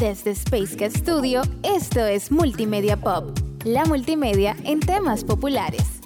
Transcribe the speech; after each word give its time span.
Desde 0.00 0.30
Space 0.30 0.78
Cat 0.78 0.92
Studio, 0.92 1.42
esto 1.62 2.06
es 2.06 2.32
Multimedia 2.32 2.96
Pop, 2.96 3.38
la 3.66 3.84
multimedia 3.84 4.56
en 4.64 4.80
temas 4.80 5.24
populares. 5.24 6.00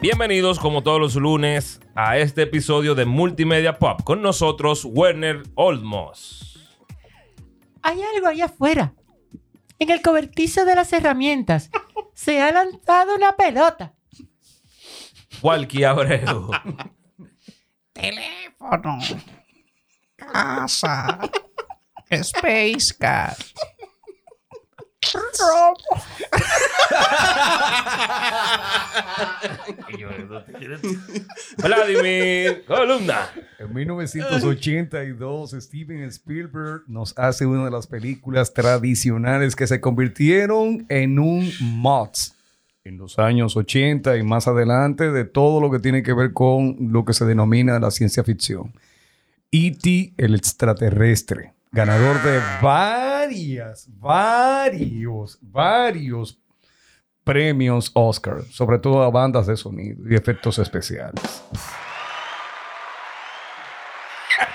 Bienvenidos 0.00 0.58
como 0.58 0.82
todos 0.82 0.98
los 0.98 1.16
lunes 1.16 1.80
a 1.94 2.16
este 2.16 2.44
episodio 2.44 2.94
de 2.94 3.04
Multimedia 3.04 3.78
Pop. 3.78 4.00
Con 4.04 4.22
nosotros 4.22 4.86
Werner 4.86 5.42
Olmos. 5.54 6.66
Hay 7.82 8.00
algo 8.14 8.28
allá 8.28 8.46
afuera. 8.46 8.94
En 9.78 9.90
el 9.90 10.00
cobertizo 10.00 10.64
de 10.64 10.76
las 10.76 10.94
herramientas 10.94 11.70
se 12.14 12.40
ha 12.40 12.50
lanzado 12.52 13.16
una 13.16 13.36
pelota. 13.36 13.92
Walkie 15.42 15.84
Abreu. 15.84 16.50
Teléfono. 17.92 18.98
Casa. 20.16 21.20
Space 22.10 22.92
Cat. 22.98 23.38
Vladimir 31.56 32.64
Columna. 32.66 33.30
En 33.58 33.72
1982, 33.72 35.52
Steven 35.52 36.02
Spielberg 36.04 36.82
nos 36.86 37.16
hace 37.16 37.46
una 37.46 37.64
de 37.64 37.70
las 37.70 37.86
películas 37.86 38.52
tradicionales 38.52 39.56
que 39.56 39.66
se 39.66 39.80
convirtieron 39.80 40.86
en 40.88 41.18
un 41.18 41.50
mods 41.60 42.34
en 42.84 42.98
los 42.98 43.18
años 43.18 43.56
80 43.56 44.16
y 44.16 44.22
más 44.22 44.48
adelante 44.48 45.10
de 45.10 45.24
todo 45.24 45.60
lo 45.60 45.70
que 45.70 45.78
tiene 45.78 46.02
que 46.02 46.12
ver 46.12 46.32
con 46.32 46.76
lo 46.92 47.04
que 47.04 47.12
se 47.12 47.24
denomina 47.24 47.78
la 47.78 47.90
ciencia 47.90 48.24
ficción. 48.24 48.72
E.T. 49.52 50.14
el 50.16 50.34
extraterrestre, 50.34 51.52
ganador 51.72 52.20
de 52.22 52.40
varias, 52.60 53.88
varios, 53.98 55.38
varios 55.40 56.38
premios 57.24 57.90
Oscar, 57.94 58.42
sobre 58.50 58.78
todo 58.78 59.02
a 59.02 59.10
bandas 59.10 59.46
de 59.46 59.56
sonido 59.56 60.02
y 60.08 60.14
efectos 60.14 60.58
especiales. 60.58 61.42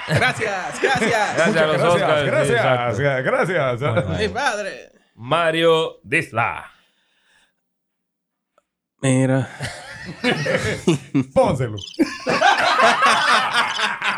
Gracias, 0.07 0.81
gracias. 0.81 1.35
Gracias 1.35 1.57
a 1.57 1.67
los 1.67 1.77
Gracias, 1.77 1.93
Oscars, 1.93 2.25
gracias, 3.23 3.73
exacto. 3.73 3.83
gracias. 4.01 4.19
Mi 4.19 4.27
padre. 4.27 4.91
Mario 5.15 5.99
Disla. 6.03 6.71
Mira. 9.01 9.49
Pónselo. 11.33 11.77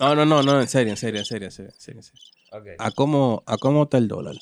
No, 0.00 0.14
no, 0.14 0.24
no, 0.26 0.42
no, 0.42 0.60
en 0.60 0.68
serio, 0.68 0.90
en 0.92 0.96
serio, 0.96 1.20
en 1.20 1.24
serio, 1.24 1.46
en 1.46 1.52
serio. 1.52 1.70
en 1.72 1.80
serio, 1.80 2.00
en 2.00 2.02
serio. 2.02 2.76
¿A 2.78 2.90
cómo, 2.90 3.42
¿A 3.46 3.56
cómo 3.56 3.84
está 3.84 3.98
el 3.98 4.08
dólar? 4.08 4.36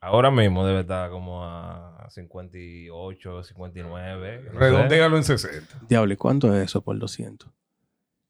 Ahora 0.00 0.30
mismo 0.30 0.64
debe 0.64 0.80
estar 0.80 1.10
como 1.10 1.44
a 1.44 2.06
58, 2.10 3.42
59. 3.42 4.50
no. 4.52 4.58
Redondéalo 4.60 5.16
en 5.16 5.24
60. 5.24 5.80
Diablo, 5.88 6.12
¿y 6.14 6.16
cuánto 6.16 6.54
es 6.54 6.64
eso 6.66 6.82
por 6.82 6.98
200? 6.98 7.50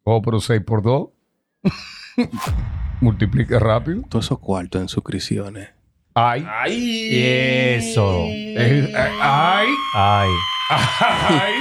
Oh, 0.04 0.22
pero 0.22 0.40
6 0.40 0.62
por 0.64 0.82
2. 0.82 1.08
Multiplica 3.00 3.58
rápido. 3.58 4.02
Todos 4.08 4.24
esos 4.24 4.38
cuartos 4.38 4.80
en 4.80 4.88
suscripciones. 4.88 5.70
Ay. 6.14 6.44
¡Ay! 6.48 7.08
Eso. 7.12 8.24
Eh, 8.24 8.90
eh, 8.90 8.94
ay. 9.20 9.68
Ay. 9.94 10.28
Ay. 10.70 11.52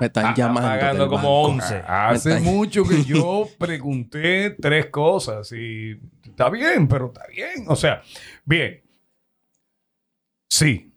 Me 0.00 0.06
están 0.06 0.26
Ah, 0.26 0.34
llamando. 0.36 0.68
pagando 0.68 1.08
como 1.08 1.42
banco. 1.48 1.64
11. 1.64 1.82
Hace 1.86 2.40
mucho 2.40 2.84
que 2.84 3.04
yo 3.04 3.48
pregunté 3.58 4.50
tres 4.50 4.86
cosas 4.86 5.50
y 5.52 5.98
está 6.24 6.50
bien, 6.50 6.88
pero 6.88 7.06
está 7.06 7.26
bien. 7.28 7.64
O 7.68 7.76
sea, 7.76 8.02
bien. 8.44 8.82
Sí. 10.48 10.92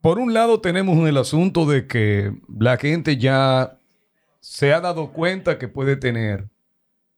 Por 0.00 0.18
un 0.18 0.34
lado 0.34 0.60
tenemos 0.60 1.08
el 1.08 1.16
asunto 1.16 1.64
de 1.66 1.86
que 1.86 2.32
la 2.58 2.76
gente 2.76 3.16
ya 3.16 3.78
se 4.40 4.72
ha 4.74 4.80
dado 4.80 5.12
cuenta 5.12 5.58
que 5.58 5.68
puede 5.68 5.96
tener 5.96 6.48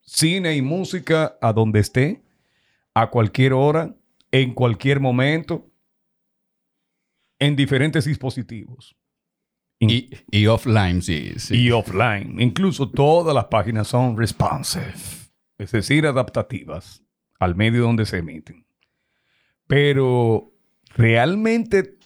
cine 0.02 0.54
y 0.54 0.62
música 0.62 1.36
a 1.40 1.52
donde 1.52 1.80
esté, 1.80 2.22
a 2.94 3.10
cualquier 3.10 3.52
hora, 3.54 3.92
en 4.30 4.54
cualquier 4.54 5.00
momento, 5.00 5.68
en 7.40 7.56
diferentes 7.56 8.04
dispositivos. 8.04 8.96
Y, 9.78 10.10
y 10.30 10.46
offline, 10.46 11.02
sí. 11.02 11.34
sí. 11.36 11.56
y 11.56 11.70
offline. 11.70 12.40
Incluso 12.40 12.88
todas 12.90 13.34
las 13.34 13.46
páginas 13.46 13.88
son 13.88 14.16
responsive, 14.16 14.94
es 15.58 15.70
decir, 15.70 16.06
adaptativas 16.06 17.02
al 17.38 17.54
medio 17.54 17.82
donde 17.82 18.06
se 18.06 18.18
emiten. 18.18 18.66
Pero 19.66 20.52
realmente 20.94 21.98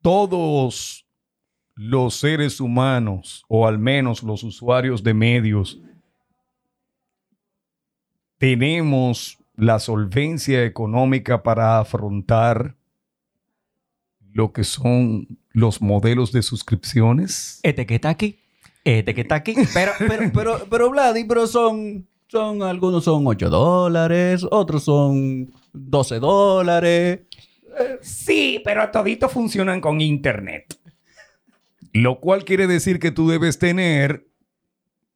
todos 0.00 1.06
los 1.74 2.14
seres 2.14 2.60
humanos, 2.60 3.44
o 3.48 3.66
al 3.66 3.78
menos 3.78 4.22
los 4.22 4.42
usuarios 4.42 5.02
de 5.02 5.14
medios, 5.14 5.80
tenemos 8.38 9.38
la 9.54 9.78
solvencia 9.78 10.64
económica 10.64 11.42
para 11.42 11.78
afrontar 11.78 12.76
lo 14.32 14.52
que 14.52 14.64
son 14.64 15.38
los 15.52 15.80
modelos 15.80 16.32
de 16.32 16.42
suscripciones. 16.42 17.60
Este 17.62 17.86
que 17.86 17.96
está 17.96 18.10
aquí. 18.10 18.38
Este 18.84 19.14
que 19.14 19.20
está 19.22 19.36
aquí. 19.36 19.54
Pero, 19.74 19.92
pero, 19.98 20.30
pero, 20.32 20.66
pero, 20.68 20.90
Vladi, 20.90 21.24
pero 21.24 21.46
son, 21.46 22.06
son, 22.28 22.62
algunos 22.62 23.04
son 23.04 23.26
8 23.26 23.50
dólares, 23.50 24.44
otros 24.50 24.84
son 24.84 25.52
12 25.72 26.18
dólares. 26.18 27.20
Sí, 28.00 28.60
pero 28.64 28.90
toditos 28.90 29.32
funcionan 29.32 29.80
con 29.80 30.00
internet. 30.00 30.78
Lo 31.92 32.20
cual 32.20 32.44
quiere 32.44 32.66
decir 32.66 32.98
que 32.98 33.10
tú 33.10 33.28
debes 33.28 33.58
tener 33.58 34.26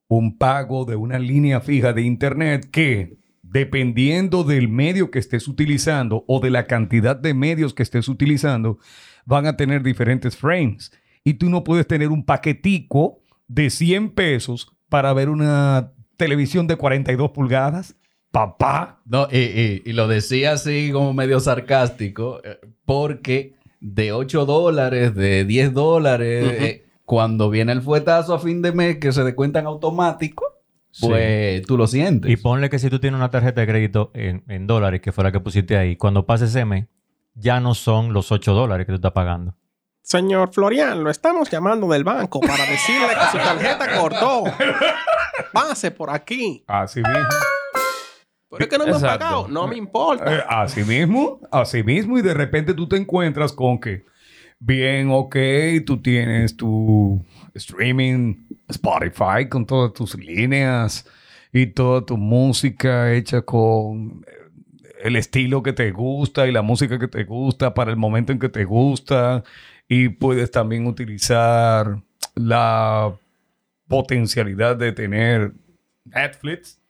un 0.08 0.36
pago 0.36 0.84
de 0.84 0.96
una 0.96 1.18
línea 1.18 1.60
fija 1.60 1.92
de 1.92 2.02
internet 2.02 2.68
que, 2.70 3.16
dependiendo 3.42 4.44
del 4.44 4.68
medio 4.68 5.10
que 5.10 5.18
estés 5.18 5.48
utilizando 5.48 6.24
o 6.28 6.40
de 6.40 6.50
la 6.50 6.66
cantidad 6.66 7.16
de 7.16 7.34
medios 7.34 7.74
que 7.74 7.82
estés 7.82 8.08
utilizando, 8.08 8.78
van 9.26 9.46
a 9.46 9.56
tener 9.56 9.82
diferentes 9.82 10.34
frames. 10.36 10.90
Y 11.24 11.34
tú 11.34 11.50
no 11.50 11.62
puedes 11.64 11.86
tener 11.86 12.08
un 12.08 12.24
paquetico 12.24 13.20
de 13.48 13.68
100 13.68 14.10
pesos 14.12 14.72
para 14.88 15.12
ver 15.12 15.28
una 15.28 15.92
televisión 16.16 16.66
de 16.66 16.76
42 16.76 17.30
pulgadas. 17.32 17.96
Papá. 18.30 19.00
No, 19.04 19.28
y, 19.30 19.36
y- 19.38 19.82
y 19.84 19.92
lo 19.92 20.08
decía 20.08 20.52
así 20.52 20.90
como 20.92 21.12
medio 21.12 21.40
sarcástico, 21.40 22.40
eh, 22.44 22.58
porque 22.84 23.54
de 23.80 24.12
8 24.12 24.46
dólares, 24.46 25.14
de 25.14 25.44
10 25.44 25.72
dólares, 25.74 26.44
eh, 26.60 26.86
cuando 27.04 27.50
viene 27.50 27.72
el 27.72 27.82
fuetazo 27.82 28.34
a 28.34 28.38
fin 28.38 28.62
de 28.62 28.72
mes 28.72 28.96
que 28.98 29.12
se 29.12 29.22
descuentan 29.24 29.66
automático, 29.66 30.44
pues 31.00 31.62
tú 31.66 31.76
lo 31.76 31.86
sientes. 31.86 32.30
Y 32.30 32.36
ponle 32.36 32.70
que 32.70 32.78
si 32.78 32.88
tú 32.88 32.98
tienes 32.98 33.18
una 33.18 33.30
tarjeta 33.30 33.60
de 33.60 33.66
crédito 33.66 34.10
en, 34.14 34.44
en 34.48 34.66
dólares, 34.66 35.00
que 35.02 35.12
fue 35.12 35.24
la 35.24 35.32
que 35.32 35.40
pusiste 35.40 35.76
ahí, 35.76 35.96
cuando 35.96 36.24
pase 36.26 36.46
ese 36.46 36.64
mes, 36.64 36.86
ya 37.36 37.60
no 37.60 37.74
son 37.74 38.12
los 38.12 38.32
8 38.32 38.52
dólares 38.52 38.86
que 38.86 38.92
tú 38.92 38.96
estás 38.96 39.12
pagando. 39.12 39.54
Señor 40.02 40.52
Florian, 40.52 41.02
lo 41.04 41.10
estamos 41.10 41.50
llamando 41.50 41.88
del 41.88 42.02
banco 42.04 42.40
para 42.40 42.64
decirle 42.66 43.08
que 43.08 43.30
su 43.32 43.38
tarjeta 43.38 43.98
cortó. 44.00 44.44
Pase 45.52 45.90
por 45.90 46.10
aquí. 46.10 46.64
Así 46.66 47.00
mismo. 47.00 47.28
Pero 48.50 48.64
es 48.64 48.68
que 48.70 48.78
no 48.78 48.84
me 48.84 48.90
han 48.90 48.96
Exacto. 48.96 49.18
pagado. 49.18 49.48
No 49.48 49.66
me 49.66 49.76
importa. 49.76 50.32
Eh, 50.36 50.42
así 50.48 50.84
mismo, 50.84 51.40
así 51.50 51.82
mismo, 51.82 52.18
y 52.18 52.22
de 52.22 52.34
repente 52.34 52.72
tú 52.74 52.88
te 52.88 52.96
encuentras 52.96 53.52
con 53.52 53.78
que, 53.80 54.06
bien, 54.60 55.08
ok, 55.10 55.36
tú 55.84 56.00
tienes 56.00 56.56
tu 56.56 57.20
streaming 57.54 58.46
Spotify 58.68 59.48
con 59.50 59.66
todas 59.66 59.92
tus 59.92 60.14
líneas 60.14 61.04
y 61.52 61.66
toda 61.66 62.06
tu 62.06 62.16
música 62.16 63.12
hecha 63.12 63.42
con 63.42 64.24
eh, 64.26 64.45
el 65.02 65.16
estilo 65.16 65.62
que 65.62 65.72
te 65.72 65.90
gusta 65.90 66.46
y 66.46 66.52
la 66.52 66.62
música 66.62 66.98
que 66.98 67.08
te 67.08 67.24
gusta 67.24 67.74
para 67.74 67.90
el 67.90 67.96
momento 67.96 68.32
en 68.32 68.38
que 68.38 68.48
te 68.48 68.64
gusta. 68.64 69.44
Y 69.88 70.08
puedes 70.08 70.50
también 70.50 70.86
utilizar 70.86 72.02
la 72.34 73.14
potencialidad 73.88 74.76
de 74.76 74.92
tener 74.92 75.52
Netflix 76.04 76.80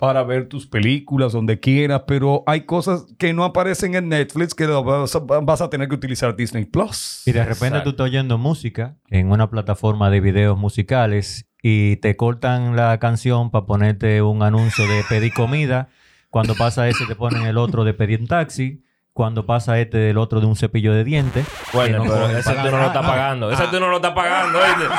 para 0.00 0.22
ver 0.22 0.48
tus 0.48 0.66
películas 0.66 1.32
donde 1.32 1.60
quieras, 1.60 2.04
pero 2.06 2.42
hay 2.46 2.62
cosas 2.62 3.04
que 3.18 3.34
no 3.34 3.44
aparecen 3.44 3.94
en 3.94 4.08
Netflix 4.08 4.54
que 4.54 4.66
vas 4.66 5.14
a, 5.14 5.18
vas 5.18 5.60
a 5.60 5.68
tener 5.68 5.88
que 5.88 5.94
utilizar 5.94 6.34
Disney 6.34 6.64
Plus. 6.64 7.22
Y 7.26 7.32
de 7.32 7.40
repente 7.40 7.66
Exacto. 7.66 7.84
tú 7.84 7.90
estás 7.90 8.04
oyendo 8.06 8.38
música 8.38 8.96
en 9.10 9.30
una 9.30 9.50
plataforma 9.50 10.08
de 10.08 10.20
videos 10.20 10.56
musicales 10.56 11.50
y 11.62 11.96
te 11.96 12.16
cortan 12.16 12.76
la 12.76 12.98
canción 12.98 13.50
para 13.50 13.66
ponerte 13.66 14.22
un 14.22 14.42
anuncio 14.42 14.86
de 14.86 15.02
pedir 15.06 15.34
comida. 15.34 15.90
Cuando 16.30 16.54
pasa 16.54 16.88
ese 16.88 17.04
te 17.06 17.16
ponen 17.16 17.42
el 17.42 17.58
otro 17.58 17.84
de 17.84 17.92
pedir 17.94 18.20
un 18.20 18.28
taxi. 18.28 18.84
cuando 19.12 19.44
pasa 19.44 19.78
este 19.80 19.98
del 19.98 20.16
otro 20.16 20.40
de 20.40 20.46
un 20.46 20.56
cepillo 20.56 20.94
de 20.94 21.04
dientes. 21.04 21.44
Bueno, 21.74 21.98
no 21.98 22.04
pero 22.10 22.30
ese 22.30 22.54
tú 22.54 22.70
no 22.70 22.78
lo 22.78 22.86
estás 22.86 23.04
pagando. 23.04 23.50
Ese 23.50 23.66
tú 23.66 23.78
no 23.80 23.88
lo 23.88 23.96
estás 23.96 24.12
pagando, 24.12 24.58
¿oíste? 24.58 24.84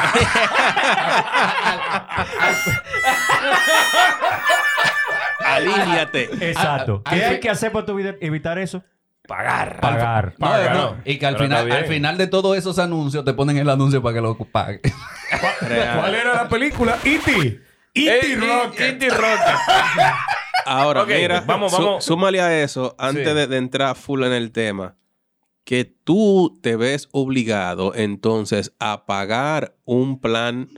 Alíviate. 5.43 6.29
Exacto. 6.49 7.01
Ah, 7.05 7.11
¿Qué 7.11 7.23
hay 7.25 7.39
que 7.39 7.49
hacer 7.49 7.71
para 7.71 7.85
tú 7.85 7.93
evide- 7.97 8.17
evitar 8.21 8.57
eso? 8.59 8.83
Pagar. 9.27 9.79
Pagar. 9.79 10.33
No, 10.37 10.47
Paga, 10.47 10.73
no, 10.73 10.81
no. 10.91 10.97
Y 11.05 11.17
que 11.17 11.25
al 11.25 11.35
Pero 11.35 11.45
final, 11.45 11.71
al 11.71 11.85
final 11.85 12.17
de 12.17 12.27
todos 12.27 12.57
esos 12.57 12.79
anuncios 12.79 13.23
te 13.23 13.33
ponen 13.33 13.57
el 13.57 13.69
anuncio 13.69 14.01
para 14.01 14.15
que 14.15 14.21
lo 14.21 14.35
pague. 14.35 14.81
¿Cuál 15.99 16.15
era 16.15 16.33
la 16.35 16.49
película? 16.49 16.97
E.T. 17.03 17.59
Eh, 17.93 18.35
Rocket. 18.39 18.81
E.T. 19.01 19.09
Rocket. 19.09 19.55
Ahora, 20.65 21.05
mira, 21.05 21.41
vamos, 21.41 21.71
sú- 21.71 21.77
vamos. 21.83 22.05
súmale 22.05 22.41
a 22.41 22.61
eso, 22.63 22.95
antes 22.97 23.27
Sí. 23.27 23.33
de, 23.33 23.47
de 23.47 23.57
entrar 23.57 23.95
full 23.95 24.23
en 24.23 24.31
el 24.33 24.51
tema, 24.51 24.95
que 25.65 25.85
tú 25.85 26.59
te 26.61 26.75
ves 26.75 27.09
obligado 27.11 27.93
entonces 27.95 28.73
a 28.79 29.05
pagar 29.05 29.75
un 29.85 30.19
plan, 30.21 30.69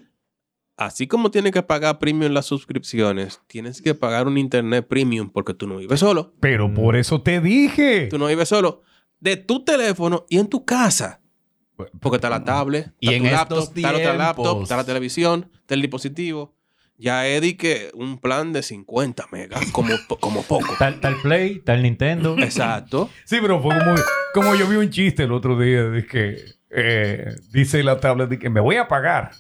así 0.78 1.06
como 1.08 1.32
tienes 1.32 1.52
que 1.52 1.62
pagar 1.64 2.00
premium 2.00 2.24
en 2.28 2.34
las 2.34 2.46
suscripciones, 2.46 3.42
tienes 3.48 3.82
que 3.82 3.94
pagar 3.94 4.28
un 4.28 4.38
internet 4.38 4.88
premium 4.88 5.30
porque 5.30 5.54
tú 5.54 5.68
no 5.68 5.78
vives 5.78 6.00
solo. 6.00 6.34
Pero 6.40 6.74
por 6.74 6.96
eso 6.96 7.22
te 7.22 7.42
dije. 7.42 8.08
Tú 8.08 8.18
no 8.18 8.28
vives 8.28 8.50
solo 8.50 8.82
de 9.20 9.38
tu 9.38 9.64
teléfono 9.64 10.26
y 10.30 10.40
en 10.40 10.48
tu 10.48 10.66
casa. 10.66 11.20
Porque 12.00 12.18
está 12.18 12.30
la 12.30 12.44
tablet, 12.44 12.92
Y 13.00 13.08
está 13.08 13.18
en 13.18 13.24
tu 13.24 13.30
laptop, 13.36 13.58
estos 13.60 13.76
está 13.78 13.92
la 13.92 13.98
otra 13.98 14.14
laptop, 14.16 14.44
tiempos. 14.46 14.64
está 14.64 14.78
la 14.78 14.84
televisión, 14.86 15.50
está 15.60 15.74
el 15.74 15.82
dispositivo. 15.82 16.56
Ya 16.98 17.28
Eddie 17.28 17.58
que 17.58 17.90
un 17.94 18.20
plan 18.20 18.54
de 18.54 18.64
50 18.64 19.26
megas, 19.32 19.72
como, 19.72 19.90
como 20.20 20.44
poco. 20.44 20.74
Está 20.80 21.08
el 21.08 21.16
Play, 21.22 21.62
el 21.66 21.84
Nintendo. 21.84 22.36
Exacto. 22.40 23.10
Sí, 23.26 23.38
pero 23.42 23.62
fue 23.62 23.78
como, 23.78 23.96
como 24.34 24.56
yo 24.56 24.68
vi 24.68 24.78
un 24.78 24.90
chiste 24.90 25.24
el 25.24 25.32
otro 25.32 25.60
día 25.60 25.84
de 25.84 26.06
que 26.06 26.38
eh, 26.70 27.36
dice 27.52 27.84
la 27.84 28.00
tablet 28.00 28.30
de 28.30 28.40
que 28.40 28.50
me 28.50 28.62
voy 28.62 28.78
a 28.78 28.88
pagar. 28.88 29.32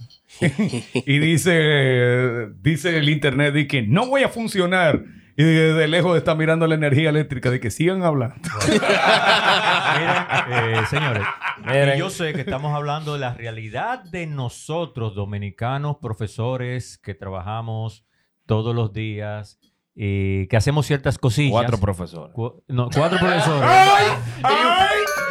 y 1.06 1.20
dice, 1.20 2.48
dice 2.62 2.98
el 2.98 3.10
internet 3.10 3.54
de 3.54 3.68
que 3.68 3.82
no 3.82 4.08
voy 4.08 4.24
a 4.24 4.30
funcionar. 4.30 5.04
Y 5.36 5.44
desde 5.44 5.88
lejos 5.88 6.18
está 6.18 6.36
mirando 6.36 6.68
la 6.68 6.76
energía 6.76 7.10
eléctrica 7.10 7.50
de 7.50 7.60
que 7.60 7.72
sigan 7.72 8.04
hablando. 8.04 8.36
Miren, 8.68 10.76
eh, 10.76 10.86
señores, 10.90 11.24
Miren. 11.66 11.98
yo 11.98 12.10
sé 12.10 12.34
que 12.34 12.42
estamos 12.42 12.74
hablando 12.76 13.14
de 13.14 13.20
la 13.20 13.34
realidad 13.34 14.04
de 14.04 14.28
nosotros, 14.28 15.16
dominicanos, 15.16 15.98
profesores, 16.02 16.98
que 16.98 17.14
trabajamos 17.16 18.06
todos 18.46 18.76
los 18.76 18.94
días 18.94 19.60
y 19.96 20.48
que 20.48 20.58
hacemos 20.58 20.86
ciertas 20.86 21.18
cosillas. 21.18 21.52
Cuatro 21.52 21.78
profesores. 21.80 22.34
Cu- 22.34 22.64
no, 22.68 22.90
cuatro 22.94 23.18
profesores. 23.20 23.64
¡Ay! 24.44 24.88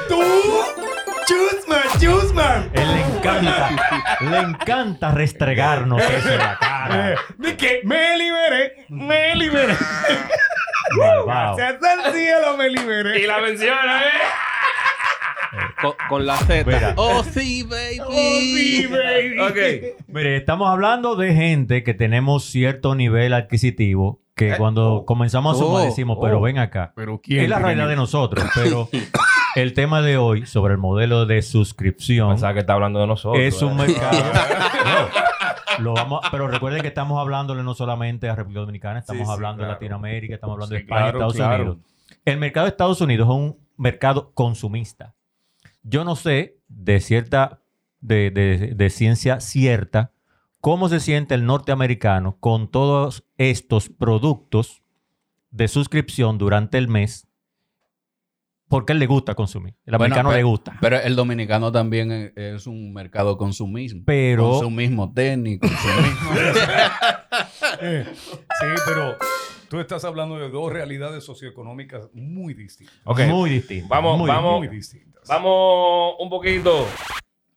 ¡Tú! 0.08 0.20
¡Chusman! 2.00 2.70
Él 2.72 2.88
le 2.94 3.00
encanta, 3.16 3.70
le 4.20 4.38
encanta 4.38 5.10
restregarnos 5.12 6.00
eso 6.02 6.30
en 6.32 6.38
la 6.38 6.52
Eh, 6.52 6.56
cara. 6.60 7.14
de 7.38 7.56
que 7.56 7.80
me 7.84 8.16
liberé, 8.16 8.86
me 8.88 9.34
liberé. 9.36 9.74
Malvado. 10.98 11.56
Gracias 11.56 12.04
al 12.06 12.12
cielo 12.12 12.56
me 12.56 12.68
liberé. 12.68 13.20
Y 13.20 13.26
la 13.26 13.38
menciona, 13.40 14.00
¿eh? 14.02 14.10
Con, 15.80 15.92
con 16.08 16.26
la 16.26 16.36
Z. 16.38 16.64
Mira. 16.66 16.94
Oh, 16.96 17.22
sí, 17.24 17.62
baby. 17.62 18.00
Oh, 18.06 18.12
sí, 18.40 18.86
baby. 18.86 19.38
Ok. 19.40 20.06
Mire, 20.08 20.36
estamos 20.36 20.68
hablando 20.70 21.14
de 21.16 21.34
gente 21.34 21.82
que 21.82 21.94
tenemos 21.94 22.44
cierto 22.46 22.94
nivel 22.94 23.32
adquisitivo 23.34 24.20
que 24.34 24.56
cuando 24.56 25.04
comenzamos 25.06 25.56
a 25.56 25.58
sumar 25.58 25.82
Oh, 25.82 25.84
decimos, 25.84 26.18
pero 26.20 26.38
oh. 26.38 26.42
ven 26.42 26.58
acá. 26.58 26.92
Pero 26.96 27.20
quién 27.22 27.44
Es 27.44 27.48
la 27.50 27.58
realidad 27.58 27.88
de 27.88 27.96
nosotros, 27.96 28.44
pero 28.54 28.88
el 29.56 29.74
tema 29.74 30.00
de 30.02 30.16
hoy 30.16 30.46
sobre 30.46 30.72
el 30.74 30.78
modelo 30.78 31.26
de 31.26 31.42
suscripción 31.42 32.30
Pensaba 32.30 32.54
que 32.54 32.60
está 32.60 32.74
hablando 32.74 33.00
de 33.00 33.06
nosotros. 33.06 33.42
es 33.42 33.60
un 33.62 33.72
¿eh? 33.80 33.86
mercado. 33.88 34.18
No, 35.78 35.84
lo 35.84 35.94
vamos, 35.94 36.20
pero 36.30 36.48
recuerden 36.48 36.82
que 36.82 36.88
estamos 36.88 37.18
hablándole 37.18 37.62
no 37.62 37.72
solamente 37.74 38.28
a 38.28 38.34
República 38.34 38.60
Dominicana, 38.60 38.98
estamos 38.98 39.20
Sí, 39.20 39.26
sí, 39.26 39.32
hablando 39.32 39.62
de. 39.62 39.68
Latinoamérica, 39.70 40.34
estamos 40.34 40.54
hablando 40.54 40.74
de 40.74 40.80
España, 40.82 41.00
claro, 41.00 41.18
Estados 41.18 41.34
claro. 41.34 41.62
Unidos. 41.64 41.78
El 42.26 42.38
mercado 42.38 42.66
de 42.66 42.70
Estados 42.70 43.00
Unidos 43.00 43.28
es 43.28 43.34
un 43.34 43.58
mercado 43.78 44.32
consumista. 44.34 45.14
Yo 45.82 46.04
no 46.04 46.14
sé 46.14 46.58
de 46.68 47.00
cierta, 47.00 47.60
de, 48.00 48.30
de- 48.30 48.74
de 48.74 48.90
ciencia 48.90 49.40
cierta, 49.40 50.12
cómo 50.60 50.88
se 50.90 51.00
siente 51.00 51.34
el 51.34 51.46
norteamericano 51.46 52.36
con 52.38 52.68
todos 52.70 53.24
estos 53.38 53.88
productos 53.88 54.82
de 55.50 55.68
suscripción 55.68 56.36
durante 56.38 56.76
el 56.76 56.88
mes, 56.88 57.28
porque 58.72 58.92
él 58.94 58.98
le 58.98 59.06
gusta 59.06 59.34
consumir. 59.34 59.74
El 59.84 59.92
Bueno, 59.98 60.14
americano 60.14 60.32
le 60.32 60.42
gusta. 60.42 60.76
Pero 60.80 60.96
el 60.98 61.14
dominicano 61.14 61.70
también 61.70 62.10
es, 62.10 62.32
es 62.36 62.66
un 62.66 62.92
mercado 62.94 63.36
consumismo. 63.36 64.02
Pero- 64.06 64.50
Consumismo 64.52 65.12
técnico, 65.12 65.68
consumismo... 65.68 66.30
Eh, 67.80 68.04
Sí, 68.14 68.66
pero 68.86 69.16
tú 69.68 69.80
estás 69.80 70.04
hablando 70.04 70.38
de 70.38 70.48
dos 70.50 70.72
realidades 70.72 71.24
socioeconómicas 71.24 72.08
muy 72.12 72.54
distintas. 72.54 72.96
Muy 73.28 73.50
distinto. 73.50 73.88
Vamos, 73.88 74.18
muy 74.18 74.28
vamos. 74.28 74.58
Muy 74.58 74.68
distintas. 74.68 75.22
Vamos 75.28 76.14
un 76.18 76.30
poquito 76.30 76.86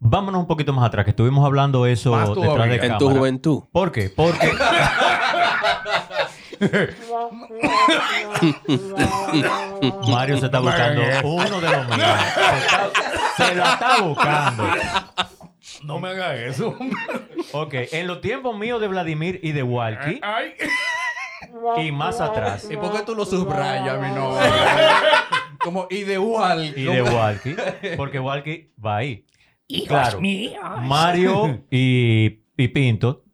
Vámonos 0.00 0.42
un 0.42 0.46
poquito 0.46 0.72
más 0.72 0.86
atrás, 0.86 1.04
que 1.04 1.10
estuvimos 1.10 1.44
hablando 1.44 1.84
eso 1.86 2.12
Más 2.12 2.28
detrás 2.28 2.44
todavía. 2.46 2.66
de 2.66 2.74
En 2.74 2.80
cámara. 2.82 2.98
tu 2.98 3.10
juventud. 3.10 3.62
¿Por 3.72 3.90
qué? 3.90 4.10
Porque... 4.10 4.48
Mario 10.08 10.38
se 10.38 10.46
está 10.46 10.60
buscando 10.60 11.02
uno 11.24 11.60
de 11.60 11.70
los 11.70 11.86
míos. 11.88 12.08
Se, 13.36 13.44
se 13.46 13.54
la 13.54 13.72
está 13.74 14.02
buscando. 14.02 14.64
No 15.84 16.00
me 16.00 16.08
haga 16.08 16.34
eso. 16.36 16.74
Ok, 17.52 17.74
en 17.92 18.06
los 18.06 18.20
tiempos 18.20 18.56
míos 18.58 18.80
de 18.80 18.88
Vladimir 18.88 19.40
y 19.42 19.52
de 19.52 19.62
Walkie, 19.62 20.20
Ay. 20.22 20.54
Y 21.78 21.92
más 21.92 22.20
atrás, 22.20 22.68
¿Y 22.70 22.76
por 22.76 22.92
qué 22.92 23.02
tú 23.04 23.14
lo 23.14 23.24
subrayas, 23.24 24.00
mi 24.00 24.08
novio? 24.14 24.38
Como 25.62 25.86
ideal. 25.90 26.64
y 26.76 26.82
de 26.84 27.02
Walkie, 27.02 27.56
porque 27.96 28.18
Walkie 28.20 28.72
va 28.84 28.96
ahí. 28.98 29.24
Claro, 29.86 30.20
Mario 30.82 31.64
y, 31.70 32.40
y 32.56 32.68
Pinto 32.68 33.24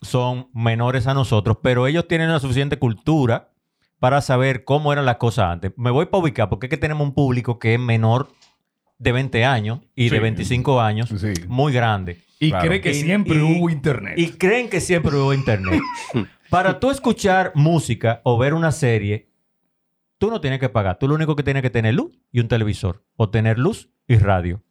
son 0.00 0.48
menores 0.54 1.06
a 1.06 1.14
nosotros, 1.14 1.58
pero 1.62 1.86
ellos 1.86 2.08
tienen 2.08 2.30
la 2.32 2.40
suficiente 2.40 2.78
cultura 2.78 3.50
para 3.98 4.20
saber 4.20 4.64
cómo 4.64 4.92
eran 4.92 5.04
las 5.06 5.16
cosas 5.16 5.46
antes. 5.52 5.72
Me 5.76 5.90
voy 5.90 6.06
para 6.06 6.22
ubicar 6.22 6.48
porque 6.48 6.66
es 6.66 6.70
que 6.70 6.76
tenemos 6.76 7.06
un 7.06 7.14
público 7.14 7.58
que 7.58 7.74
es 7.74 7.80
menor 7.80 8.28
de 8.98 9.12
20 9.12 9.44
años 9.44 9.80
y 9.94 10.08
de 10.08 10.16
Sí. 10.16 10.22
25 10.22 10.80
años, 10.80 11.08
Sí. 11.08 11.32
muy 11.46 11.72
grande. 11.72 12.18
Y 12.40 12.50
Claro. 12.50 12.66
cree 12.68 12.80
que 12.80 12.90
Y- 12.90 12.94
siempre 12.94 13.36
y- 13.36 13.40
hubo 13.42 13.68
internet. 13.70 14.14
Y 14.16 14.30
creen 14.30 14.68
que 14.70 14.80
siempre 14.80 15.14
hubo 15.16 15.32
internet. 15.34 15.80
Para 16.52 16.78
tú 16.78 16.90
escuchar 16.90 17.52
música 17.54 18.20
o 18.24 18.38
ver 18.38 18.54
una 18.54 18.70
serie, 18.70 19.32
Tú 20.22 20.30
no 20.30 20.40
tienes 20.40 20.60
que 20.60 20.68
pagar. 20.68 21.00
Tú 21.00 21.08
lo 21.08 21.16
único 21.16 21.34
que 21.34 21.42
tienes 21.42 21.64
que 21.64 21.70
tener 21.70 21.94
luz 21.94 22.16
y 22.30 22.38
un 22.38 22.46
televisor. 22.46 23.02
O 23.16 23.28
tener 23.30 23.58
luz 23.58 23.90
y 24.06 24.18
radio. 24.18 24.62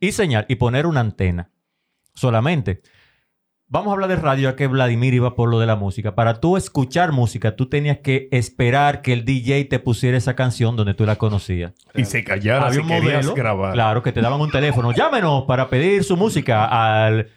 Y 0.00 0.12
señal. 0.12 0.46
Y 0.48 0.54
poner 0.54 0.86
una 0.86 1.00
antena. 1.00 1.50
Solamente. 2.14 2.80
Vamos 3.66 3.90
a 3.90 3.92
hablar 3.92 4.08
de 4.08 4.16
radio, 4.16 4.48
ya 4.48 4.56
que 4.56 4.66
Vladimir 4.68 5.12
iba 5.12 5.34
por 5.34 5.50
lo 5.50 5.60
de 5.60 5.66
la 5.66 5.76
música. 5.76 6.14
Para 6.14 6.40
tú 6.40 6.56
escuchar 6.56 7.12
música, 7.12 7.56
tú 7.56 7.68
tenías 7.68 7.98
que 7.98 8.30
esperar 8.32 9.02
que 9.02 9.12
el 9.12 9.26
DJ 9.26 9.66
te 9.66 9.80
pusiera 9.80 10.16
esa 10.16 10.34
canción 10.34 10.76
donde 10.76 10.94
tú 10.94 11.04
la 11.04 11.16
conocías. 11.16 11.74
Y 11.94 12.06
se 12.06 12.24
callara 12.24 12.68
Había 12.68 12.72
si 12.72 12.80
un 12.80 12.86
modelo, 12.86 13.34
grabar. 13.34 13.74
claro, 13.74 14.02
que 14.02 14.12
te 14.12 14.22
daban 14.22 14.40
un 14.40 14.50
teléfono. 14.50 14.92
Llámenos 14.92 15.44
para 15.44 15.68
pedir 15.68 16.04
su 16.04 16.16
música 16.16 16.64
al... 16.64 17.28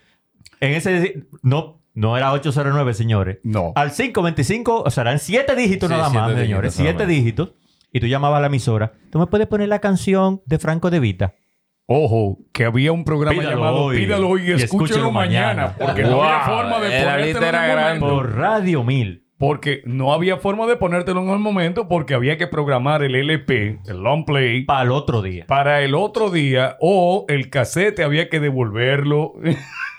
En 0.61 0.71
ese... 0.71 1.25
No, 1.41 1.82
no 1.93 2.17
era 2.17 2.31
809, 2.31 2.93
señores. 2.93 3.37
No. 3.43 3.71
Al 3.75 3.91
525, 3.91 4.83
o 4.85 4.89
sea, 4.91 5.01
eran 5.01 5.19
siete 5.19 5.55
dígitos 5.55 5.89
Sí, 5.89 5.95
nada 5.95 6.09
más, 6.09 6.27
siete 6.27 6.41
señores. 6.41 6.71
dígitos 6.71 6.75
Siete 6.75 6.93
nada 6.93 7.05
más. 7.05 7.07
dígitos. 7.15 7.53
Y 7.91 7.99
tú 7.99 8.07
llamabas 8.07 8.37
a 8.39 8.41
la 8.41 8.47
emisora. 8.47 8.93
¿Tú 9.11 9.19
me 9.19 9.27
puedes 9.27 9.47
poner 9.47 9.69
la 9.69 9.79
canción 9.79 10.41
de 10.45 10.57
Franco 10.59 10.89
de 10.89 10.99
Vita? 10.99 11.35
Ojo, 11.85 12.39
que 12.53 12.63
había 12.65 12.91
un 12.91 13.03
programa 13.03 13.37
Pídalo 13.39 13.55
llamado 13.57 13.77
hoy 13.83 13.97
Pídalo 13.97 14.29
hoy 14.29 14.41
y, 14.41 14.45
y 14.45 14.51
escúchelo, 14.53 14.63
escúchelo 14.85 15.11
mañana. 15.11 15.53
mañana. 15.53 15.75
Porque 15.77 16.03
no 16.03 16.23
había 16.23 16.39
forma 16.45 16.79
de 16.79 16.89
ponértelo 17.03 17.37
en 17.39 17.43
era 17.43 17.65
el 17.65 17.71
grande. 17.71 17.99
momento. 17.99 18.15
Por 18.23 18.35
Radio 18.37 18.83
1000. 18.83 19.23
Porque 19.37 19.81
no 19.85 20.13
había 20.13 20.37
forma 20.37 20.65
de 20.65 20.77
ponértelo 20.77 21.21
en 21.21 21.29
el 21.29 21.39
momento 21.39 21.89
porque 21.89 22.13
había 22.13 22.37
que 22.37 22.47
programar 22.47 23.03
el 23.03 23.13
LP, 23.15 23.79
el 23.87 23.97
long 23.97 24.23
play, 24.25 24.63
Para 24.63 24.83
el 24.83 24.91
otro 24.91 25.21
día. 25.21 25.45
para 25.47 25.81
el 25.81 25.93
otro 25.95 26.29
día 26.31 26.77
o 26.79 27.25
el 27.27 27.49
cassette 27.49 27.99
había 27.99 28.29
que 28.29 28.39
devolverlo. 28.39 29.33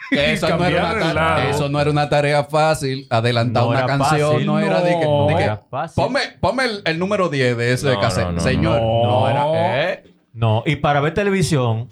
Eso 0.11 0.49
no, 0.57 0.65
era 0.65 0.81
una 0.83 0.93
tarea, 0.93 1.15
lado. 1.15 1.41
eso 1.51 1.69
no 1.69 1.81
era 1.81 1.91
una 1.91 2.09
tarea 2.09 2.45
fácil. 2.45 3.07
Adelantar 3.11 3.63
No 3.65 3.69
una 3.71 3.87
canción 3.87 4.31
fácil, 4.33 4.47
no 4.47 4.59
era 4.61 4.81
de 4.81 4.91
que. 4.91 5.07
de 5.07 5.35
que, 5.37 5.43
Era 5.45 5.63
fácil. 5.71 6.03
ponme 6.05 6.21
ponme 6.41 6.65
el, 6.65 6.83
el 6.85 6.99
número 6.99 7.29
10 7.29 7.57
de 7.57 7.73
ese 7.73 7.93
No, 7.93 8.01
cassette. 8.01 8.27
no, 8.27 8.33
no, 8.33 8.41
Señor, 8.41 8.81
no. 8.81 9.03
no, 9.05 9.29
era. 9.29 9.93
¿eh? 9.93 10.05
No, 10.33 10.63
y 10.67 10.77
para 10.77 11.01
ver 11.01 11.15
televisión, 11.15 11.89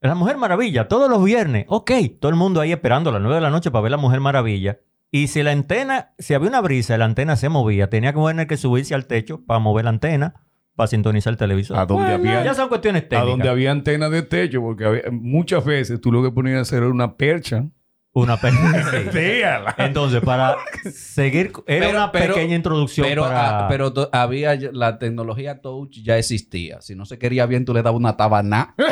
La 0.00 0.14
Mujer 0.14 0.36
Maravilla, 0.36 0.88
todos 0.88 1.08
los 1.08 1.22
viernes. 1.24 1.64
Ok, 1.68 1.90
todo 2.20 2.30
el 2.30 2.36
mundo 2.36 2.60
ahí 2.60 2.72
esperando 2.72 3.10
a 3.10 3.12
las 3.14 3.22
9 3.22 3.36
de 3.36 3.40
la 3.40 3.50
noche 3.50 3.70
para 3.70 3.82
ver 3.82 3.90
La 3.92 3.96
Mujer 3.96 4.20
Maravilla. 4.20 4.78
Y 5.12 5.28
si 5.28 5.42
la 5.42 5.52
antena, 5.52 6.12
si 6.18 6.34
había 6.34 6.48
una 6.48 6.60
brisa, 6.60 6.98
la 6.98 7.04
antena 7.04 7.36
se 7.36 7.48
movía, 7.48 7.88
tenía 7.88 8.12
que 8.12 8.20
tener 8.20 8.46
que 8.48 8.56
subirse 8.56 8.94
al 8.94 9.06
techo 9.06 9.40
para 9.46 9.60
mover 9.60 9.84
la 9.84 9.90
antena, 9.90 10.34
para 10.76 10.86
sintonizar 10.86 11.32
el 11.32 11.36
televisor. 11.38 11.76
A 11.78 11.86
donde 11.86 12.16
Bueno, 12.16 12.30
había- 12.30 12.44
ya 12.44 12.54
son 12.54 12.68
cuestiones 12.68 13.02
a 13.04 13.08
técnicas. 13.08 13.28
donde 13.30 13.48
había 13.48 13.70
antena 13.72 14.08
de 14.10 14.22
techo, 14.22 14.60
porque 14.60 14.84
había- 14.84 15.02
muchas 15.10 15.64
veces 15.64 16.00
tú 16.00 16.12
lo 16.12 16.22
que 16.22 16.30
ponías 16.30 16.58
a 16.58 16.60
hacer 16.62 16.78
era 16.84 16.92
una 16.92 17.16
percha. 17.16 17.64
Una 18.12 18.38
pe- 18.38 18.50
sí. 19.12 19.42
Entonces, 19.76 20.22
para 20.22 20.56
seguir, 20.90 21.52
era 21.66 21.86
Pero- 21.86 21.90
una 21.98 22.12
pero- 22.12 22.34
pequeña 22.34 22.54
introducción 22.56 23.06
Pero, 23.06 23.24
para... 23.24 23.66
ah, 23.66 23.68
pero 23.68 23.92
to- 23.92 24.08
había 24.10 24.54
la 24.72 24.98
tecnología 24.98 25.60
touch 25.60 25.98
ya 26.02 26.16
existía. 26.16 26.80
Si 26.80 26.94
no 26.94 27.04
se 27.04 27.18
quería 27.18 27.44
bien, 27.44 27.66
tú 27.66 27.74
le 27.74 27.82
dabas 27.82 27.98
una 28.00 28.16
tabana. 28.16 28.74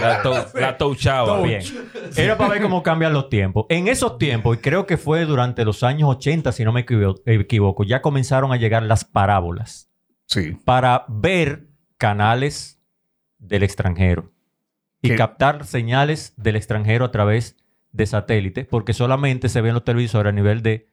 La, 0.00 0.22
tou- 0.22 0.46
la 0.60 0.76
touchaba. 0.78 1.42
Bien. 1.42 1.60
Era 2.16 2.36
para 2.38 2.50
ver 2.50 2.62
cómo 2.62 2.82
cambian 2.82 3.12
los 3.12 3.28
tiempos. 3.28 3.66
En 3.68 3.88
esos 3.88 4.18
tiempos, 4.18 4.56
y 4.56 4.60
creo 4.60 4.86
que 4.86 4.96
fue 4.96 5.24
durante 5.24 5.64
los 5.64 5.82
años 5.82 6.08
80, 6.10 6.52
si 6.52 6.64
no 6.64 6.72
me 6.72 6.84
equivo- 6.86 7.20
equivoco, 7.26 7.84
ya 7.84 8.00
comenzaron 8.00 8.52
a 8.52 8.56
llegar 8.56 8.82
las 8.84 9.04
parábolas 9.04 9.90
Sí. 10.26 10.56
para 10.64 11.04
ver 11.08 11.68
canales 11.98 12.80
del 13.38 13.62
extranjero 13.62 14.32
y 15.02 15.10
¿Qué? 15.10 15.16
captar 15.16 15.66
señales 15.66 16.32
del 16.36 16.56
extranjero 16.56 17.04
a 17.04 17.10
través 17.10 17.56
de 17.92 18.06
satélites, 18.06 18.66
porque 18.66 18.92
solamente 18.92 19.48
se 19.48 19.60
ven 19.60 19.74
los 19.74 19.84
televisores 19.84 20.30
a 20.30 20.34
nivel 20.34 20.62
de 20.62 20.88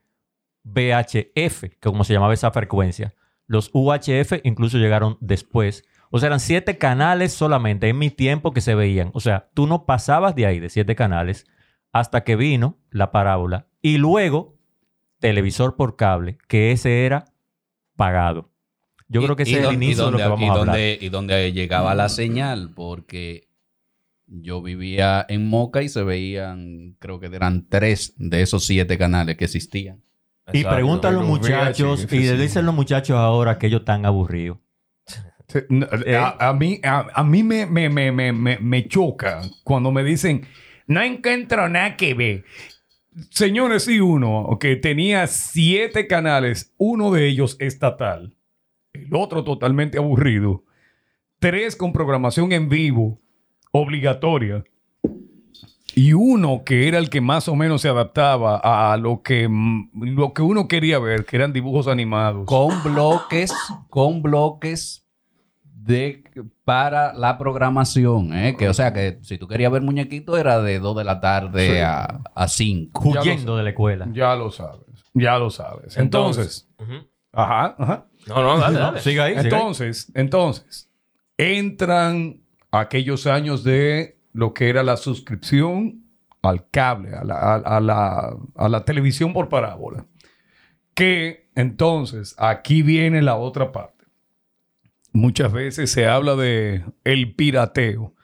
VHF, 0.64 1.60
que 1.62 1.78
como 1.80 2.04
se 2.04 2.12
llamaba 2.12 2.34
esa 2.34 2.50
frecuencia. 2.50 3.14
Los 3.46 3.70
UHF 3.72 4.40
incluso 4.44 4.78
llegaron 4.78 5.18
después. 5.20 5.84
O 6.10 6.18
sea, 6.18 6.28
eran 6.28 6.40
siete 6.40 6.78
canales 6.78 7.32
solamente 7.32 7.88
en 7.88 7.98
mi 7.98 8.10
tiempo 8.10 8.52
que 8.52 8.60
se 8.60 8.74
veían. 8.74 9.10
O 9.14 9.20
sea, 9.20 9.50
tú 9.54 9.66
no 9.66 9.84
pasabas 9.86 10.34
de 10.36 10.46
ahí, 10.46 10.60
de 10.60 10.68
siete 10.68 10.94
canales, 10.94 11.46
hasta 11.92 12.22
que 12.22 12.36
vino 12.36 12.78
la 12.90 13.10
parábola. 13.10 13.66
Y 13.80 13.98
luego, 13.98 14.56
televisor 15.18 15.74
por 15.76 15.96
cable, 15.96 16.38
que 16.48 16.70
ese 16.70 17.04
era 17.04 17.24
pagado. 17.96 18.51
Yo 19.12 19.20
Y- 19.20 19.24
creo 19.24 19.36
que 19.36 19.42
y 19.42 19.52
ese 19.52 19.60
es 19.60 19.66
el 19.66 19.72
y 19.72 19.74
inicio 19.76 20.06
de 20.06 20.10
lo 20.12 20.16
que 20.18 20.24
vamos 20.24 20.40
y 20.40 20.44
a 20.44 20.52
hablar. 20.52 20.66
donde- 20.66 20.98
y 21.00 21.08
donde 21.10 21.52
llegaba 21.52 21.94
la 21.94 22.08
señal, 22.08 22.70
porque 22.74 23.48
yo 24.26 24.62
vivía 24.62 25.26
en 25.28 25.46
Moca 25.48 25.82
y 25.82 25.88
se 25.90 26.02
veían, 26.02 26.96
creo 26.98 27.20
que 27.20 27.26
eran 27.26 27.66
tres 27.68 28.14
de 28.16 28.40
esos 28.40 28.64
siete 28.64 28.96
canales 28.96 29.36
que 29.36 29.44
existían. 29.44 30.02
Y 30.52 30.58
Exacto. 30.58 30.76
preguntan 30.76 31.14
los 31.14 31.22
Los 31.22 31.30
muchachos, 31.38 32.06
y 32.10 32.18
le 32.20 32.36
dicen 32.38 32.64
los 32.64 32.74
muchachos 32.74 33.16
ahora 33.16 33.58
que 33.58 33.66
ellos 33.66 33.80
están 33.80 34.06
aburridos. 34.06 34.58
Eh. 36.06 36.16
A, 36.16 36.48
a 36.48 36.54
mí, 36.54 36.80
a, 36.82 37.06
a 37.12 37.22
mí 37.24 37.42
me, 37.42 37.66
me, 37.66 37.90
me, 37.90 38.10
me, 38.10 38.32
me, 38.32 38.58
me 38.58 38.88
choca 38.88 39.42
cuando 39.64 39.92
me 39.92 40.02
dicen, 40.02 40.46
no 40.86 41.02
encuentro 41.02 41.68
nada 41.68 41.96
que 41.96 42.14
ver. 42.14 42.44
Señores, 43.30 43.84
sí 43.84 44.00
uno, 44.00 44.56
que 44.58 44.76
tenía 44.76 45.26
siete 45.26 46.06
canales, 46.06 46.72
uno 46.78 47.10
de 47.12 47.28
ellos 47.28 47.56
estatal, 47.60 48.32
el 49.04 49.14
otro 49.14 49.44
totalmente 49.44 49.98
aburrido, 49.98 50.64
tres 51.38 51.76
con 51.76 51.92
programación 51.92 52.52
en 52.52 52.68
vivo, 52.68 53.20
obligatoria, 53.72 54.64
y 55.94 56.14
uno 56.14 56.62
que 56.64 56.88
era 56.88 56.98
el 56.98 57.10
que 57.10 57.20
más 57.20 57.48
o 57.48 57.54
menos 57.54 57.82
se 57.82 57.88
adaptaba 57.88 58.56
a 58.92 58.96
lo 58.96 59.22
que, 59.22 59.46
mm, 59.48 59.90
lo 60.14 60.32
que 60.32 60.40
uno 60.42 60.66
quería 60.66 60.98
ver, 60.98 61.26
que 61.26 61.36
eran 61.36 61.52
dibujos 61.52 61.86
animados. 61.86 62.46
Con 62.46 62.82
bloques, 62.82 63.52
con 63.90 64.22
bloques 64.22 65.04
de 65.64 66.22
para 66.64 67.12
la 67.12 67.36
programación, 67.38 68.32
¿eh? 68.32 68.56
Que, 68.56 68.68
o 68.68 68.74
sea, 68.74 68.92
que 68.94 69.18
si 69.22 69.36
tú 69.36 69.48
querías 69.48 69.70
ver 69.72 69.82
muñequitos 69.82 70.38
era 70.38 70.62
de 70.62 70.78
2 70.78 70.96
de 70.96 71.04
la 71.04 71.20
tarde 71.20 71.66
Sí. 71.74 71.78
a, 71.78 72.20
a 72.34 72.48
5. 72.48 73.02
Ya 73.08 73.14
lo 73.14 73.20
Huyendo 73.20 73.56
de 73.56 73.62
la 73.64 73.70
escuela. 73.70 74.08
Ya 74.12 74.34
lo 74.36 74.50
sabes, 74.50 75.04
ya 75.12 75.38
lo 75.38 75.50
sabes. 75.50 75.96
Entonces. 75.98 76.68
Ajá, 77.32 77.74
ajá. 77.78 78.06
No, 78.26 78.42
no, 78.42 78.58
dale, 78.58 78.78
dale. 78.78 79.00
Siga 79.00 79.24
ahí, 79.24 79.32
siga 79.32 79.40
ahí. 79.40 79.46
Entonces, 79.46 80.12
entonces, 80.14 80.90
entran 81.36 82.40
aquellos 82.70 83.26
años 83.26 83.64
de 83.64 84.18
lo 84.32 84.54
que 84.54 84.68
era 84.68 84.82
la 84.82 84.96
suscripción 84.96 86.04
al 86.42 86.68
cable, 86.70 87.14
a 87.14 87.24
la, 87.24 87.34
a, 87.34 87.54
a 87.56 87.80
la, 87.80 88.36
a 88.54 88.68
la 88.68 88.84
televisión 88.84 89.32
por 89.32 89.48
parábola. 89.48 90.06
Que 90.94 91.50
entonces, 91.54 92.34
aquí 92.38 92.82
viene 92.82 93.22
la 93.22 93.36
otra 93.36 93.72
parte. 93.72 94.04
Muchas 95.12 95.52
veces 95.52 95.90
se 95.90 96.06
habla 96.06 96.36
de 96.36 96.84
el 97.04 97.34
pirateo. 97.34 98.14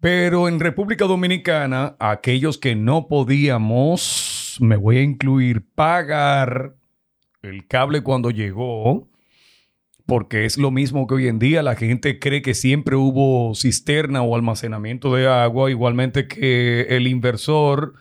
Pero 0.00 0.48
en 0.48 0.58
República 0.58 1.04
Dominicana, 1.06 1.96
aquellos 2.00 2.58
que 2.58 2.74
no 2.74 3.06
podíamos, 3.06 4.58
me 4.60 4.76
voy 4.76 4.98
a 4.98 5.02
incluir, 5.02 5.64
pagar 5.74 6.74
el 7.42 7.66
cable 7.66 8.02
cuando 8.02 8.30
llegó, 8.30 9.08
porque 10.06 10.44
es 10.44 10.58
lo 10.58 10.70
mismo 10.70 11.06
que 11.06 11.14
hoy 11.14 11.28
en 11.28 11.38
día 11.38 11.62
la 11.62 11.76
gente 11.76 12.18
cree 12.18 12.42
que 12.42 12.54
siempre 12.54 12.96
hubo 12.96 13.54
cisterna 13.54 14.22
o 14.22 14.34
almacenamiento 14.34 15.14
de 15.14 15.28
agua, 15.28 15.70
igualmente 15.70 16.28
que 16.28 16.82
el 16.82 17.06
inversor 17.06 17.94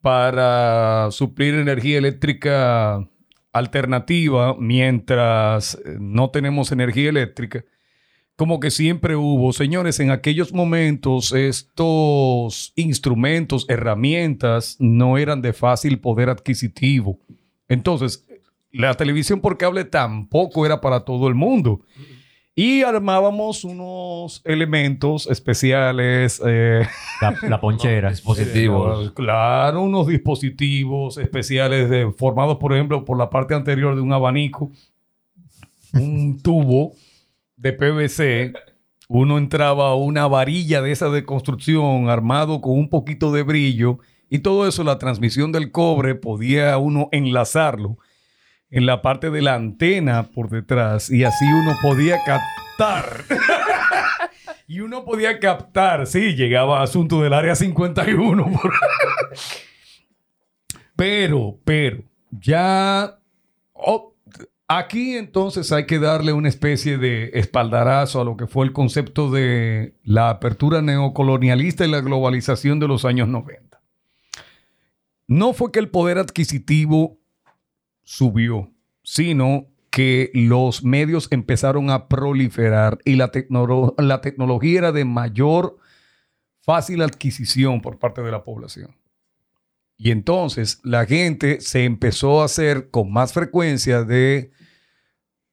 para 0.00 1.08
suplir 1.10 1.54
energía 1.54 1.98
eléctrica 1.98 3.08
alternativa 3.52 4.56
mientras 4.58 5.74
eh, 5.74 5.96
no 5.98 6.30
tenemos 6.30 6.70
energía 6.72 7.08
eléctrica. 7.08 7.64
Como 8.36 8.60
que 8.60 8.70
siempre 8.70 9.16
hubo, 9.16 9.52
señores, 9.52 9.98
en 9.98 10.12
aquellos 10.12 10.52
momentos 10.52 11.32
estos 11.32 12.72
instrumentos, 12.76 13.66
herramientas 13.68 14.76
no 14.78 15.18
eran 15.18 15.42
de 15.42 15.52
fácil 15.52 15.98
poder 15.98 16.28
adquisitivo. 16.28 17.18
Entonces, 17.68 18.27
la 18.72 18.94
televisión 18.94 19.40
por 19.40 19.56
cable 19.58 19.84
tampoco 19.84 20.64
era 20.66 20.80
para 20.80 21.00
todo 21.00 21.28
el 21.28 21.34
mundo. 21.34 21.80
Y 22.54 22.82
armábamos 22.82 23.62
unos 23.62 24.42
elementos 24.44 25.28
especiales. 25.28 26.42
eh, 26.44 26.86
La, 27.20 27.34
la 27.48 27.60
ponchera. 27.60 28.10
Dispositivos. 28.10 29.12
Claro, 29.12 29.82
unos 29.82 30.08
dispositivos 30.08 31.18
especiales 31.18 31.88
de- 31.88 32.12
formados, 32.16 32.56
por 32.58 32.72
ejemplo, 32.72 33.04
por 33.04 33.16
la 33.16 33.30
parte 33.30 33.54
anterior 33.54 33.94
de 33.94 34.00
un 34.00 34.12
abanico, 34.12 34.72
un 35.94 36.38
tubo 36.42 36.94
de 37.56 37.72
PVC. 37.72 38.52
Uno 39.08 39.38
entraba 39.38 39.90
a 39.90 39.94
una 39.94 40.26
varilla 40.26 40.82
de 40.82 40.90
esa 40.92 41.08
de 41.08 41.24
construcción 41.24 42.10
armado 42.10 42.60
con 42.60 42.72
un 42.72 42.90
poquito 42.90 43.32
de 43.32 43.42
brillo 43.42 44.00
y 44.28 44.40
todo 44.40 44.68
eso, 44.68 44.84
la 44.84 44.98
transmisión 44.98 45.50
del 45.52 45.70
cobre, 45.70 46.14
podía 46.14 46.76
uno 46.76 47.08
enlazarlo 47.12 47.96
en 48.70 48.86
la 48.86 49.02
parte 49.02 49.30
de 49.30 49.42
la 49.42 49.54
antena 49.54 50.24
por 50.24 50.50
detrás 50.50 51.10
y 51.10 51.24
así 51.24 51.44
uno 51.44 51.76
podía 51.80 52.18
captar. 52.24 53.24
y 54.66 54.80
uno 54.80 55.04
podía 55.04 55.38
captar, 55.40 56.06
sí, 56.06 56.34
llegaba 56.34 56.82
asunto 56.82 57.22
del 57.22 57.32
área 57.32 57.54
51. 57.54 58.52
por- 58.52 58.72
pero, 60.96 61.58
pero, 61.64 62.02
ya 62.30 63.18
oh, 63.72 64.14
Aquí 64.70 65.16
entonces 65.16 65.72
hay 65.72 65.86
que 65.86 65.98
darle 65.98 66.34
una 66.34 66.50
especie 66.50 66.98
de 66.98 67.30
espaldarazo 67.32 68.20
a 68.20 68.24
lo 68.24 68.36
que 68.36 68.46
fue 68.46 68.66
el 68.66 68.74
concepto 68.74 69.30
de 69.30 69.94
la 70.04 70.28
apertura 70.28 70.82
neocolonialista 70.82 71.86
y 71.86 71.90
la 71.90 72.02
globalización 72.02 72.78
de 72.78 72.86
los 72.86 73.06
años 73.06 73.28
90. 73.28 73.80
No 75.26 75.54
fue 75.54 75.72
que 75.72 75.78
el 75.78 75.88
poder 75.88 76.18
adquisitivo 76.18 77.18
subió, 78.08 78.72
sino 79.02 79.66
que 79.90 80.30
los 80.32 80.82
medios 80.82 81.28
empezaron 81.30 81.90
a 81.90 82.08
proliferar 82.08 82.98
y 83.04 83.16
la, 83.16 83.30
la 83.98 84.20
tecnología 84.22 84.78
era 84.78 84.92
de 84.92 85.04
mayor 85.04 85.76
fácil 86.62 87.02
adquisición 87.02 87.82
por 87.82 87.98
parte 87.98 88.22
de 88.22 88.30
la 88.30 88.44
población. 88.44 88.96
Y 89.98 90.10
entonces 90.10 90.80
la 90.84 91.04
gente 91.04 91.60
se 91.60 91.84
empezó 91.84 92.40
a 92.40 92.46
hacer 92.46 92.88
con 92.90 93.12
más 93.12 93.34
frecuencia 93.34 94.04
de 94.04 94.52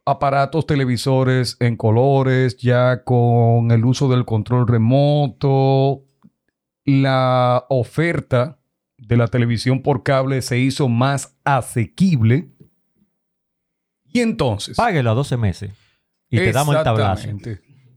aparatos 0.05 0.65
televisores 0.65 1.57
en 1.59 1.75
colores, 1.75 2.55
ya 2.55 3.03
con 3.03 3.69
el 3.71 3.83
uso 3.83 4.07
del 4.07 4.23
control 4.23 4.65
remoto. 4.65 6.05
La 6.85 7.65
oferta 7.67 8.59
de 9.07 9.17
la 9.17 9.27
televisión 9.27 9.81
por 9.81 10.03
cable 10.03 10.41
se 10.41 10.59
hizo 10.59 10.89
más 10.89 11.37
asequible. 11.43 12.49
Y 14.05 14.21
entonces... 14.21 14.77
Páguelo 14.77 15.11
a 15.11 15.13
12 15.13 15.37
meses 15.37 15.71
y 16.29 16.37
te 16.37 16.51
damos 16.51 16.75
el 16.75 16.83
tablazo. 16.83 17.29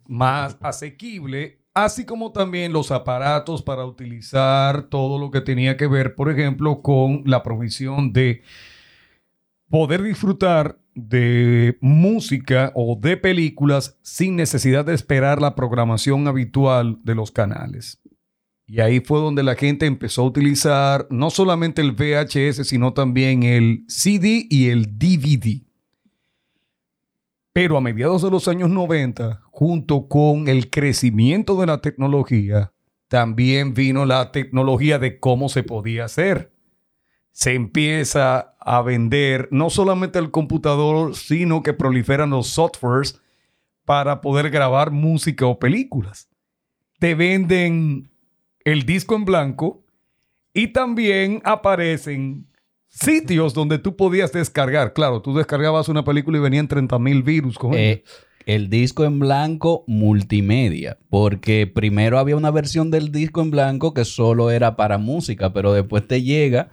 Más 0.07 0.57
asequible, 0.61 1.61
así 1.75 2.05
como 2.05 2.33
también 2.33 2.73
los 2.73 2.91
aparatos 2.91 3.63
para 3.63 3.85
utilizar 3.85 4.85
todo 4.85 5.19
lo 5.19 5.31
que 5.31 5.41
tenía 5.41 5.77
que 5.77 5.87
ver, 5.87 6.15
por 6.15 6.31
ejemplo, 6.31 6.83
con 6.83 7.23
la 7.27 7.43
provisión 7.43 8.13
de 8.13 8.43
poder 9.69 10.03
disfrutar 10.03 10.79
de 10.95 11.79
música 11.81 12.73
o 12.75 12.99
de 13.01 13.17
películas 13.17 13.99
sin 14.03 14.37
necesidad 14.37 14.85
de 14.85 14.95
esperar 14.95 15.41
la 15.41 15.55
programación 15.55 16.27
habitual 16.27 16.99
de 17.05 17.15
los 17.15 17.31
canales. 17.31 18.01
Y 18.71 18.81
ahí 18.81 19.01
fue 19.01 19.19
donde 19.19 19.43
la 19.43 19.55
gente 19.55 19.87
empezó 19.87 20.21
a 20.21 20.27
utilizar 20.27 21.07
no 21.09 21.31
solamente 21.31 21.81
el 21.81 21.93
VHS, 21.93 22.69
sino 22.69 22.93
también 22.93 23.43
el 23.43 23.85
CD 23.89 24.47
y 24.51 24.69
el 24.69 24.99
DVD. 24.99 25.63
Pero 27.55 27.79
a 27.79 27.81
mediados 27.81 28.21
de 28.21 28.31
los 28.31 28.47
años 28.47 28.69
90, 28.69 29.41
junto 29.51 30.07
con 30.07 30.49
el 30.49 30.69
crecimiento 30.69 31.59
de 31.59 31.67
la 31.67 31.81
tecnología, 31.81 32.75
también 33.09 33.73
vino 33.73 34.05
la 34.05 34.33
tecnología 34.33 34.99
de 34.99 35.19
cómo 35.19 35.49
se 35.49 35.63
podía 35.63 36.05
hacer. 36.05 36.53
Se 37.33 37.55
empieza 37.55 38.55
a 38.61 38.83
vender 38.83 39.49
no 39.51 39.71
solamente 39.71 40.19
el 40.19 40.31
computador, 40.31 41.17
sino 41.17 41.63
que 41.63 41.73
proliferan 41.73 42.31
los 42.31 42.49
softwares 42.49 43.19
para 43.87 44.21
poder 44.21 44.51
grabar 44.51 44.91
música 44.91 45.47
o 45.47 45.59
películas. 45.59 46.29
Te 46.99 47.15
venden 47.15 48.11
el 48.73 48.85
disco 48.85 49.15
en 49.17 49.25
blanco 49.25 49.83
y 50.53 50.69
también 50.69 51.41
aparecen 51.45 52.47
sitios 52.89 53.55
donde 53.55 53.79
tú 53.79 53.97
podías 53.97 54.33
descargar. 54.33 54.93
Claro, 54.93 55.23
tú 55.23 55.35
descargabas 55.35 55.89
una 55.89 56.05
película 56.05 56.39
y 56.39 56.41
venían 56.43 56.69
30 56.69 56.99
mil 56.99 57.23
virus 57.23 57.59
con 57.59 57.75
Eh, 57.75 58.05
el 58.45 58.71
disco 58.71 59.05
en 59.05 59.19
blanco 59.19 59.85
multimedia, 59.87 60.99
porque 61.11 61.67
primero 61.67 62.19
había 62.19 62.37
una 62.37 62.51
versión 62.51 62.91
del 62.91 63.13
disco 63.13 63.43
en 63.43 63.51
blanco 63.51 63.93
que 63.95 64.05
solo 64.05 64.51
era 64.51 64.77
para 64.77 64.99
música, 64.99 65.53
pero 65.53 65.73
después 65.73 66.07
te 66.07 66.23
llega 66.23 66.71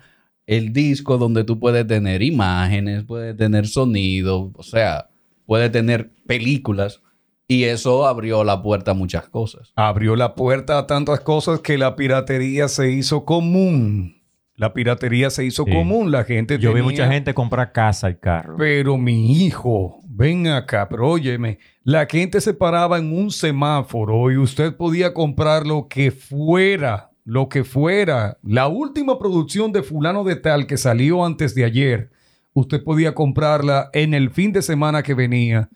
el 0.47 0.73
disco 0.73 1.17
donde 1.17 1.43
tú 1.43 1.59
puedes 1.59 1.85
tener 1.87 2.21
imágenes, 2.21 3.03
puedes 3.03 3.35
tener 3.35 3.67
sonido, 3.67 4.51
o 4.55 4.63
sea, 4.63 5.09
puedes 5.45 5.71
tener 5.71 6.11
películas 6.25 7.01
y 7.47 7.63
eso 7.65 8.05
abrió 8.07 8.43
la 8.43 8.61
puerta 8.61 8.91
a 8.91 8.93
muchas 8.93 9.27
cosas. 9.29 9.71
Abrió 9.75 10.15
la 10.15 10.35
puerta 10.35 10.77
a 10.79 10.87
tantas 10.87 11.19
cosas 11.21 11.59
que 11.59 11.77
la 11.77 11.95
piratería 11.95 12.67
se 12.67 12.91
hizo 12.91 13.25
común. 13.25 14.21
La 14.55 14.73
piratería 14.73 15.29
se 15.29 15.43
hizo 15.45 15.65
Sí. 15.65 15.71
común. 15.71 16.11
La 16.11 16.23
gente 16.23 16.57
Yo 16.57 16.73
vi 16.73 16.81
mucha 16.81 17.07
gente 17.11 17.33
comprar 17.33 17.71
casa 17.73 18.09
y 18.09 18.15
carro. 18.15 18.55
Pero 18.57 18.97
mi 18.97 19.33
hijo, 19.45 19.99
ven 20.07 20.47
acá, 20.47 20.87
pero 20.89 21.09
óyeme, 21.09 21.59
la 21.83 22.05
gente 22.05 22.39
se 22.39 22.53
paraba 22.53 22.97
en 22.97 23.13
un 23.13 23.31
semáforo 23.31 24.31
y 24.31 24.37
usted 24.37 24.75
podía 24.75 25.13
comprar 25.13 25.67
lo 25.67 25.87
que 25.89 26.09
fuera, 26.11 27.11
lo 27.25 27.49
que 27.49 27.65
fuera. 27.65 28.37
La 28.43 28.67
última 28.67 29.19
producción 29.19 29.73
de 29.73 29.83
fulano 29.83 30.23
de 30.23 30.37
tal 30.37 30.67
que 30.67 30.77
salió 30.77 31.25
antes 31.25 31.53
de 31.53 31.65
ayer, 31.65 32.11
usted 32.53 32.81
podía 32.81 33.13
comprarla 33.13 33.89
en 33.91 34.13
el 34.13 34.29
fin 34.29 34.53
de 34.53 34.61
semana 34.61 35.03
que 35.03 35.13
venía, 35.13 35.67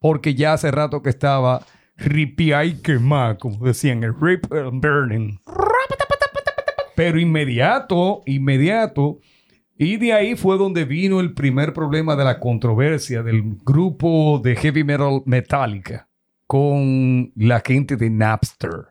porque 0.00 0.34
ya 0.34 0.54
hace 0.54 0.70
rato 0.70 1.02
que 1.02 1.10
estaba 1.10 1.64
ripia 1.96 2.64
y 2.64 2.74
quemada, 2.80 3.36
como 3.36 3.64
decían, 3.64 4.02
el 4.02 4.14
rip 4.18 4.50
and 4.52 4.82
burning. 4.82 5.38
Pero 6.96 7.20
inmediato, 7.20 8.22
inmediato, 8.26 9.20
y 9.76 9.96
de 9.96 10.12
ahí 10.12 10.36
fue 10.36 10.58
donde 10.58 10.84
vino 10.84 11.20
el 11.20 11.34
primer 11.34 11.72
problema 11.72 12.16
de 12.16 12.24
la 12.24 12.38
controversia 12.38 13.22
del 13.22 13.42
grupo 13.64 14.40
de 14.42 14.56
heavy 14.56 14.84
metal 14.84 15.22
Metallica 15.26 16.08
con 16.46 17.32
la 17.36 17.62
gente 17.64 17.96
de 17.96 18.10
Napster. 18.10 18.88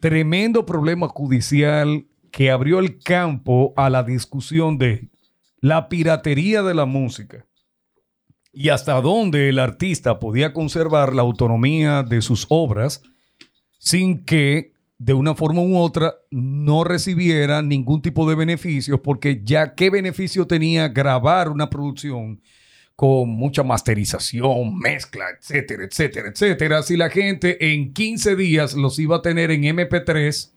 Tremendo 0.00 0.64
problema 0.64 1.08
judicial 1.08 2.06
que 2.30 2.50
abrió 2.50 2.78
el 2.78 2.98
campo 3.02 3.74
a 3.76 3.90
la 3.90 4.02
discusión 4.02 4.78
de 4.78 5.10
la 5.60 5.88
piratería 5.88 6.62
de 6.62 6.74
la 6.74 6.86
música 6.86 7.44
y 8.52 8.68
hasta 8.68 9.00
dónde 9.00 9.48
el 9.48 9.58
artista 9.58 10.18
podía 10.18 10.52
conservar 10.52 11.14
la 11.14 11.22
autonomía 11.22 12.02
de 12.02 12.22
sus 12.22 12.46
obras 12.48 13.02
sin 13.78 14.24
que 14.24 14.72
de 14.98 15.14
una 15.14 15.34
forma 15.34 15.62
u 15.62 15.78
otra 15.78 16.14
no 16.30 16.84
recibiera 16.84 17.62
ningún 17.62 18.02
tipo 18.02 18.28
de 18.28 18.34
beneficios, 18.34 19.00
porque 19.00 19.40
ya 19.42 19.74
qué 19.74 19.88
beneficio 19.88 20.46
tenía 20.46 20.88
grabar 20.88 21.48
una 21.48 21.70
producción 21.70 22.42
con 22.94 23.30
mucha 23.30 23.62
masterización, 23.62 24.78
mezcla, 24.78 25.24
etcétera, 25.38 25.84
etcétera, 25.84 26.28
etcétera, 26.28 26.82
si 26.82 26.98
la 26.98 27.08
gente 27.08 27.72
en 27.72 27.94
15 27.94 28.36
días 28.36 28.74
los 28.74 28.98
iba 28.98 29.16
a 29.16 29.22
tener 29.22 29.50
en 29.50 29.62
MP3 29.62 30.50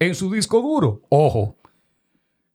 en 0.00 0.14
su 0.16 0.32
disco 0.32 0.60
duro. 0.60 1.02
Ojo, 1.08 1.56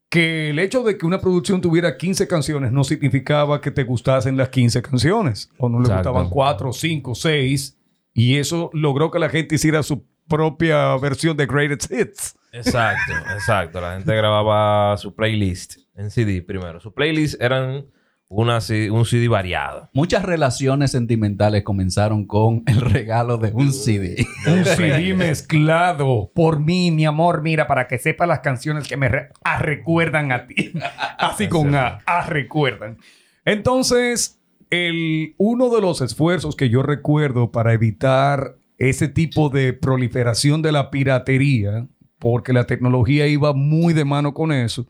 que 0.08 0.50
el 0.50 0.58
hecho 0.58 0.82
de 0.82 0.96
que 0.96 1.04
una 1.06 1.20
producción 1.20 1.60
tuviera 1.60 1.96
15 1.96 2.26
canciones 2.28 2.72
no 2.72 2.82
significaba 2.84 3.60
que 3.60 3.70
te 3.70 3.84
gustasen 3.84 4.36
las 4.36 4.48
15 4.48 4.80
canciones, 4.82 5.50
o 5.58 5.68
no 5.68 5.78
le 5.80 5.84
Exacto. 5.88 6.10
gustaban 6.10 6.30
4, 6.30 6.72
5, 6.72 7.14
6, 7.14 7.78
y 8.14 8.36
eso 8.36 8.70
logró 8.72 9.10
que 9.10 9.18
la 9.18 9.28
gente 9.28 9.56
hiciera 9.56 9.82
su 9.82 10.04
propia 10.26 10.96
versión 10.96 11.36
de 11.36 11.46
Greatest 11.46 11.92
Hits. 11.92 12.36
Exacto, 12.52 13.12
exacto. 13.34 13.80
La 13.80 13.94
gente 13.96 14.14
grababa 14.14 14.96
su 14.96 15.14
playlist 15.14 15.76
en 15.94 16.10
CD 16.10 16.42
primero. 16.42 16.80
Su 16.80 16.92
playlist 16.92 17.40
eran 17.40 17.86
una, 18.30 18.60
C- 18.60 18.90
un 18.90 19.04
CD 19.06 19.26
variado. 19.28 19.88
Muchas 19.94 20.22
relaciones 20.22 20.90
sentimentales 20.90 21.62
comenzaron 21.62 22.26
con 22.26 22.62
el 22.66 22.80
regalo 22.80 23.38
de 23.38 23.52
un 23.52 23.72
CD. 23.72 24.26
Un 24.46 24.64
CD 24.64 25.14
mezclado 25.16 26.30
por 26.34 26.60
mí, 26.60 26.90
mi 26.90 27.06
amor. 27.06 27.42
Mira, 27.42 27.66
para 27.66 27.88
que 27.88 27.98
sepa 27.98 28.26
las 28.26 28.40
canciones 28.40 28.86
que 28.86 28.96
me 28.96 29.08
re- 29.08 29.28
ah, 29.44 29.58
recuerdan 29.58 30.30
a 30.32 30.46
ti. 30.46 30.72
Así 31.18 31.48
con 31.48 31.74
A, 31.74 32.00
ah, 32.06 32.26
recuerdan. 32.28 32.98
Entonces, 33.44 34.38
el, 34.70 35.34
uno 35.38 35.70
de 35.74 35.80
los 35.80 36.00
esfuerzos 36.02 36.54
que 36.54 36.68
yo 36.68 36.82
recuerdo 36.82 37.50
para 37.50 37.72
evitar 37.72 38.56
ese 38.76 39.08
tipo 39.08 39.48
de 39.48 39.72
proliferación 39.72 40.60
de 40.62 40.70
la 40.72 40.90
piratería, 40.90 41.88
porque 42.18 42.52
la 42.52 42.64
tecnología 42.66 43.26
iba 43.26 43.54
muy 43.54 43.94
de 43.94 44.04
mano 44.04 44.34
con 44.34 44.52
eso. 44.52 44.86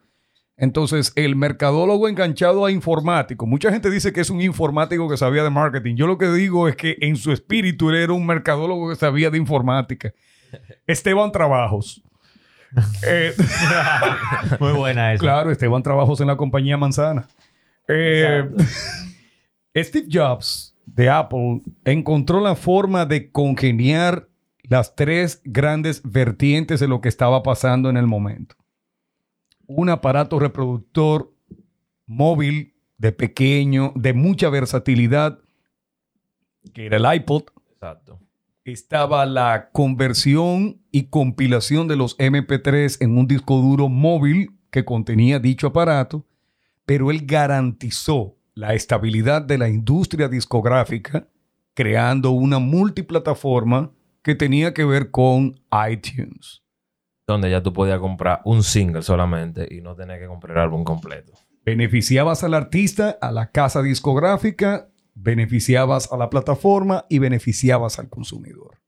Entonces, 0.58 1.12
el 1.14 1.36
mercadólogo 1.36 2.08
enganchado 2.08 2.66
a 2.66 2.72
informático, 2.72 3.46
mucha 3.46 3.70
gente 3.70 3.90
dice 3.90 4.12
que 4.12 4.20
es 4.20 4.28
un 4.28 4.40
informático 4.40 5.08
que 5.08 5.16
sabía 5.16 5.44
de 5.44 5.50
marketing. 5.50 5.94
Yo 5.94 6.08
lo 6.08 6.18
que 6.18 6.28
digo 6.32 6.66
es 6.66 6.74
que 6.74 6.96
en 7.00 7.16
su 7.16 7.30
espíritu 7.30 7.90
él 7.90 7.96
era 7.96 8.12
un 8.12 8.26
mercadólogo 8.26 8.90
que 8.90 8.96
sabía 8.96 9.30
de 9.30 9.38
informática. 9.38 10.12
Esteban 10.86 11.32
Trabajos. 11.32 12.02
Eh, 13.06 13.32
Muy 14.60 14.72
buena 14.72 15.14
esa. 15.14 15.22
claro, 15.22 15.50
Esteban 15.50 15.82
Trabajos 15.82 16.20
en 16.20 16.26
la 16.26 16.36
compañía 16.36 16.76
Manzana. 16.76 17.26
Eh, 17.88 18.46
Steve 19.74 20.06
Jobs 20.12 20.76
de 20.84 21.08
Apple 21.08 21.62
encontró 21.86 22.40
la 22.40 22.54
forma 22.54 23.06
de 23.06 23.30
congeniar 23.30 24.28
las 24.64 24.94
tres 24.94 25.40
grandes 25.44 26.02
vertientes 26.04 26.78
de 26.78 26.88
lo 26.88 27.00
que 27.00 27.08
estaba 27.08 27.42
pasando 27.42 27.88
en 27.88 27.96
el 27.96 28.06
momento. 28.06 28.54
Un 29.68 29.90
aparato 29.90 30.40
reproductor 30.40 31.32
móvil 32.06 32.74
de 32.96 33.12
pequeño, 33.12 33.92
de 33.94 34.14
mucha 34.14 34.50
versatilidad, 34.50 35.38
que 36.72 36.86
era 36.86 36.96
el 36.96 37.20
iPod. 37.20 37.44
Exacto. 37.70 38.18
Estaba 38.64 39.24
la 39.24 39.70
conversión 39.72 40.82
y 40.90 41.04
compilación 41.04 41.86
de 41.86 41.96
los 41.96 42.18
MP3 42.18 42.96
en 43.00 43.16
un 43.16 43.26
disco 43.26 43.58
duro 43.58 43.88
móvil 43.88 44.58
que 44.70 44.84
contenía 44.84 45.38
dicho 45.38 45.68
aparato, 45.68 46.26
pero 46.84 47.10
él 47.10 47.24
garantizó 47.24 48.36
la 48.54 48.74
estabilidad 48.74 49.42
de 49.42 49.58
la 49.58 49.68
industria 49.68 50.28
discográfica, 50.28 51.28
creando 51.74 52.30
una 52.32 52.58
multiplataforma 52.58 53.92
que 54.22 54.34
tenía 54.34 54.74
que 54.74 54.84
ver 54.84 55.10
con 55.10 55.60
iTunes. 55.90 56.62
Donde 57.28 57.50
ya 57.50 57.62
tú 57.62 57.74
podías 57.74 58.00
comprar 58.00 58.40
un 58.44 58.62
single 58.62 59.02
solamente 59.02 59.68
y 59.70 59.82
no 59.82 59.94
tener 59.94 60.18
que 60.18 60.26
comprar 60.26 60.56
el 60.56 60.62
álbum 60.62 60.82
completo. 60.82 61.34
Beneficiabas 61.64 62.42
al 62.42 62.54
artista, 62.54 63.18
a 63.20 63.30
la 63.30 63.50
casa 63.50 63.82
discográfica, 63.82 64.88
beneficiabas 65.14 66.10
a 66.10 66.16
la 66.16 66.30
plataforma 66.30 67.04
y 67.10 67.18
beneficiabas 67.18 67.98
al 67.98 68.08
consumidor. 68.08 68.78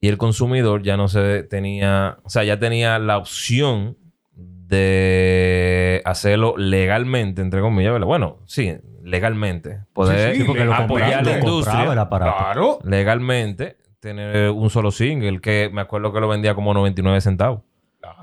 Y 0.00 0.08
el 0.08 0.16
consumidor 0.16 0.82
ya 0.82 0.96
no 0.96 1.08
se 1.08 1.42
tenía, 1.42 2.18
o 2.22 2.30
sea, 2.30 2.44
ya 2.44 2.58
tenía 2.58 2.98
la 2.98 3.18
opción 3.18 3.98
de 4.32 6.00
hacerlo 6.06 6.56
legalmente, 6.56 7.42
entre 7.42 7.60
comillas. 7.60 7.92
¿verdad? 7.92 8.06
Bueno, 8.06 8.38
sí, 8.46 8.74
legalmente. 9.02 9.80
Poder 9.92 10.32
Sí, 10.34 10.40
sí, 10.40 10.46
porque 10.46 10.64
lo 10.64 10.74
apoyar 10.74 11.24
la 11.26 11.38
industria. 11.38 12.08
Claro. 12.08 12.78
legalmente, 12.84 13.76
tener 14.06 14.50
un 14.50 14.70
solo 14.70 14.90
single 14.90 15.40
que 15.40 15.68
me 15.72 15.80
acuerdo 15.80 16.12
que 16.12 16.20
lo 16.20 16.28
vendía 16.28 16.54
como 16.54 16.72
99 16.74 17.20
centavos. 17.20 17.62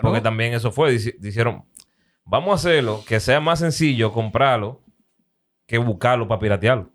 Porque 0.01 0.21
también 0.21 0.53
eso 0.53 0.71
fue, 0.71 0.93
dici- 0.93 1.15
dijeron, 1.19 1.65
vamos 2.25 2.51
a 2.51 2.55
hacerlo 2.55 3.03
que 3.07 3.19
sea 3.19 3.39
más 3.41 3.59
sencillo 3.59 4.11
comprarlo 4.13 4.81
que 5.67 5.77
buscarlo 5.77 6.27
para 6.27 6.39
piratearlo. 6.39 6.89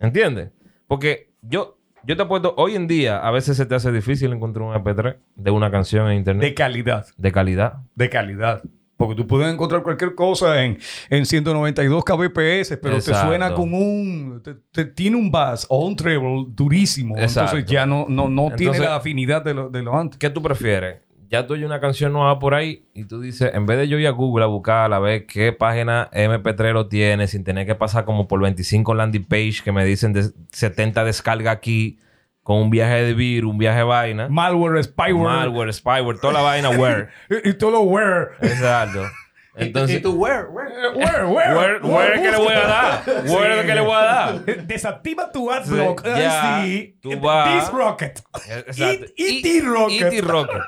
¿Entiendes? 0.00 0.50
Porque 0.86 1.32
yo, 1.42 1.78
yo 2.04 2.16
te 2.16 2.22
apuesto, 2.22 2.54
hoy 2.56 2.74
en 2.76 2.86
día 2.86 3.18
a 3.18 3.30
veces 3.30 3.56
se 3.56 3.66
te 3.66 3.74
hace 3.74 3.90
difícil 3.92 4.32
encontrar 4.32 4.64
un 4.68 4.74
MP3 4.74 5.16
de 5.34 5.50
una 5.50 5.70
canción 5.70 6.02
en 6.04 6.10
De 6.10 6.16
internet 6.16 6.54
calidad. 6.56 7.06
de, 7.16 7.32
calidad. 7.32 7.74
De 7.94 8.10
calidad. 8.10 8.62
Porque 8.96 9.14
tú 9.14 9.26
puedes 9.26 9.52
encontrar 9.52 9.82
cualquier 9.82 10.14
cosa 10.14 10.62
en, 10.64 10.78
en 11.10 11.26
192 11.26 12.02
kbps, 12.04 12.78
pero 12.80 12.96
te 12.96 13.12
suena 13.26 13.52
con 13.54 13.74
un... 13.74 14.40
te- 14.42 14.54
te- 14.72 14.84
tiene 14.86 15.16
un 15.16 15.30
bass 15.30 15.66
o 15.68 15.84
un 15.86 15.94
treble 15.96 16.46
durísimo. 16.48 17.16
Exacto. 17.18 17.56
Entonces 17.56 17.70
ya 17.70 17.84
no, 17.86 18.06
no, 18.08 18.28
no 18.28 18.50
tiene 18.56 18.72
la 18.78 18.96
afinidad 18.96 19.44
de 19.44 19.52
lo, 19.54 19.68
de 19.68 19.82
lo 19.82 19.94
antes. 19.98 20.18
¿Qué 20.18 20.30
tú 20.30 20.40
prefieres? 20.42 21.00
Ya 21.28 21.44
tú 21.46 21.54
oyes 21.54 21.66
una 21.66 21.80
canción 21.80 22.12
nueva 22.12 22.38
por 22.38 22.54
ahí 22.54 22.84
y 22.94 23.04
tú 23.04 23.20
dices, 23.20 23.50
en 23.52 23.66
vez 23.66 23.78
de 23.78 23.88
yo 23.88 23.98
ir 23.98 24.06
a 24.06 24.10
Google 24.10 24.44
a 24.44 24.46
buscar 24.46 24.92
a 24.94 24.98
ver 25.00 25.26
qué 25.26 25.52
página 25.52 26.08
MP3 26.12 26.72
lo 26.72 26.86
tiene, 26.86 27.26
sin 27.26 27.42
tener 27.42 27.66
que 27.66 27.74
pasar 27.74 28.04
como 28.04 28.28
por 28.28 28.40
25 28.40 28.94
landing 28.94 29.24
page 29.24 29.56
que 29.64 29.72
me 29.72 29.84
dicen 29.84 30.12
de 30.12 30.30
70 30.52 31.04
descarga 31.04 31.50
aquí, 31.50 31.98
con 32.46 32.58
un 32.58 32.70
viaje 32.70 33.02
de 33.02 33.12
virus, 33.14 33.50
un 33.50 33.58
viaje 33.58 33.78
de 33.78 33.84
vaina. 33.84 34.28
Malware, 34.28 34.80
spyware. 34.84 35.36
Malware, 35.40 35.72
spyware, 35.72 36.18
toda 36.20 36.32
la 36.34 36.42
vaina, 36.42 36.70
where. 36.78 37.08
Y, 37.28 37.48
y 37.50 37.54
todo 37.54 37.72
lo 37.72 37.80
where. 37.80 38.28
Exacto. 38.40 39.02
Entonces, 39.58 40.00
where, 40.04 40.44
where? 40.50 40.90
Where, 40.94 41.24
where. 41.26 41.54
where, 41.56 41.78
where 41.82 42.22
que 42.22 42.30
le 42.30 42.36
voy 42.36 42.52
a 42.52 42.66
dar? 42.68 43.02
Where 43.24 43.66
que 43.66 43.74
le 43.74 43.80
voy 43.80 43.94
a 43.96 44.02
dar? 44.04 44.44
Desactiva 44.66 45.32
tu 45.32 45.48
Sí, 45.50 45.56
adblock. 45.56 46.04
ya, 46.04 46.60
sí. 46.62 46.98
tú 47.00 47.18
vas- 47.18 47.64
This 47.64 47.72
rocket. 47.72 48.20
Exacto. 48.66 49.06
Y- 49.16 49.38
y 49.38 49.42
T-Rocket. 49.42 50.12
Y 50.12 50.16
T-Rocket. 50.20 50.62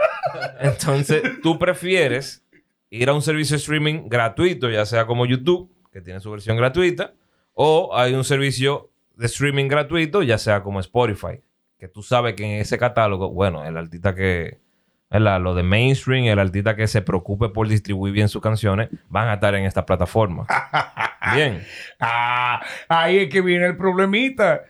Entonces, 0.61 1.23
tú 1.43 1.59
prefieres 1.59 2.45
ir 2.91 3.09
a 3.11 3.13
un 3.15 3.23
servicio 3.23 3.55
de 3.57 3.61
streaming 3.61 4.09
gratuito, 4.09 4.71
ya 4.71 4.87
sea 4.87 5.05
como 5.07 5.27
YouTube, 5.27 5.71
que 5.93 6.01
tiene 6.01 6.21
su 6.21 6.31
versión 6.31 6.57
gratuita, 6.57 7.13
o 7.53 7.91
hay 7.95 8.15
un 8.15 8.25
servicio 8.25 8.91
de 9.17 9.27
streaming 9.27 9.69
gratuito, 9.69 10.23
ya 10.23 10.39
sea 10.39 10.63
como 10.63 10.81
Spotify, 10.81 11.41
que 11.79 11.89
tú 11.89 12.03
sabes 12.03 12.35
que 12.35 12.45
en 12.45 12.61
ese 12.61 12.77
catálogo, 12.79 13.31
bueno, 13.31 13.65
el 13.65 13.77
artista 13.77 14.15
que, 14.15 14.59
¿verdad? 15.11 15.41
lo 15.41 15.55
de 15.55 15.63
mainstream, 15.63 16.25
el 16.27 16.39
artista 16.39 16.75
que 16.77 16.87
se 16.87 17.03
preocupe 17.03 17.49
por 17.51 17.69
distribuir 17.69 18.13
bien 18.13 18.29
sus 18.29 18.43
canciones, 18.43 18.89
van 19.09 19.29
a 19.29 19.35
estar 19.35 19.55
en 19.55 19.65
esta 19.65 19.87
plataforma. 19.87 20.47
Bien. 21.35 21.63
Ah, 22.01 22.61
ahí 22.89 23.19
es 23.19 23.29
que 23.29 23.41
viene 23.43 23.67
el 23.67 23.77
problemita. 23.77 24.63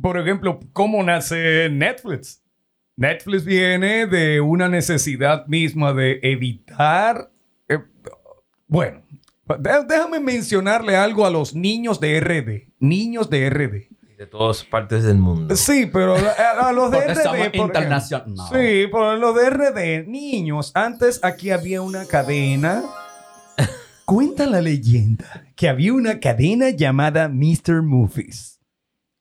Por 0.00 0.18
ejemplo, 0.18 0.58
¿cómo 0.72 1.02
nace 1.02 1.68
Netflix? 1.70 2.42
Netflix 2.96 3.44
viene 3.44 4.06
de 4.06 4.40
una 4.40 4.68
necesidad 4.68 5.46
misma 5.46 5.92
de 5.92 6.18
evitar. 6.22 7.30
eh, 7.68 7.78
bueno, 8.66 9.02
dé- 9.58 9.84
déjame 9.88 10.20
mencionarle 10.20 10.96
algo 10.96 11.24
a 11.26 11.30
los 11.30 11.54
niños 11.54 12.00
de 12.00 12.18
RD. 12.20 12.72
Niños 12.80 13.30
de 13.30 13.48
RD. 13.48 13.88
De 14.20 14.26
todas 14.26 14.62
partes 14.64 15.02
del 15.02 15.16
mundo. 15.16 15.56
Sí, 15.56 15.88
pero 15.90 16.14
a, 16.14 16.68
a 16.68 16.72
los 16.72 16.90
de 16.90 16.98
Porque 17.06 17.48
RD. 17.48 17.56
internacional. 17.56 18.34
No. 18.34 18.48
Sí, 18.48 18.86
por 18.88 19.18
los 19.18 19.34
de 19.34 19.48
RD, 19.48 20.06
niños. 20.08 20.72
Antes 20.74 21.20
aquí 21.24 21.48
había 21.48 21.80
una 21.80 22.04
cadena. 22.04 22.82
Cuenta 24.04 24.44
la 24.44 24.60
leyenda 24.60 25.46
que 25.56 25.70
había 25.70 25.94
una 25.94 26.20
cadena 26.20 26.68
llamada 26.68 27.30
Mr. 27.30 27.80
Movies, 27.82 28.60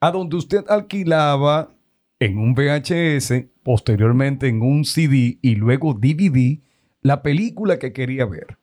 a 0.02 0.12
donde 0.12 0.36
usted 0.36 0.66
alquilaba 0.68 1.74
en 2.20 2.38
un 2.38 2.54
VHS, 2.54 3.46
posteriormente 3.64 4.50
en 4.50 4.62
un 4.62 4.84
CD 4.84 5.40
y 5.42 5.56
luego 5.56 5.94
DVD 5.94 6.60
la 7.00 7.22
película 7.22 7.80
que 7.80 7.94
quería 7.94 8.26
ver. 8.26 8.58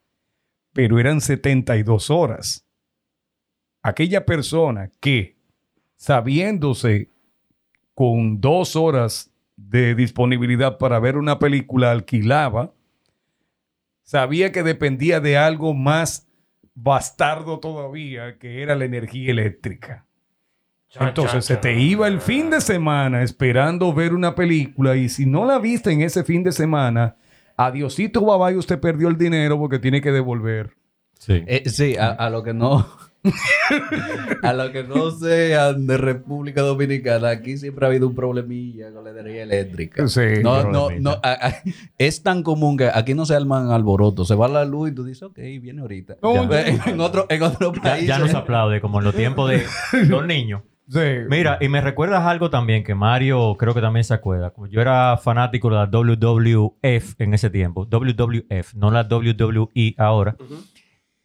Pero 0.74 0.98
eran 0.98 1.22
72 1.22 2.10
horas. 2.10 2.66
Aquella 3.82 4.26
persona 4.26 4.90
que, 5.00 5.35
sabiéndose 5.96 7.10
con 7.94 8.40
dos 8.40 8.76
horas 8.76 9.32
de 9.56 9.94
disponibilidad 9.94 10.78
para 10.78 10.98
ver 10.98 11.16
una 11.16 11.38
película, 11.38 11.90
alquilaba, 11.90 12.72
sabía 14.02 14.52
que 14.52 14.62
dependía 14.62 15.20
de 15.20 15.38
algo 15.38 15.74
más 15.74 16.28
bastardo 16.74 17.58
todavía, 17.58 18.38
que 18.38 18.62
era 18.62 18.76
la 18.76 18.84
energía 18.84 19.30
eléctrica. 19.30 20.04
Entonces 21.00 21.44
se 21.44 21.56
te 21.56 21.78
iba 21.78 22.06
el 22.06 22.20
fin 22.20 22.48
de 22.48 22.60
semana 22.60 23.22
esperando 23.22 23.92
ver 23.92 24.14
una 24.14 24.34
película 24.34 24.96
y 24.96 25.08
si 25.08 25.26
no 25.26 25.44
la 25.44 25.58
viste 25.58 25.90
en 25.90 26.00
ese 26.02 26.22
fin 26.24 26.42
de 26.42 26.52
semana, 26.52 27.16
adiosito 27.56 28.24
babay, 28.24 28.56
usted 28.56 28.78
perdió 28.78 29.08
el 29.08 29.18
dinero 29.18 29.58
porque 29.58 29.78
tiene 29.78 30.00
que 30.00 30.12
devolver. 30.12 30.76
Sí. 31.18 31.42
Eh, 31.46 31.68
sí, 31.68 31.96
a, 31.96 32.10
a 32.10 32.30
lo 32.30 32.42
que 32.42 32.54
no. 32.54 32.86
a 34.42 34.52
lo 34.52 34.72
que 34.72 34.84
no 34.84 35.10
sean 35.10 35.86
de 35.86 35.96
República 35.96 36.62
Dominicana, 36.62 37.30
aquí 37.30 37.56
siempre 37.56 37.84
ha 37.86 37.88
habido 37.88 38.06
un 38.08 38.14
problemilla 38.14 38.92
con 38.92 39.04
la 39.04 39.10
energía 39.10 39.42
eléctrica. 39.44 40.08
Sí, 40.08 40.20
no, 40.42 40.64
no, 40.70 40.88
no. 41.00 41.10
a- 41.22 41.48
a- 41.48 41.54
es 41.98 42.22
tan 42.22 42.42
común 42.42 42.76
que 42.76 42.88
aquí 42.92 43.14
no 43.14 43.26
se 43.26 43.34
arman 43.34 43.70
alborotos. 43.70 44.28
Se 44.28 44.34
va 44.34 44.48
la 44.48 44.64
luz 44.64 44.90
y 44.90 44.94
tú 44.94 45.04
dices, 45.04 45.22
ok, 45.22 45.36
viene 45.60 45.80
ahorita. 45.82 46.16
No, 46.22 46.48
Ya. 46.50 46.66
en, 46.86 47.00
otro, 47.00 47.26
en 47.28 47.42
otro 47.42 47.72
país. 47.72 48.06
ya 48.06 48.18
no 48.18 48.28
se 48.28 48.36
aplaude 48.36 48.80
como 48.80 48.98
en 48.98 49.04
los 49.04 49.14
tiempos 49.14 49.50
de 49.50 49.64
los 50.08 50.26
niños. 50.26 50.62
Sí. 50.88 51.00
Mira, 51.28 51.58
y 51.60 51.68
me 51.68 51.80
recuerdas 51.80 52.22
algo 52.26 52.48
también 52.48 52.84
que 52.84 52.94
Mario 52.94 53.56
creo 53.58 53.74
que 53.74 53.80
también 53.80 54.04
se 54.04 54.14
acuerda. 54.14 54.52
Yo 54.70 54.80
era 54.80 55.16
fanático 55.16 55.68
de 55.68 55.74
la 55.74 55.86
WWF 55.86 57.14
en 57.20 57.34
ese 57.34 57.50
tiempo, 57.50 57.86
WWF, 57.90 58.74
no 58.74 58.92
la 58.92 59.02
WWE 59.02 59.94
ahora. 59.98 60.36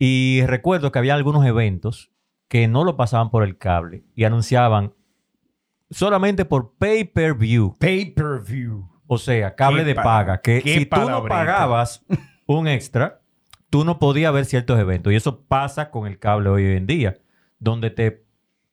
Y 0.03 0.41
recuerdo 0.47 0.91
que 0.91 0.97
había 0.97 1.13
algunos 1.13 1.45
eventos 1.45 2.09
que 2.47 2.67
no 2.67 2.83
lo 2.83 2.97
pasaban 2.97 3.29
por 3.29 3.43
el 3.43 3.59
cable 3.59 4.03
y 4.15 4.23
anunciaban 4.23 4.93
solamente 5.91 6.43
por 6.43 6.73
pay-per-view, 6.79 7.75
Pay-per-view. 7.77 8.89
o 9.05 9.17
sea, 9.19 9.53
cable 9.55 9.83
de 9.83 9.93
pa- 9.93 10.01
paga, 10.03 10.41
que 10.41 10.61
si 10.61 10.87
tú 10.87 11.07
no 11.07 11.23
pagabas 11.25 12.03
un 12.47 12.67
extra, 12.67 13.21
tú 13.69 13.85
no 13.85 13.99
podías 13.99 14.33
ver 14.33 14.45
ciertos 14.45 14.79
eventos. 14.79 15.13
Y 15.13 15.17
eso 15.17 15.41
pasa 15.43 15.91
con 15.91 16.07
el 16.07 16.17
cable 16.17 16.49
hoy 16.49 16.65
en 16.75 16.87
día, 16.87 17.17
donde 17.59 17.91
te 17.91 18.23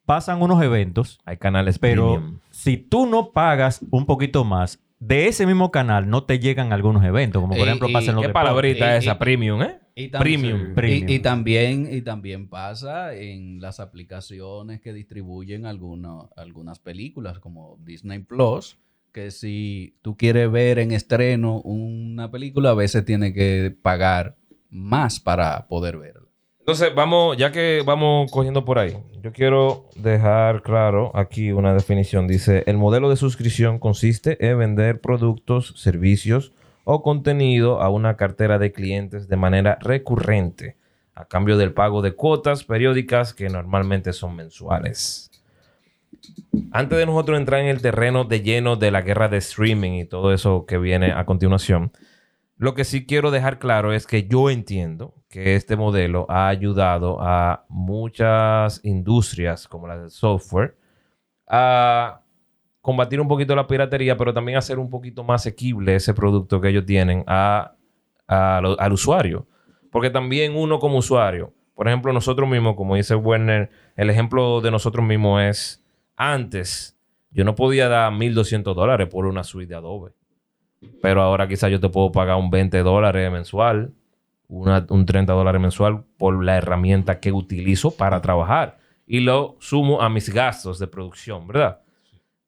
pasan 0.07 0.41
unos 0.41 0.63
eventos 0.63 1.21
Hay 1.27 1.37
canales 1.37 1.79
pero 1.79 2.15
premium. 2.15 2.39
si 2.51 2.79
tú 2.79 3.05
no 3.07 3.33
pagas 3.33 3.81
un 3.91 4.07
poquito 4.07 4.45
más, 4.45 4.83
de 4.99 5.29
ese 5.29 5.45
mismo 5.47 5.71
canal 5.71 6.09
no 6.09 6.25
te 6.25 6.39
llegan 6.39 6.73
algunos 6.73 7.05
eventos, 7.05 7.43
como 7.43 7.55
por 7.55 7.67
ejemplo 7.69 7.91
y- 7.91 7.93
pasa 7.93 8.11
en 8.13 8.17
los 8.17 8.25
¿Qué 8.27 8.33
palabrita 8.33 8.97
esa? 8.97 9.19
premium, 9.19 9.61
¿eh? 9.63 9.79
Y 9.99 10.11
tam- 10.11 10.21
Premium. 10.21 10.71
Y- 10.71 10.75
Premium. 10.75 11.09
Y, 11.09 11.19
también, 11.19 11.89
y 11.91 12.03
también 12.03 12.49
pasa 12.49 13.15
en 13.15 13.61
las 13.61 13.81
aplicaciones 13.81 14.81
que 14.81 14.93
distribuyen 14.93 15.67
alguno- 15.67 16.31
algunas 16.37 16.79
películas, 16.79 17.39
como 17.41 17.79
Disney 17.85 18.21
Plus, 18.21 18.79
que 19.13 19.31
si 19.33 19.97
tú 20.03 20.17
quieres 20.17 20.51
ver 20.53 20.79
en 20.79 20.93
estreno 20.93 21.61
una 21.63 22.31
película, 22.31 22.71
a 22.71 22.75
veces 22.75 23.05
tienes 23.05 23.35
que 23.35 23.75
pagar 23.83 24.37
más 24.71 25.19
para 25.19 25.67
poder 25.67 25.99
verla. 25.99 26.23
Entonces, 26.61 26.95
vamos, 26.95 27.37
ya 27.39 27.51
que 27.51 27.83
vamos 27.85 28.31
cogiendo 28.31 28.65
por 28.65 28.79
ahí, 28.79 28.95
yo 29.23 29.33
quiero 29.33 29.89
dejar 29.97 30.63
claro 30.63 31.11
aquí 31.15 31.51
una 31.51 31.73
definición. 31.73 32.29
Dice, 32.29 32.63
el 32.67 32.77
modelo 32.77 33.09
de 33.09 33.17
suscripción 33.17 33.79
consiste 33.79 34.37
en 34.47 34.59
vender 34.59 35.01
productos, 35.01 35.73
servicios 35.77 36.53
o 36.91 37.03
contenido 37.03 37.83
a 37.83 37.91
una 37.91 38.17
cartera 38.17 38.59
de 38.59 38.73
clientes 38.73 39.29
de 39.29 39.37
manera 39.37 39.77
recurrente, 39.79 40.79
a 41.15 41.27
cambio 41.27 41.59
del 41.59 41.75
pago 41.75 42.01
de 42.01 42.13
cuotas 42.13 42.65
periódicas 42.65 43.35
que 43.35 43.51
normalmente 43.51 44.15
son 44.15 44.35
mensuales. 44.35 45.31
Antes 46.73 46.97
de 46.97 47.05
nosotros 47.05 47.39
entrar 47.39 47.61
en 47.61 47.67
el 47.67 47.83
terreno 47.83 48.25
de 48.25 48.41
lleno 48.41 48.77
de 48.77 48.91
la 48.91 49.03
guerra 49.03 49.29
de 49.29 49.37
streaming 49.37 50.01
y 50.01 50.05
todo 50.07 50.33
eso 50.33 50.65
que 50.65 50.79
viene 50.79 51.13
a 51.13 51.27
continuación, 51.27 51.93
Lo 52.57 52.75
que 52.75 52.85
sí 52.85 53.07
quiero 53.07 53.31
dejar 53.31 53.61
claro 53.61 53.93
es 53.93 54.07
que 54.07 54.27
yo 54.27 54.51
entiendo 54.51 55.15
que 55.29 55.55
este 55.55 55.77
modelo 55.77 56.27
ha 56.29 56.49
ayudado 56.49 57.19
a 57.21 57.67
muchas 57.69 58.81
industrias 58.83 59.69
como 59.69 59.87
la 59.87 59.97
del 59.97 60.11
software 60.11 60.77
a 61.47 62.23
combatir 62.89 63.21
un 63.21 63.29
poquito 63.29 63.55
la 63.55 63.67
piratería, 63.67 64.17
pero 64.17 64.33
también 64.33 64.57
hacer 64.57 64.79
un 64.79 64.89
poquito 64.89 65.23
más 65.23 65.43
asequible 65.43 65.95
ese 65.95 66.15
producto 66.15 66.59
que 66.59 66.71
ellos 66.71 66.87
tienen 66.87 67.23
al 67.27 68.93
usuario. 68.93 69.47
Porque 69.93 70.09
también 70.09 70.57
uno 70.57 70.79
como 70.79 70.97
usuario, 70.97 71.53
por 71.75 71.87
ejemplo, 71.87 72.15
nosotros 72.15 72.49
mismos, 72.49 72.77
como 72.77 72.97
dice 72.97 73.15
Werner, 73.15 73.69
el 73.95 74.09
ejemplo 74.09 74.63
de 74.63 74.71
nosotros 74.71 75.05
mismos 75.05 75.43
es 75.43 75.85
antes 76.17 76.99
yo 77.31 77.45
no 77.45 77.55
podía 77.55 77.91
dar 77.91 78.11
1.200 78.11 78.75
dólares 78.75 79.07
por 79.09 79.27
una 79.27 79.45
suite 79.45 79.69
de 79.69 79.77
Adobe. 79.77 80.13
Pero 81.03 81.21
ahora 81.21 81.47
quizás 81.47 81.71
yo 81.71 81.81
te 81.81 81.91
puedo 81.91 82.11
pagar 82.11 82.37
un 82.37 82.49
20 82.49 82.79
dólares 82.79 83.31
mensual, 83.31 83.93
un 84.49 85.05
30 85.05 85.31
dólares 85.35 85.61
mensual 85.61 86.05
por 86.17 86.43
la 86.43 86.57
herramienta 86.57 87.21
que 87.21 87.33
utilizo 87.33 87.91
para 87.91 88.23
trabajar. 88.23 88.79
Y 89.07 89.21
lo 89.21 89.57
sumo 89.61 90.01
a 90.01 90.09
mis 90.09 90.33
gastos 90.33 90.79
de 90.79 90.87
producción, 90.87 91.47
¿verdad? 91.47 91.83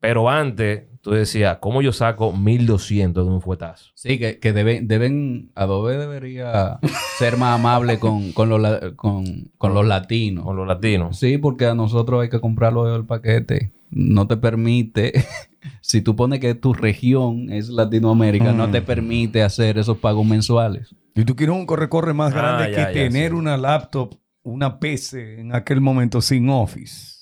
Pero 0.00 0.30
antes, 0.30 0.84
tú 1.02 1.10
decías, 1.10 1.58
¿cómo 1.60 1.82
yo 1.82 1.92
saco 1.92 2.32
1200 2.32 3.26
de 3.26 3.32
un 3.32 3.40
fuetazo? 3.42 3.90
Sí, 3.94 4.18
que, 4.18 4.38
que 4.38 4.52
deben, 4.52 4.88
deben, 4.88 5.50
Adobe 5.54 5.96
debería 5.98 6.78
ser 7.18 7.36
más 7.36 7.58
amable 7.58 7.98
con, 7.98 8.32
con, 8.32 8.48
los, 8.48 8.60
con, 8.96 9.50
con 9.58 9.74
los 9.74 9.86
latinos. 9.86 10.44
Con 10.44 10.56
los 10.56 10.66
latinos. 10.66 11.18
Sí, 11.18 11.38
porque 11.38 11.66
a 11.66 11.74
nosotros 11.74 12.22
hay 12.22 12.30
que 12.30 12.40
comprarlo 12.40 12.96
el 12.96 13.04
paquete. 13.04 13.72
No 13.90 14.26
te 14.26 14.36
permite, 14.36 15.12
si 15.82 16.00
tú 16.00 16.16
pones 16.16 16.40
que 16.40 16.54
tu 16.54 16.72
región 16.72 17.50
es 17.50 17.68
Latinoamérica, 17.68 18.52
no 18.52 18.70
te 18.70 18.80
permite 18.82 19.42
hacer 19.42 19.78
esos 19.78 19.98
pagos 19.98 20.24
mensuales. 20.26 20.94
Y 21.14 21.24
tú 21.24 21.34
quieres 21.36 21.56
un 21.56 21.66
corre-corre 21.66 22.14
más 22.14 22.32
Ah, 22.32 22.36
grande 22.36 22.70
ya, 22.70 22.86
que 22.92 22.94
ya, 22.94 23.00
tener 23.10 23.32
sí. 23.32 23.36
una 23.36 23.56
laptop, 23.56 24.14
una 24.44 24.78
PC 24.78 25.40
en 25.40 25.54
aquel 25.54 25.80
momento 25.80 26.22
sin 26.22 26.48
Office. 26.48 27.19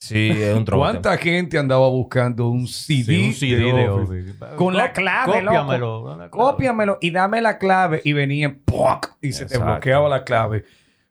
Sí, 0.00 0.30
es 0.30 0.56
un. 0.56 0.64
¿Cuánta 0.64 1.16
gente 1.18 1.58
andaba 1.58 1.86
buscando 1.88 2.48
un 2.48 2.66
CD, 2.66 3.04
Sí, 3.04 3.26
un 3.26 3.32
CD 3.34 3.56
de 3.56 3.72
de 3.72 3.88
Office? 3.90 4.30
Office. 4.32 4.56
Con 4.56 4.74
la 4.74 4.92
clave, 4.92 5.44
Cópiamelo. 5.44 6.16
loco. 6.16 6.30
Cópiamelo 6.30 6.98
y 7.02 7.10
dame 7.10 7.42
la 7.42 7.58
clave. 7.58 8.00
Y 8.02 8.14
venía 8.14 8.56
¡puac! 8.64 9.16
y 9.20 9.32
se 9.32 9.44
te 9.46 9.58
bloqueaba 9.58 10.08
la 10.08 10.24
clave. 10.24 10.64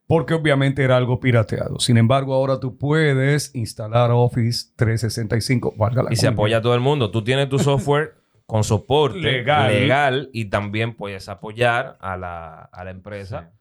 Porque 0.07 0.33
obviamente 0.33 0.83
era 0.83 0.97
algo 0.97 1.19
pirateado. 1.19 1.79
Sin 1.79 1.97
embargo, 1.97 2.33
ahora 2.33 2.59
tú 2.59 2.79
puedes 2.79 3.53
instalar 3.53 4.09
Office 4.11 4.69
365. 4.75 5.75
Valga 5.77 6.01
la 6.01 6.11
Y 6.11 6.15
se 6.15 6.25
apoya 6.27 6.57
a 6.57 6.61
todo 6.63 6.73
el 6.73 6.81
mundo. 6.81 7.11
Tú 7.11 7.23
tienes 7.23 7.47
tu 7.47 7.59
software 7.59 8.15
con 8.47 8.63
soporte 8.63 9.19
Legal. 9.19 9.71
legal, 9.71 10.29
y 10.33 10.45
también 10.45 10.95
puedes 10.95 11.29
apoyar 11.29 11.95
a 12.01 12.17
la, 12.17 12.61
a 12.73 12.83
la 12.83 12.89
empresa. 12.89 13.51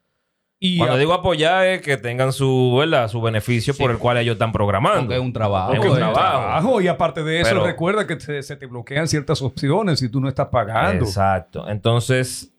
Y 0.61 0.77
Cuando 0.79 0.97
a- 0.97 0.99
digo 0.99 1.12
apoyar 1.12 1.66
es 1.66 1.83
que 1.83 1.97
tengan 1.97 2.33
su, 2.33 2.77
¿verdad? 2.79 3.09
su 3.09 3.21
beneficio 3.21 3.75
por 3.75 3.92
el 3.92 3.99
cual 3.99 4.16
ellos 4.18 4.33
están 4.35 4.51
programando. 4.51 5.03
Porque 5.03 5.14
es 5.14 5.21
un 5.21 5.33
trabajo. 5.33 5.73
Es 5.73 5.79
un 5.79 5.94
trabajo. 5.94 6.14
trabajo. 6.18 6.81
Y 6.81 6.88
aparte 6.88 7.23
de 7.23 7.40
eso, 7.40 7.51
Pero- 7.51 7.64
recuerda 7.64 8.07
que 8.07 8.16
te- 8.16 8.42
se 8.42 8.57
te 8.57 8.66
bloquean 8.66 9.07
ciertas 9.07 9.40
opciones 9.40 10.01
si 10.01 10.09
tú 10.09 10.21
no 10.21 10.29
estás 10.29 10.49
pagando. 10.49 11.05
Exacto. 11.05 11.68
Entonces, 11.68 12.53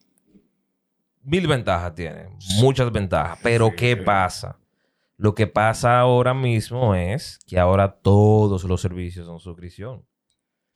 mil 1.24 1.46
ventajas 1.48 1.94
tiene. 1.94 2.30
Muchas 2.62 2.90
ventajas. 2.92 3.38
Pero 3.44 3.72
¿qué 3.76 3.98
pasa? 3.98 4.58
Lo 5.18 5.36
que 5.36 5.48
pasa 5.48 6.00
ahora 6.00 6.34
mismo 6.34 6.96
es 6.96 7.40
que 7.46 7.60
ahora 7.60 7.92
todos 8.02 8.64
los 8.64 8.80
servicios 8.80 9.26
son 9.26 9.40
suscripción. 9.42 10.06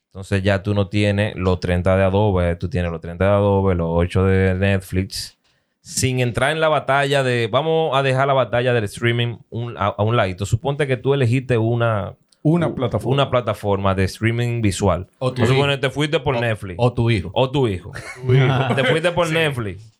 Entonces 0.07 0.43
ya 0.43 0.62
tú 0.62 0.73
no 0.75 0.89
tienes 0.89 1.36
los 1.38 1.59
30 1.62 1.95
de 1.95 2.03
Adobe, 2.03 2.55
tú 2.57 2.69
tienes 2.69 2.91
los 2.91 2.99
30 2.99 3.23
de 3.23 3.31
Adobe, 3.31 3.73
los 3.75 3.88
8 3.89 4.25
de 4.25 4.53
Netflix, 4.53 5.39
sin 5.85 6.21
entrar 6.21 6.51
en 6.53 6.61
la 6.61 6.69
batalla 6.69 7.23
de, 7.23 7.49
vamos 7.51 7.93
a 7.93 8.01
dejar 8.03 8.25
la 8.25 8.33
batalla 8.33 8.73
del 8.73 8.85
streaming 8.85 9.35
un- 9.49 9.75
a, 9.77 9.87
a 9.87 10.01
un 10.03 10.15
ladito. 10.15 10.45
Suponte 10.45 10.87
que 10.87 10.95
tú 10.95 11.13
elegiste 11.13 11.57
una, 11.57 12.15
Una 12.41 12.73
plataforma. 12.73 13.13
una 13.13 13.29
plataforma 13.29 13.93
de 13.93 14.05
streaming 14.05 14.61
visual. 14.61 15.07
O 15.19 15.33
tu 15.33 15.43
hijo. 15.43 15.53
suponer, 15.53 15.81
te 15.81 15.89
fuiste 15.89 16.21
por 16.21 16.39
Netflix. 16.39 16.75
O 16.79 16.93
tu 16.93 17.09
hijo. 17.11 17.31
O 17.33 17.51
tu 17.51 17.67
hijo. 17.67 17.91
Te 18.75 18.83
fuiste 18.85 19.11
por 19.11 19.29
Netflix. 19.29 19.91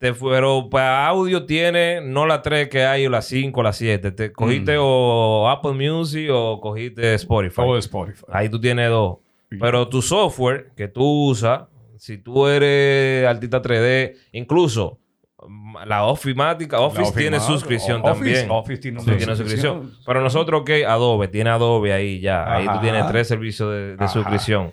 Te 0.00 0.14
fu- 0.14 0.28
pero 0.30 0.68
para 0.68 1.06
audio 1.06 1.44
tiene 1.46 2.00
no 2.00 2.26
la 2.26 2.42
3 2.42 2.68
que 2.68 2.84
hay 2.84 3.06
o 3.06 3.10
la 3.10 3.22
5 3.22 3.58
o 3.60 3.62
la 3.62 3.72
7. 3.72 4.10
Te 4.12 4.32
cogiste 4.32 4.76
o 4.78 5.48
Apple 5.48 5.72
Music 5.74 6.28
o 6.32 6.60
cogiste 6.60 7.14
Spotify. 7.14 7.60
O 7.64 7.76
Spotify. 7.78 8.24
Ahí 8.32 8.48
tú 8.48 8.60
tienes 8.60 8.90
dos. 8.90 9.18
Pero 9.60 9.86
tu 9.88 10.02
software 10.02 10.70
que 10.76 10.88
tú 10.88 11.04
usas, 11.30 11.62
si 11.98 12.18
tú 12.18 12.46
eres 12.46 13.26
artista 13.26 13.60
3D, 13.62 14.14
incluso 14.32 14.98
mm, 15.46 15.76
la 15.86 16.04
Ofimática, 16.04 16.80
Office 16.80 17.10
La 17.10 17.16
tiene 17.16 17.36
Office, 17.38 17.52
suscripción 17.52 18.00
Office, 18.00 18.14
también. 18.14 18.50
Office 18.50 18.80
tiene 18.80 19.00
Sí, 19.00 19.08
una 19.08 19.16
tiene 19.16 19.36
suscripción. 19.36 19.74
suscripción. 19.74 20.04
Pero 20.06 20.20
nosotros, 20.22 20.62
¿qué? 20.64 20.86
Adobe, 20.86 21.28
tiene 21.28 21.50
Adobe 21.50 21.92
ahí 21.92 22.20
ya. 22.20 22.52
Ahí 22.52 22.66
tú 22.66 22.80
tienes 22.80 23.06
tres 23.08 23.28
servicios 23.28 23.98
de, 23.98 24.08
suscripción. 24.08 24.72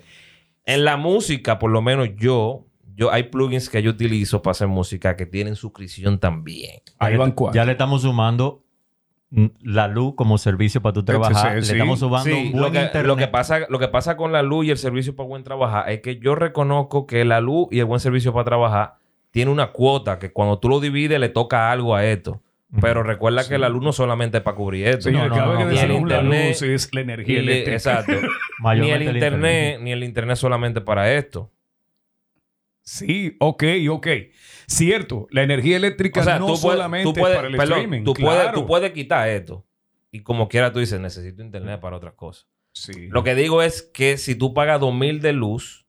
En 0.64 0.84
la 0.84 0.96
música, 0.96 1.58
por 1.58 1.70
lo 1.70 1.80
menos 1.82 2.08
yo, 2.16 2.66
yo 2.96 3.12
hay 3.12 3.24
plugins 3.24 3.68
que 3.70 3.82
yo 3.82 3.90
utilizo 3.90 4.42
para 4.42 4.52
hacer 4.52 4.68
música 4.68 5.16
que 5.16 5.26
tienen 5.26 5.54
suscripción 5.54 6.18
también. 6.18 6.80
Ahí 6.98 7.16
van 7.16 7.32
cuatro. 7.32 7.54
Ya 7.54 7.64
le 7.64 7.72
estamos 7.72 8.02
sumando 8.02 8.64
la 9.62 9.86
luz 9.88 10.14
como 10.16 10.38
servicio 10.38 10.80
para 10.80 10.92
tu 10.94 11.04
trabajar. 11.04 11.62
sí, 11.62 11.72
Le 11.72 11.78
estamos 11.78 11.98
sí. 11.98 12.04
sumando 12.06 12.24
Sí, 12.30 12.32
un 12.32 12.52
buen 12.52 12.62
lo 12.62 12.70
que, 12.72 12.80
internet. 12.82 13.06
lo, 13.06 13.16
que 13.16 13.28
pasa, 13.28 13.60
lo 13.68 13.78
que 13.78 13.88
pasa 13.88 14.16
con 14.16 14.32
la 14.32 14.42
luz 14.42 14.66
y 14.66 14.70
el 14.70 14.78
servicio 14.78 15.14
para 15.14 15.28
buen 15.28 15.44
trabajar 15.44 15.90
es 15.90 16.00
que 16.00 16.18
yo 16.18 16.34
reconozco 16.34 17.06
que 17.06 17.24
la 17.24 17.40
luz 17.40 17.68
y 17.70 17.78
el 17.80 17.84
buen 17.84 18.00
servicio 18.00 18.32
para 18.32 18.44
trabajar 18.44 18.94
tiene 19.30 19.50
una 19.50 19.68
cuota 19.72 20.18
que 20.18 20.32
cuando 20.32 20.58
tú 20.58 20.68
lo 20.70 20.80
divides 20.80 21.20
le 21.20 21.28
toca 21.28 21.70
algo 21.70 21.94
a 21.94 22.04
esto. 22.06 22.40
Pero 22.80 23.02
recuerda 23.02 23.46
que 23.48 23.58
la 23.58 23.68
luz 23.68 23.82
no 23.82 23.92
solamente 23.92 24.38
es 24.38 24.42
para 24.42 24.56
cubrir 24.56 24.88
esto. 24.88 25.02
Señor, 25.02 25.28
No, 25.28 25.36
no, 25.36 25.50
vez 25.50 25.58
no, 25.60 25.66
que 25.68 25.72
ni 25.72 25.78
el 25.80 25.88
decimos 25.88 26.08
la 26.10 26.16
internet, 26.16 26.48
luz 26.50 26.62
es 26.62 26.94
la 26.94 27.00
energía 27.00 27.38
eléctrica. 27.38 27.72
exacto. 27.72 28.12
ni 28.74 28.90
el 28.90 29.02
el 29.02 29.14
internet, 29.14 29.78
ni 29.82 29.92
el 29.92 30.02
internet 30.04 30.36
solamente 30.36 30.80
para 30.80 31.12
esto. 31.12 31.50
Sí, 32.86 33.36
ok, 33.40 33.64
ok. 33.90 34.06
Cierto, 34.68 35.26
la 35.30 35.42
energía 35.42 35.76
eléctrica 35.76 36.20
O 36.20 36.24
sea, 36.24 36.38
no 36.38 36.46
tú 36.46 36.52
puedes, 36.52 36.60
solamente 36.78 37.04
tú 37.04 37.14
puedes- 37.14 37.36
para 37.36 37.48
el 37.48 37.56
perdón, 37.56 37.78
streaming. 37.78 38.04
tú, 38.04 38.14
puedes, 38.14 38.42
claro. 38.42 38.60
tú 38.60 38.66
puedes 38.66 38.92
quitar 38.92 39.28
esto. 39.28 39.66
Y 40.12 40.20
como 40.20 40.48
quiera 40.48 40.72
tú 40.72 40.78
dices, 40.78 41.00
necesito 41.00 41.42
internet 41.42 41.80
para 41.80 41.96
otras 41.96 42.14
cosas. 42.14 42.46
Sí. 42.72 43.08
Lo 43.08 43.24
que 43.24 43.34
digo 43.34 43.60
es 43.62 43.82
que 43.82 44.16
si 44.18 44.36
tú 44.36 44.54
pagas 44.54 44.78
2000 44.80 45.20
de 45.20 45.32
luz, 45.32 45.84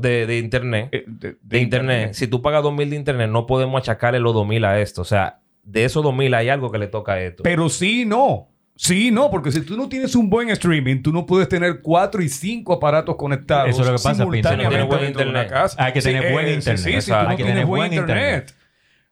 de, 0.00 0.26
de 0.26 0.38
internet, 0.38 0.88
Eh, 0.92 1.04
de, 1.06 1.36
de 1.40 1.58
internet. 1.60 2.12
Si 2.12 2.26
tú 2.26 2.42
pagas 2.42 2.62
2000 2.62 2.90
de 2.90 2.96
internet, 2.96 3.30
no 3.30 3.46
podemos 3.46 3.80
achacarle 3.80 4.18
los 4.20 4.34
2000 4.34 4.64
a 4.66 4.80
esto. 4.80 5.00
O 5.02 5.04
sea, 5.06 5.40
de 5.62 5.84
esos 5.84 6.02
2000 6.02 6.34
hay 6.34 6.50
algo 6.50 6.70
que 6.70 6.78
le 6.78 6.88
toca 6.88 7.12
a 7.12 7.22
esto. 7.22 7.42
Pero 7.42 7.68
sí, 7.70 8.04
no. 8.04 8.48
Sí, 8.80 9.10
no, 9.10 9.28
porque 9.28 9.50
si 9.50 9.60
tú 9.62 9.76
no 9.76 9.88
tienes 9.88 10.14
un 10.14 10.30
buen 10.30 10.50
streaming, 10.50 11.02
tú 11.02 11.12
no 11.12 11.26
puedes 11.26 11.48
tener 11.48 11.80
cuatro 11.82 12.22
y 12.22 12.28
cinco 12.28 12.72
aparatos 12.74 13.16
conectados 13.16 13.70
Eso 13.70 13.80
es 13.82 13.86
lo 13.88 13.96
que 13.96 14.02
pasa, 14.02 14.24
Pinto, 14.30 14.56
no 14.56 14.68
tiene 14.68 14.84
buen 14.84 15.04
internet. 15.04 15.48
casa. 15.50 15.84
Hay 15.84 15.92
que 15.92 16.00
tener 16.00 16.32
buen 16.32 16.46
eh, 16.46 16.52
internet. 16.54 16.78
Sí, 16.84 16.92
sí, 16.92 17.00
si 17.00 17.10
tú 17.10 17.16
no 17.16 17.28
Hay 17.28 17.36
que 17.36 17.42
tienes 17.42 17.54
tener 17.54 17.66
buen 17.66 17.92
internet. 17.92 18.54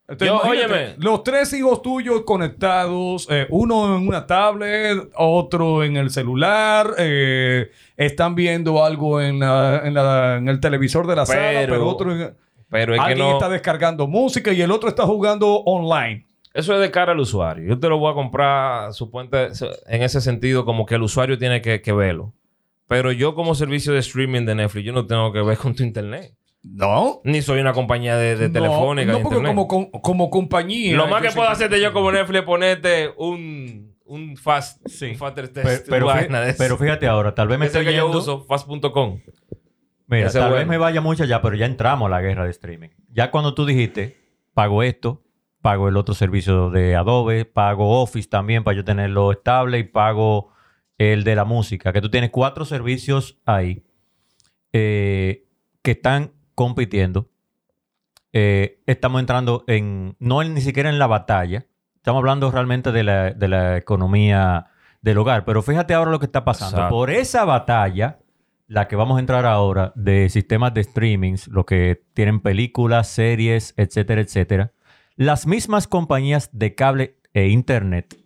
Entonces, 0.09 0.29
Yo, 0.29 0.35
imagínate, 0.45 0.73
óyeme. 0.73 0.95
Los 0.99 1.25
tres 1.25 1.53
hijos 1.53 1.83
tuyos 1.83 2.23
conectados, 2.25 3.27
eh, 3.29 3.49
uno 3.51 3.97
en 3.97 4.07
una 4.07 4.25
tablet, 4.25 5.11
otro 5.17 5.83
en 5.83 5.97
el 5.97 6.11
celular, 6.11 6.95
eh, 6.97 7.71
están 7.97 8.37
viendo 8.37 8.85
algo 8.85 9.21
en, 9.21 9.41
la- 9.41 9.83
en, 9.85 9.95
la- 9.95 10.37
en 10.37 10.49
el 10.49 10.61
televisor 10.61 11.09
de 11.09 11.17
la 11.17 11.27
sala, 11.27 11.61
Pero- 11.67 11.89
otro 11.89 12.13
en- 12.13 12.35
Pero 12.71 12.95
es 12.95 13.01
que 13.01 13.07
alguien 13.07 13.27
no. 13.29 13.33
está 13.35 13.49
descargando 13.49 14.07
música 14.07 14.53
y 14.53 14.61
el 14.63 14.71
otro 14.71 14.89
está 14.89 15.05
jugando 15.05 15.57
online. 15.65 16.26
Eso 16.57 16.75
es 16.75 16.81
de 16.81 16.91
cara 16.91 17.13
al 17.13 17.21
usuario. 17.21 17.69
Yo 17.69 17.79
te 17.79 17.89
lo 17.89 17.99
voy 17.99 18.11
a 18.11 18.15
comprar, 18.15 18.93
suponte, 18.95 19.49
en 19.89 20.03
ese 20.03 20.21
sentido, 20.21 20.65
como 20.65 20.87
que 20.87 20.95
el 20.95 21.03
usuario 21.03 21.39
tiene 21.39 21.61
que, 21.61 21.81
que 21.83 21.93
verlo. 21.93 22.33
Pero 22.89 23.13
yo, 23.13 23.35
como 23.35 23.55
servicio 23.55 23.93
de 23.93 23.99
streaming 23.99 24.47
de 24.47 24.55
Netflix, 24.55 24.85
yo 24.87 24.93
no 24.93 25.07
tengo 25.07 25.33
que 25.33 25.43
ver 25.43 25.59
con 25.59 25.75
tu 25.75 25.83
internet. 25.83 26.33
No. 26.63 27.21
Ni 27.25 27.43
soy 27.43 27.61
una 27.61 27.73
compañía 27.73 28.17
de, 28.17 28.37
de 28.37 28.49
No, 28.49 28.53
telefónica. 28.55 29.13
No, 29.13 29.19
de 29.19 29.23
porque 29.25 29.37
internet. 29.39 29.55
como, 29.67 29.69
como, 29.69 30.03
como 30.03 30.31
compañía. 30.31 30.97
Lo 30.97 31.07
más 31.09 31.23
que 31.23 31.31
puedo 31.31 31.49
hacerte 31.49 31.81
yo 31.81 31.93
como 31.93 32.11
Netflix 32.11 32.41
es 32.41 32.45
ponerte 32.47 33.11
un, 33.17 33.95
un 34.05 34.37
fast, 34.37 34.81
un 35.03 35.15
faster 35.17 35.51
Pero, 35.53 35.69
test. 35.69 35.89
pero, 35.89 36.09
pero 36.59 36.77
fíjate 36.79 37.07
ahora, 37.07 37.35
tal 37.35 37.49
vez 37.49 37.59
me 37.59 37.67
estoy 37.67 37.85
que 37.85 37.93
yo 37.95 38.07
yendo- 38.07 38.19
uso, 38.19 38.45
fast.com. 38.49 39.21
Mira, 40.09 40.29
Ese 40.29 40.39
tal 40.39 40.49
bueno. 40.51 40.57
vez 40.61 40.67
me 40.69 40.79
vaya 40.79 41.01
mucho 41.01 41.25
ya, 41.25 41.43
pero 41.43 41.57
ya 41.57 41.67
entramos 41.67 42.07
a 42.07 42.11
la 42.11 42.21
guerra 42.21 42.45
de 42.45 42.51
streaming. 42.51 42.91
Ya 43.13 43.31
cuando 43.31 43.55
tú 43.55 43.67
dijiste, 43.67 44.17
pago 44.55 44.83
esto, 44.85 45.23
pago 45.67 45.89
el 45.89 45.97
otro 45.97 46.15
servicio 46.15 46.71
de 46.71 46.95
Adobe, 46.95 47.45
pago 47.45 48.01
Office 48.01 48.29
también 48.29 48.63
para 48.63 48.77
yo 48.77 48.85
tenerlo 48.85 49.33
estable 49.33 49.81
y 49.81 49.83
pago 49.83 50.53
el 50.97 51.25
de 51.25 51.35
la 51.35 51.45
música, 51.45 51.93
que 51.93 52.01
tú 52.01 52.09
tienes 52.09 52.31
cuatro 52.31 52.65
servicios 52.65 53.37
ahí 53.45 53.83
eh, 54.73 55.45
que 55.83 55.91
están 55.91 56.31
compitiendo. 56.55 57.29
Eh, 58.33 58.81
estamos 58.87 59.19
entrando 59.21 59.65
en, 59.67 60.15
no 60.21 60.41
en- 60.41 60.55
ni 60.55 60.61
siquiera 60.61 60.89
en 60.89 61.01
la 61.01 61.09
batalla, 61.09 61.67
estamos 61.97 62.21
hablando 62.21 62.49
realmente 62.53 62.93
de 62.93 63.03
la, 63.03 63.33
de 63.33 63.49
la 63.49 63.77
economía 63.77 64.67
del 65.03 65.19
hogar. 65.19 65.45
Pero 65.45 65.63
fíjate 65.63 65.95
ahora 65.95 66.13
lo 66.13 66.21
que 66.21 66.27
está 66.27 66.45
pasando. 66.45 66.77
Exacto. 66.77 66.95
Por 66.95 67.11
esa 67.11 67.45
batalla, 67.45 68.19
la 68.69 68.87
que 68.87 68.95
vamos 68.95 69.17
a 69.17 69.21
entrar 69.21 69.47
ahora, 69.47 69.93
de 69.97 70.29
sistemas 70.29 70.73
de 70.75 70.85
streamings, 70.85 71.49
lo 71.49 71.67
que 71.67 72.03
tienen 72.15 72.39
películas, 72.39 73.09
series, 73.09 73.75
etcétera, 73.77 74.21
etcétera, 74.21 74.73
las 75.17 75.47
mismas 75.47 75.87
compañías 75.87 76.51
de 76.53 76.75
cable 76.75 77.17
e 77.35 77.49
internet 77.49 78.17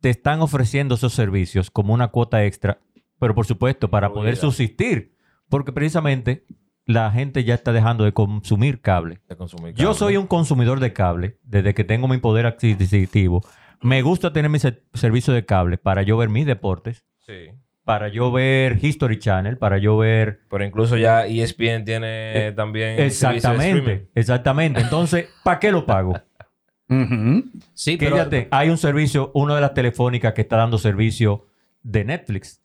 te 0.00 0.10
están 0.10 0.40
ofreciendo 0.40 0.94
esos 0.94 1.12
servicios 1.14 1.70
como 1.70 1.94
una 1.94 2.08
cuota 2.08 2.44
extra, 2.44 2.78
pero 3.18 3.34
por 3.34 3.46
supuesto 3.46 3.88
para 3.90 4.12
poder 4.12 4.36
subsistir, 4.36 5.16
porque 5.48 5.72
precisamente 5.72 6.44
la 6.84 7.10
gente 7.10 7.42
ya 7.44 7.54
está 7.54 7.72
dejando 7.72 8.04
de 8.04 8.12
consumir 8.12 8.80
cable. 8.80 9.20
de 9.28 9.36
consumir 9.36 9.74
Yo 9.74 9.94
soy 9.94 10.16
un 10.16 10.26
consumidor 10.26 10.78
de 10.80 10.92
cable 10.92 11.38
desde 11.42 11.74
que 11.74 11.82
tengo 11.84 12.06
mi 12.08 12.18
poder 12.18 12.46
adquisitivo. 12.46 13.42
Me 13.82 14.02
gusta 14.02 14.32
tener 14.32 14.50
mi 14.50 14.58
ser- 14.58 14.84
servicio 14.94 15.34
de 15.34 15.44
cable 15.44 15.78
para 15.78 16.02
yo 16.02 16.16
ver 16.16 16.28
mis 16.28 16.46
deportes, 16.46 17.04
Sí. 17.26 17.50
Para 17.86 18.08
yo 18.08 18.32
ver 18.32 18.84
History 18.84 19.16
Channel, 19.20 19.58
para 19.58 19.78
yo 19.78 19.96
ver... 19.96 20.40
Pero 20.50 20.64
incluso 20.64 20.96
ya 20.96 21.24
ESPN 21.24 21.84
tiene 21.84 22.52
también 22.56 22.96
de 22.96 23.06
streaming. 23.06 23.36
Exactamente, 23.36 24.08
exactamente. 24.16 24.80
Entonces, 24.80 25.28
¿para 25.44 25.60
qué 25.60 25.70
lo 25.70 25.86
pago? 25.86 26.20
Sí, 27.74 27.96
pero... 27.96 28.14
Fíjate, 28.16 28.46
hay 28.52 28.70
un 28.70 28.78
servicio, 28.78 29.32
una 29.34 29.56
de 29.56 29.60
las 29.60 29.74
telefónicas 29.74 30.34
que 30.34 30.42
está 30.42 30.56
dando 30.56 30.78
servicio 30.78 31.46
de 31.82 32.04
Netflix, 32.04 32.60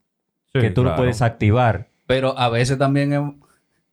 que 0.54 0.70
tú 0.70 0.84
lo 0.84 0.90
claro. 0.90 1.02
puedes 1.04 1.24
activar. 1.24 1.88
Pero 2.06 2.38
a 2.38 2.50
veces 2.50 2.78
también, 2.78 3.14
es- 3.14 3.22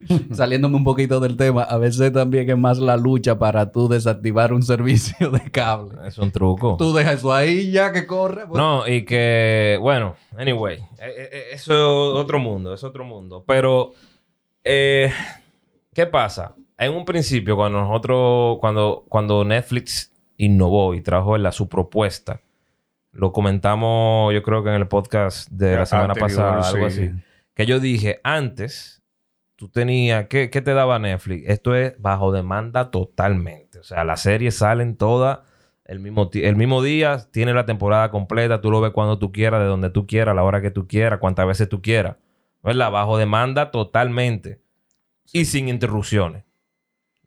saliéndome 0.33 0.77
un 0.77 0.85
poquito 0.85 1.19
del 1.21 1.37
tema, 1.37 1.63
a 1.63 1.77
veces 1.77 2.13
también 2.13 2.49
es 2.49 2.57
más 2.57 2.79
la 2.79 2.97
lucha 2.97 3.39
para 3.39 3.73
tú 3.73 3.89
desactivar 3.89 4.53
un 4.53 4.63
servicio 4.65 5.31
de 5.31 5.51
cable. 5.51 5.99
Es 6.07 6.19
un 6.19 6.31
truco. 6.31 6.77
Tú 6.79 6.93
dejas 6.93 7.17
eso 7.17 7.33
ahí 7.33 7.71
ya 7.71 7.93
que 7.93 8.07
corre. 8.07 8.47
pues. 8.47 8.59
No, 8.59 8.87
y 8.87 9.05
que, 9.05 9.79
bueno, 9.81 10.17
anyway, 10.37 10.79
eh, 10.99 11.29
eh, 11.33 11.43
eso 11.53 11.73
es 11.73 12.21
otro 12.21 12.39
mundo, 12.39 12.73
es 12.75 12.85
otro 12.85 13.05
mundo. 13.05 13.45
Pero, 13.47 13.93
eh, 14.63 15.13
¿qué 15.93 16.07
pasa? 16.07 16.55
En 16.79 16.93
un 16.93 17.05
principio, 17.05 17.57
cuando 17.57 17.81
nosotros, 17.81 18.59
cuando, 18.61 19.05
cuando 19.09 19.45
Netflix 19.45 20.13
innovó 20.37 20.95
y 20.95 21.01
trajo 21.01 21.37
la, 21.37 21.51
su 21.51 21.69
propuesta, 21.69 22.41
lo 23.11 23.33
comentamos, 23.33 24.33
yo 24.33 24.45
creo 24.45 24.63
que 24.63 24.69
en 24.69 24.77
el 24.77 24.87
podcast 24.87 25.51
de 25.51 25.75
la 25.75 25.87
semana 25.87 26.13
Anterior, 26.13 26.29
pasada, 26.29 26.69
algo 26.69 26.89
sí. 26.89 27.03
así. 27.03 27.11
Que 27.55 27.67
yo 27.67 27.81
dije, 27.81 28.21
antes, 28.23 28.98
tú 29.59 29.69
tenías, 29.69 30.29
¿qué, 30.29 30.51
qué 30.51 30.63
te 30.63 30.73
daba 30.73 31.01
Netflix? 31.01 31.49
Esto 31.49 31.75
es 31.75 32.01
bajo 32.01 32.31
demanda 32.31 32.93
totalmente. 32.93 33.81
O 33.81 33.83
sea, 33.83 34.05
las 34.05 34.23
series 34.23 34.55
salen 34.55 34.97
todas 34.97 35.41
el 35.85 35.99
mismo, 35.99 36.31
el 36.33 36.55
mismo 36.55 36.81
día, 36.81 37.27
tiene 37.33 37.53
la 37.53 37.67
temporada 37.67 38.13
completa, 38.13 38.61
tú 38.61 38.71
lo 38.71 38.81
ves 38.81 38.93
cuando 38.93 39.19
tú 39.19 39.33
quieras, 39.33 39.61
de 39.61 39.67
donde 39.67 39.91
tú 39.91 40.07
quieras, 40.07 40.33
a 40.33 40.35
la 40.37 40.45
hora 40.45 40.61
que 40.61 40.71
tú 40.71 40.87
quieras, 40.87 41.19
cuantas 41.19 41.47
veces 41.49 41.69
tú 41.69 41.83
quieras. 41.83 42.17
¿Verdad? 42.63 42.93
Bajo 42.93 43.19
demanda 43.19 43.73
totalmente. 43.73 44.61
Y 45.33 45.47
sin 45.47 45.69
interrupciones. 45.69 46.45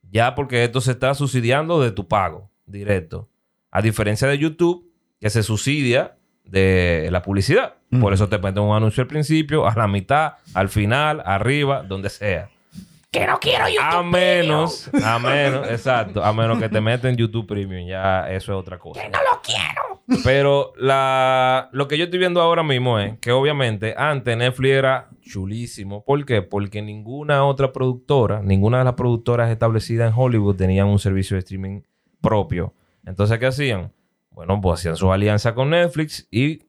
Ya 0.09 0.35
porque 0.35 0.63
esto 0.63 0.79
se 0.79 0.91
está 0.91 1.13
subsidiando 1.15 1.81
de 1.81 1.91
tu 1.91 2.07
pago 2.07 2.49
directo. 2.65 3.29
A 3.71 3.81
diferencia 3.81 4.27
de 4.29 4.37
YouTube, 4.37 4.89
que 5.19 5.29
se 5.29 5.43
subsidia 5.43 6.17
de 6.45 7.09
la 7.11 7.23
publicidad. 7.23 7.75
Por 7.99 8.13
eso 8.13 8.29
te 8.29 8.37
meten 8.37 8.63
un 8.63 8.75
anuncio 8.75 9.01
al 9.01 9.07
principio, 9.07 9.67
a 9.67 9.73
la 9.75 9.87
mitad, 9.87 10.33
al 10.53 10.69
final, 10.69 11.21
arriba, 11.25 11.83
donde 11.83 12.09
sea. 12.09 12.49
Que 13.11 13.27
no 13.27 13.37
quiero 13.39 13.67
YouTube. 13.67 13.83
A 13.83 14.03
menos, 14.03 14.89
a 15.03 15.19
menos, 15.19 15.67
exacto, 15.69 16.23
a 16.23 16.31
menos 16.31 16.57
que 16.59 16.69
te 16.69 16.79
meten 16.79 17.17
YouTube 17.17 17.45
Premium, 17.45 17.85
ya 17.85 18.29
eso 18.31 18.53
es 18.53 18.57
otra 18.57 18.79
cosa. 18.79 19.01
No 19.03 19.19
lo 19.19 19.41
quiero. 19.43 20.01
Pero 20.23 20.71
la, 20.77 21.69
lo 21.73 21.89
que 21.89 21.97
yo 21.97 22.05
estoy 22.05 22.19
viendo 22.19 22.41
ahora 22.41 22.63
mismo 22.63 22.99
es 22.99 23.19
que 23.19 23.33
obviamente 23.33 23.93
antes 23.97 24.37
Netflix 24.37 24.71
era 24.71 25.09
chulísimo. 25.21 26.05
¿Por 26.05 26.25
qué? 26.25 26.41
Porque 26.41 26.81
ninguna 26.81 27.43
otra 27.43 27.73
productora, 27.73 28.41
ninguna 28.41 28.79
de 28.79 28.85
las 28.85 28.93
productoras 28.93 29.49
establecidas 29.49 30.09
en 30.09 30.17
Hollywood 30.17 30.55
tenían 30.55 30.87
un 30.87 30.99
servicio 30.99 31.35
de 31.35 31.39
streaming 31.39 31.81
propio. 32.21 32.73
Entonces, 33.05 33.37
¿qué 33.39 33.47
hacían? 33.47 33.91
Bueno, 34.31 34.59
pues 34.61 34.79
hacían 34.79 34.95
su 34.95 35.11
alianza 35.11 35.53
con 35.53 35.71
Netflix 35.71 36.27
y 36.31 36.63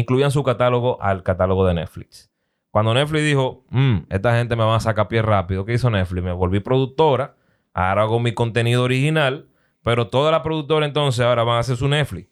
incluían 0.00 0.30
su 0.30 0.42
catálogo 0.42 1.02
al 1.02 1.22
catálogo 1.22 1.66
de 1.66 1.74
Netflix. 1.74 2.30
Cuando 2.70 2.92
Netflix 2.92 3.24
dijo, 3.24 3.64
"Mm, 3.70 4.00
esta 4.10 4.36
gente 4.36 4.54
me 4.54 4.62
va 4.64 4.76
a 4.76 4.80
sacar 4.80 5.08
pie 5.08 5.22
rápido, 5.22 5.64
¿qué 5.64 5.72
hizo 5.72 5.88
Netflix? 5.88 6.22
Me 6.22 6.32
volví 6.32 6.60
productora, 6.60 7.34
ahora 7.72 8.02
hago 8.02 8.20
mi 8.20 8.32
contenido 8.32 8.82
original, 8.82 9.48
pero 9.82 10.08
todas 10.08 10.32
las 10.32 10.42
productoras 10.42 10.86
entonces 10.86 11.24
ahora 11.24 11.44
van 11.44 11.56
a 11.56 11.60
hacer 11.60 11.76
su 11.76 11.88
Netflix. 11.88 12.28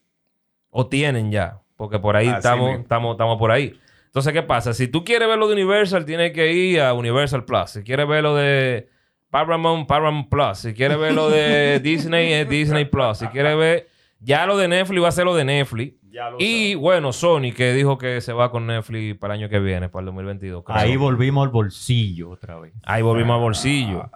O 0.68 0.88
tienen 0.88 1.32
ya, 1.32 1.62
porque 1.76 1.98
por 1.98 2.16
ahí 2.16 2.28
estamos, 2.28 2.78
estamos, 2.80 3.12
estamos 3.12 3.38
por 3.38 3.50
ahí. 3.50 3.78
Entonces, 4.06 4.32
¿qué 4.34 4.42
pasa? 4.42 4.74
Si 4.74 4.86
tú 4.86 5.02
quieres 5.02 5.26
ver 5.26 5.38
lo 5.38 5.48
de 5.48 5.54
Universal, 5.54 6.04
tienes 6.04 6.32
que 6.32 6.52
ir 6.52 6.82
a 6.82 6.92
Universal 6.92 7.44
Plus. 7.46 7.70
Si 7.70 7.82
quieres 7.82 8.06
ver 8.06 8.22
lo 8.22 8.34
de 8.36 8.90
Paramount, 9.30 9.88
Paramount 9.88 10.28
Plus. 10.28 10.58
Si 10.58 10.74
quieres 10.74 10.98
ver 10.98 11.14
lo 11.14 11.30
de 11.30 11.80
Disney, 11.82 12.32
es 12.32 12.48
Disney 12.48 12.84
Plus. 12.84 13.18
Si 13.18 13.26
quieres 13.28 13.56
ver... 13.56 13.88
Ya 14.24 14.46
lo 14.46 14.56
de 14.56 14.68
Netflix 14.68 15.02
va 15.02 15.08
a 15.08 15.12
ser 15.12 15.24
lo 15.24 15.34
de 15.34 15.44
Netflix. 15.44 15.94
Y 16.38 16.74
bueno, 16.76 17.12
Sony 17.12 17.52
que 17.54 17.72
dijo 17.72 17.98
que 17.98 18.20
se 18.20 18.32
va 18.32 18.50
con 18.50 18.66
Netflix 18.66 19.18
para 19.18 19.34
el 19.34 19.42
año 19.42 19.50
que 19.50 19.58
viene, 19.58 19.88
para 19.88 20.00
el 20.00 20.06
2022. 20.06 20.64
creo. 20.64 20.76
Ahí 20.76 20.96
volvimos 20.96 21.44
al 21.44 21.50
bolsillo 21.50 22.30
otra 22.30 22.58
vez. 22.58 22.72
Ahí 22.84 23.02
volvimos 23.02 23.34
al 23.34 23.40
bolsillo. 23.40 24.10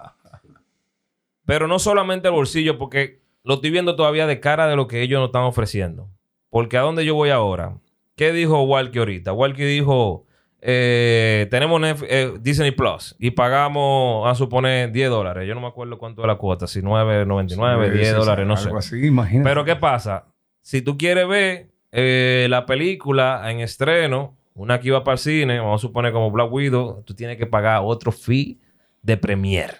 Pero 1.45 1.67
no 1.67 1.79
solamente 1.79 2.29
al 2.29 2.35
bolsillo, 2.35 2.79
porque 2.79 3.23
lo 3.43 3.55
estoy 3.55 3.71
viendo 3.71 3.97
todavía 3.97 4.27
de 4.27 4.39
cara 4.39 4.69
de 4.69 4.77
lo 4.77 4.87
que 4.87 5.03
ellos 5.03 5.19
nos 5.19 5.29
están 5.29 5.43
ofreciendo. 5.43 6.09
Porque 6.51 6.77
a 6.77 6.83
dónde 6.83 7.05
yo 7.05 7.15
voy 7.15 7.31
ahora. 7.31 7.79
¿Qué 8.15 8.33
dijo 8.33 8.63
Walkie 8.63 8.99
ahorita? 8.99 9.33
Walkie 9.33 9.65
dijo, 9.65 10.27
eh, 10.61 11.47
tenemos 11.51 11.81
eh, 12.03 12.33
Disney 12.41 12.73
Plus 12.73 13.15
y 13.19 13.31
pagamos, 13.31 14.29
a 14.29 14.35
suponer, 14.35 14.91
10 14.91 15.11
dólares. 15.11 15.47
Yo 15.47 15.55
no 15.55 15.61
me 15.61 15.69
acuerdo 15.69 15.99
cuánto 15.99 16.23
es 16.23 16.27
la 16.27 16.37
cuota, 16.37 16.67
si 16.67 16.81
9.99, 16.81 17.93
10 17.93 17.99
Sí, 17.99 18.05
sí, 18.05 18.19
dólares, 18.19 18.45
sí, 18.45 18.49
no 18.49 18.57
sé. 18.57 18.71
Así, 18.77 19.07
imagínate. 19.07 19.49
Pero 19.49 19.65
¿qué 19.65 19.77
pasa? 19.77 20.27
Si 20.61 20.83
tú 20.83 20.99
quieres 20.99 21.29
ver 21.29 21.71
eh, 21.93 22.47
la 22.51 22.67
película 22.67 23.51
en 23.51 23.61
estreno, 23.61 24.37
una 24.55 24.81
que 24.81 24.89
iba 24.89 25.05
para 25.05 25.15
el 25.15 25.19
cine, 25.19 25.61
vamos 25.61 25.81
a 25.81 25.87
suponer 25.87 26.13
como 26.13 26.31
Black 26.31 26.53
Widow, 26.53 27.03
tú 27.05 27.15
tienes 27.15 27.37
que 27.37 27.47
pagar 27.47 27.83
otro 27.85 28.11
fee 28.11 28.61
de 29.03 29.17
Premiere. 29.17 29.75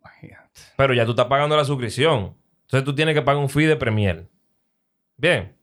Imagínate. 0.00 0.60
Pero 0.76 0.94
ya 0.94 1.04
tú 1.04 1.10
estás 1.10 1.26
pagando 1.26 1.56
la 1.56 1.64
suscripción. 1.64 2.34
Entonces 2.62 2.84
tú 2.84 2.94
tienes 2.94 3.14
que 3.14 3.22
pagar 3.22 3.42
un 3.42 3.50
fee 3.50 3.66
de 3.66 3.76
Premiere. 3.76 4.26
Bien. 5.16 5.54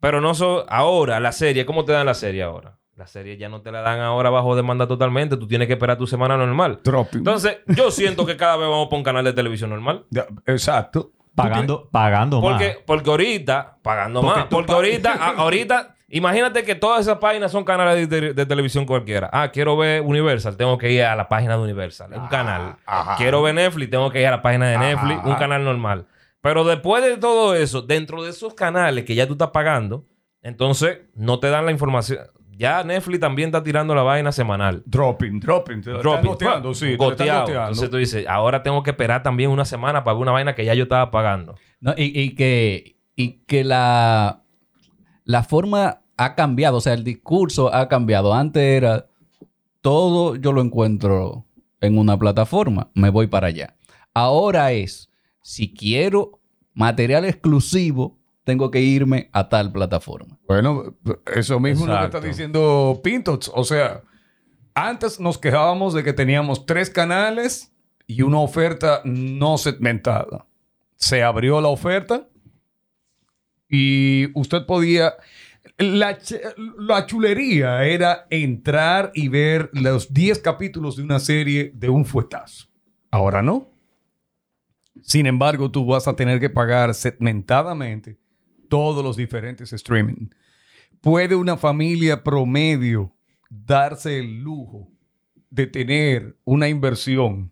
Pero 0.00 0.20
no 0.20 0.34
so 0.34 0.64
ahora, 0.68 1.20
la 1.20 1.32
serie, 1.32 1.64
¿cómo 1.66 1.84
te 1.84 1.92
dan 1.92 2.06
la 2.06 2.14
serie 2.14 2.42
ahora? 2.42 2.76
La 2.96 3.06
serie 3.06 3.36
ya 3.38 3.48
no 3.48 3.62
te 3.62 3.70
la 3.72 3.80
dan 3.80 4.00
ahora 4.00 4.28
bajo 4.30 4.54
demanda 4.56 4.86
totalmente. 4.86 5.36
Tú 5.38 5.46
tienes 5.46 5.66
que 5.68 5.74
esperar 5.74 5.96
tu 5.96 6.06
semana 6.06 6.36
normal. 6.36 6.80
Entonces, 7.12 7.58
yo 7.66 7.90
siento 7.90 8.26
que 8.26 8.36
cada 8.36 8.56
vez 8.58 8.68
vamos 8.68 8.88
por 8.88 8.98
un 8.98 9.04
canal 9.04 9.24
de 9.24 9.32
televisión 9.32 9.70
normal. 9.70 10.04
Ya, 10.10 10.26
exacto. 10.46 11.12
Pagando, 11.34 11.88
pagando 11.90 12.42
más. 12.42 12.50
Porque, 12.52 12.78
porque 12.84 13.10
ahorita, 13.10 13.78
pagando 13.82 14.20
Porque 14.20 14.40
más, 14.40 14.48
porque 14.50 14.72
ahorita, 14.72 15.12
a- 15.12 15.28
ahorita, 15.38 15.94
imagínate 16.08 16.64
que 16.64 16.74
todas 16.74 17.02
esas 17.02 17.16
páginas 17.18 17.52
son 17.52 17.64
canales 17.64 18.08
de, 18.10 18.20
de- 18.20 18.34
de 18.34 18.46
televisión 18.46 18.84
cualquiera. 18.84 19.30
Ah, 19.32 19.48
quiero 19.50 19.76
ver 19.76 20.02
Universal, 20.02 20.56
tengo 20.58 20.76
que 20.76 20.90
ir 20.90 21.04
a 21.04 21.14
la 21.16 21.28
página 21.28 21.56
de 21.56 21.62
Universal, 21.62 22.10
un 22.14 22.26
canal. 22.26 22.76
ajá. 22.84 23.16
Quiero 23.16 23.40
ver 23.42 23.54
Netflix, 23.54 23.90
tengo 23.90 24.10
que 24.10 24.20
ir 24.20 24.26
a 24.26 24.32
la 24.32 24.42
página 24.42 24.68
de 24.68 24.74
Ajá, 24.74 24.84
Netflix, 24.86 25.24
un 25.24 25.34
canal 25.36 25.64
normal. 25.64 26.06
Pero 26.42 26.64
después 26.64 27.04
de 27.04 27.16
todo 27.18 27.54
eso, 27.54 27.82
dentro 27.82 28.22
de 28.22 28.30
esos 28.30 28.54
canales 28.54 29.04
que 29.04 29.14
ya 29.14 29.26
tú 29.26 29.32
estás 29.34 29.50
pagando, 29.50 30.06
entonces 30.42 31.00
no 31.14 31.38
te 31.38 31.50
dan 31.50 31.66
la 31.66 31.72
información. 31.72 32.20
Ya 32.56 32.84
Netflix 32.84 33.20
también 33.20 33.48
está 33.48 33.62
tirando 33.62 33.94
la 33.94 34.02
vaina 34.02 34.32
semanal. 34.32 34.82
Dropping, 34.84 35.40
dropping. 35.40 35.80
Te 35.80 35.90
lo 35.90 35.96
están 35.98 36.12
Dropping. 36.12 36.30
goteando, 36.30 36.74
sí. 36.74 36.86
te 36.86 36.92
están 36.92 37.08
Goteado. 37.08 37.40
goteando. 37.40 37.62
Entonces 37.68 37.90
tú 37.90 37.96
dices, 37.96 38.26
ahora 38.28 38.62
tengo 38.62 38.82
que 38.82 38.90
esperar 38.90 39.22
también 39.22 39.50
una 39.50 39.64
semana 39.64 40.04
para 40.04 40.14
ver 40.14 40.22
una 40.22 40.32
vaina 40.32 40.54
que 40.54 40.64
ya 40.64 40.74
yo 40.74 40.82
estaba 40.84 41.10
pagando. 41.10 41.54
No, 41.80 41.94
y, 41.96 42.18
y 42.20 42.34
que, 42.34 42.96
y 43.16 43.42
que 43.46 43.64
la, 43.64 44.42
la 45.24 45.42
forma 45.42 46.02
ha 46.18 46.34
cambiado, 46.34 46.76
o 46.78 46.80
sea, 46.82 46.92
el 46.92 47.02
discurso 47.04 47.74
ha 47.74 47.88
cambiado. 47.88 48.34
Antes 48.34 48.62
era 48.62 49.06
todo 49.80 50.36
yo 50.36 50.52
lo 50.52 50.60
encuentro 50.60 51.46
en 51.80 51.96
una 51.98 52.18
plataforma, 52.18 52.90
me 52.94 53.08
voy 53.08 53.26
para 53.26 53.46
allá. 53.46 53.74
Ahora 54.12 54.72
es, 54.72 55.09
si 55.42 55.72
quiero 55.72 56.40
material 56.74 57.24
exclusivo, 57.24 58.18
tengo 58.44 58.70
que 58.70 58.80
irme 58.80 59.28
a 59.32 59.48
tal 59.48 59.72
plataforma. 59.72 60.38
Bueno, 60.46 60.96
eso 61.34 61.60
mismo 61.60 61.84
es 61.84 61.90
lo 61.90 61.98
que 61.98 62.04
está 62.06 62.20
diciendo 62.20 63.00
Pinto. 63.02 63.38
O 63.54 63.64
sea, 63.64 64.02
antes 64.74 65.20
nos 65.20 65.38
quejábamos 65.38 65.94
de 65.94 66.02
que 66.02 66.12
teníamos 66.12 66.66
tres 66.66 66.90
canales 66.90 67.72
y 68.06 68.22
una 68.22 68.40
oferta 68.40 69.02
no 69.04 69.58
segmentada. 69.58 70.46
Se 70.96 71.22
abrió 71.22 71.60
la 71.60 71.68
oferta 71.68 72.28
y 73.68 74.28
usted 74.38 74.66
podía... 74.66 75.14
La, 75.78 76.18
la 76.78 77.06
chulería 77.06 77.84
era 77.84 78.26
entrar 78.28 79.12
y 79.14 79.28
ver 79.28 79.70
los 79.72 80.12
10 80.12 80.40
capítulos 80.40 80.96
de 80.96 81.04
una 81.04 81.20
serie 81.20 81.72
de 81.74 81.88
un 81.88 82.04
fuetazo. 82.04 82.66
Ahora 83.10 83.40
no. 83.42 83.69
Sin 85.02 85.26
embargo, 85.26 85.70
tú 85.70 85.84
vas 85.86 86.06
a 86.08 86.14
tener 86.16 86.40
que 86.40 86.50
pagar 86.50 86.94
segmentadamente 86.94 88.18
todos 88.68 89.02
los 89.04 89.16
diferentes 89.16 89.72
streaming. 89.72 90.28
¿Puede 91.00 91.34
una 91.34 91.56
familia 91.56 92.22
promedio 92.22 93.12
darse 93.48 94.18
el 94.18 94.40
lujo 94.40 94.88
de 95.50 95.66
tener 95.66 96.36
una 96.44 96.68
inversión 96.68 97.50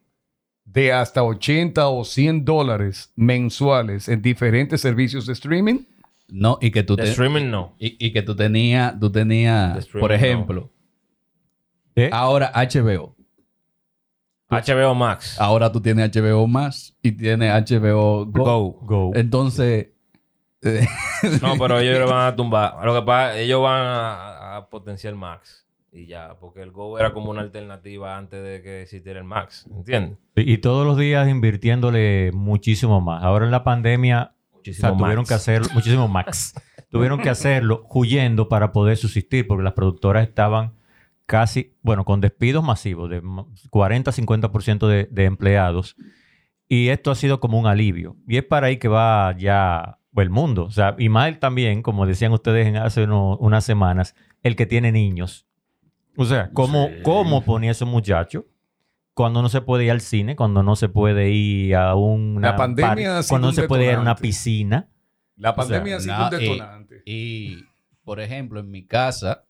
de 0.64 0.92
hasta 0.92 1.22
80 1.24 1.88
o 1.88 2.04
100 2.04 2.44
dólares 2.44 3.10
mensuales 3.16 4.08
en 4.08 4.20
diferentes 4.22 4.80
servicios 4.82 5.26
de 5.26 5.32
streaming? 5.32 5.80
No, 6.28 6.58
y 6.60 6.70
que 6.70 6.82
tú 6.82 6.94
De 6.94 7.04
te- 7.04 7.10
streaming 7.10 7.50
no. 7.50 7.74
y, 7.78 7.96
y 8.06 8.12
que 8.12 8.20
tú 8.22 8.36
tenías, 8.36 9.00
tú 9.00 9.10
tenías, 9.10 9.86
por 9.88 10.12
ejemplo, 10.12 10.70
¿Eh? 11.96 12.10
ahora 12.12 12.52
HBO. 12.54 13.16
HBO 14.50 14.94
Max. 14.94 15.40
Ahora 15.40 15.70
tú 15.70 15.80
tienes 15.80 16.10
HBO 16.14 16.46
más 16.46 16.96
y 17.02 17.12
tienes 17.12 17.52
HBO 17.70 18.26
Go. 18.26 18.44
Go. 18.44 18.78
Go. 18.82 19.10
Entonces, 19.14 19.88
eh, 20.62 20.86
No, 21.42 21.54
pero 21.58 21.78
ellos 21.78 21.98
le 21.98 22.04
van 22.04 22.26
a 22.32 22.36
tumbar. 22.36 22.74
Lo 22.84 22.94
que 22.94 23.02
pasa, 23.02 23.38
ellos 23.38 23.62
van 23.62 23.82
a, 23.86 24.56
a 24.56 24.68
potenciar 24.70 25.14
Max. 25.14 25.66
Y 25.92 26.06
ya, 26.06 26.36
porque 26.38 26.62
el 26.62 26.70
Go 26.70 26.98
era 26.98 27.12
como 27.12 27.30
una 27.30 27.40
alternativa 27.40 28.16
antes 28.16 28.42
de 28.42 28.62
que 28.62 28.82
existiera 28.82 29.18
el 29.18 29.24
Max. 29.24 29.66
¿Entiendes? 29.74 30.18
Y, 30.36 30.52
y 30.52 30.58
todos 30.58 30.86
los 30.86 30.96
días 30.98 31.28
invirtiéndole 31.28 32.30
muchísimo 32.32 33.00
más. 33.00 33.22
Ahora 33.24 33.44
en 33.46 33.50
la 33.50 33.64
pandemia, 33.64 34.34
o 34.52 34.56
Muchísimo 34.56 34.88
sea, 34.88 34.96
tuvieron 34.96 35.18
Max. 35.22 35.28
que 35.28 35.34
hacerlo, 35.34 35.68
muchísimo 35.74 36.08
max. 36.08 36.54
tuvieron 36.90 37.20
que 37.20 37.30
hacerlo 37.30 37.84
huyendo 37.90 38.48
para 38.48 38.72
poder 38.72 38.96
subsistir, 38.96 39.46
porque 39.46 39.62
las 39.64 39.72
productoras 39.72 40.26
estaban 40.28 40.72
casi, 41.28 41.74
bueno, 41.82 42.06
con 42.06 42.22
despidos 42.22 42.64
masivos 42.64 43.10
de 43.10 43.22
40-50% 43.22 44.86
de, 44.88 45.08
de 45.10 45.24
empleados. 45.26 45.94
Y 46.68 46.88
esto 46.88 47.10
ha 47.10 47.14
sido 47.14 47.38
como 47.40 47.58
un 47.58 47.66
alivio. 47.66 48.16
Y 48.26 48.36
es 48.38 48.44
para 48.44 48.68
ahí 48.68 48.78
que 48.78 48.88
va 48.88 49.34
ya 49.38 49.98
el 50.16 50.30
mundo. 50.30 50.64
O 50.64 50.70
sea, 50.70 50.96
y 50.98 51.08
más 51.08 51.38
también, 51.38 51.82
como 51.82 52.06
decían 52.06 52.32
ustedes 52.32 52.66
en 52.66 52.76
hace 52.76 53.04
uno- 53.04 53.36
unas 53.38 53.64
semanas, 53.64 54.14
el 54.42 54.56
que 54.56 54.66
tiene 54.66 54.90
niños. 54.90 55.46
O 56.16 56.24
sea, 56.24 56.50
¿cómo, 56.52 56.88
¿cómo 57.02 57.42
ponía 57.44 57.70
ese 57.70 57.84
muchacho? 57.84 58.46
Cuando 59.14 59.42
no 59.42 59.48
se 59.48 59.60
puede 59.60 59.84
ir 59.84 59.90
al 59.90 60.00
cine, 60.00 60.34
cuando 60.34 60.62
no 60.62 60.76
se 60.76 60.88
puede 60.88 61.30
ir 61.30 61.76
a 61.76 61.94
un 61.94 62.38
La 62.40 62.56
pandemia 62.56 63.20
cuando 63.28 63.46
no 63.46 63.50
un 63.50 63.54
se 63.54 63.68
puede 63.68 63.84
ir 63.84 63.92
a 63.92 64.00
una 64.00 64.16
piscina. 64.16 64.88
La 65.36 65.50
sea, 65.50 65.56
pandemia 65.56 65.96
ha 65.96 66.00
sido 66.00 66.16
no, 66.18 66.28
un 66.28 66.34
y- 66.34 66.48
detonante. 66.48 67.02
Y, 67.04 67.64
por 68.02 68.18
ejemplo, 68.20 68.60
en 68.60 68.70
mi 68.70 68.84
casa 68.86 69.44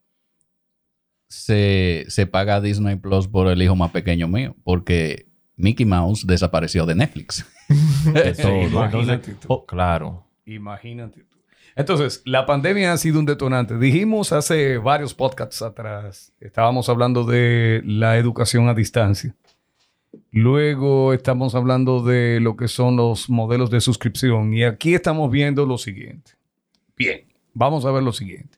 se, 1.29 2.05
se 2.09 2.26
paga 2.26 2.61
Disney 2.61 2.97
Plus 2.97 3.29
por 3.29 3.49
el 3.49 3.62
hijo 3.62 3.76
más 3.76 3.91
pequeño 3.91 4.29
mío, 4.29 4.57
porque 4.64 5.29
Mickey 5.57 5.87
Mouse 5.87 6.26
desapareció 6.26 6.87
de 6.87 6.95
Netflix. 6.95 7.47
De 8.12 8.35
todo. 8.35 8.62
Imagínate 8.62 9.35
tú. 9.35 9.47
Oh, 9.49 9.66
claro. 9.66 10.24
Imagínate 10.47 11.20
tú. 11.24 11.37
Entonces, 11.76 12.22
la 12.24 12.45
pandemia 12.47 12.93
ha 12.93 12.97
sido 12.97 13.20
un 13.20 13.26
detonante. 13.26 13.79
Dijimos 13.79 14.33
hace 14.33 14.79
varios 14.79 15.14
podcasts 15.14 15.62
atrás, 15.62 16.33
estábamos 16.41 16.89
hablando 16.89 17.24
de 17.24 17.83
la 17.85 18.16
educación 18.16 18.68
a 18.68 18.74
distancia. 18.74 19.35
Luego 20.33 21.12
estamos 21.12 21.55
hablando 21.55 22.03
de 22.03 22.41
lo 22.41 22.57
que 22.57 22.66
son 22.66 22.97
los 22.97 23.31
modelos 23.31 23.70
de 23.70 23.81
suscripción. 23.81 24.55
Y 24.55 24.64
aquí 24.64 24.95
estamos 24.95 25.31
viendo 25.31 25.66
lo 25.66 25.79
siguiente. 25.79 26.33
Bien, 26.97 27.26
vamos 27.55 27.85
a 27.85 27.93
ver 27.93 28.03
lo 28.03 28.12
siguiente. 28.12 28.57